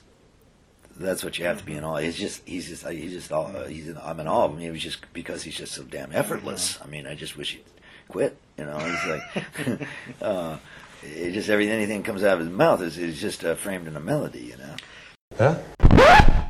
That's 0.98 1.24
what 1.24 1.40
you 1.40 1.46
have 1.46 1.58
to 1.58 1.64
be 1.64 1.74
in 1.74 1.84
awe. 1.84 1.98
He's 1.98 2.18
just 2.18 2.48
he's 2.48 2.68
just 2.68 2.88
he's 2.88 3.12
just 3.12 3.32
all, 3.32 3.48
he's 3.66 3.88
in, 3.88 3.98
I'm 3.98 4.20
in 4.20 4.28
awe 4.28 4.46
of 4.46 4.54
him. 4.54 4.62
It 4.62 4.72
was 4.72 4.82
just 4.82 5.12
because 5.14 5.44
he's 5.44 5.56
just 5.56 5.74
so 5.74 5.84
damn 5.84 6.12
effortless. 6.12 6.80
I 6.84 6.88
mean, 6.88 7.08
I 7.08 7.16
just 7.16 7.38
wish 7.38 7.54
he'd 7.54 7.64
quit. 8.08 8.38
You 8.58 8.66
know, 8.66 8.78
he's 8.78 9.06
like, 9.08 9.88
uh, 10.22 10.58
it 11.04 11.32
just 11.32 11.50
everything, 11.50 11.74
anything 11.74 12.04
comes 12.04 12.24
out 12.24 12.34
of 12.34 12.40
his 12.40 12.50
mouth 12.50 12.82
is, 12.82 12.98
is 12.98 13.20
just 13.20 13.44
uh, 13.44 13.56
framed 13.56 13.88
in 13.88 13.96
a 13.96 14.00
melody, 14.00 14.40
you 14.40 14.58
know. 14.58 14.76
Huh? 15.38 16.38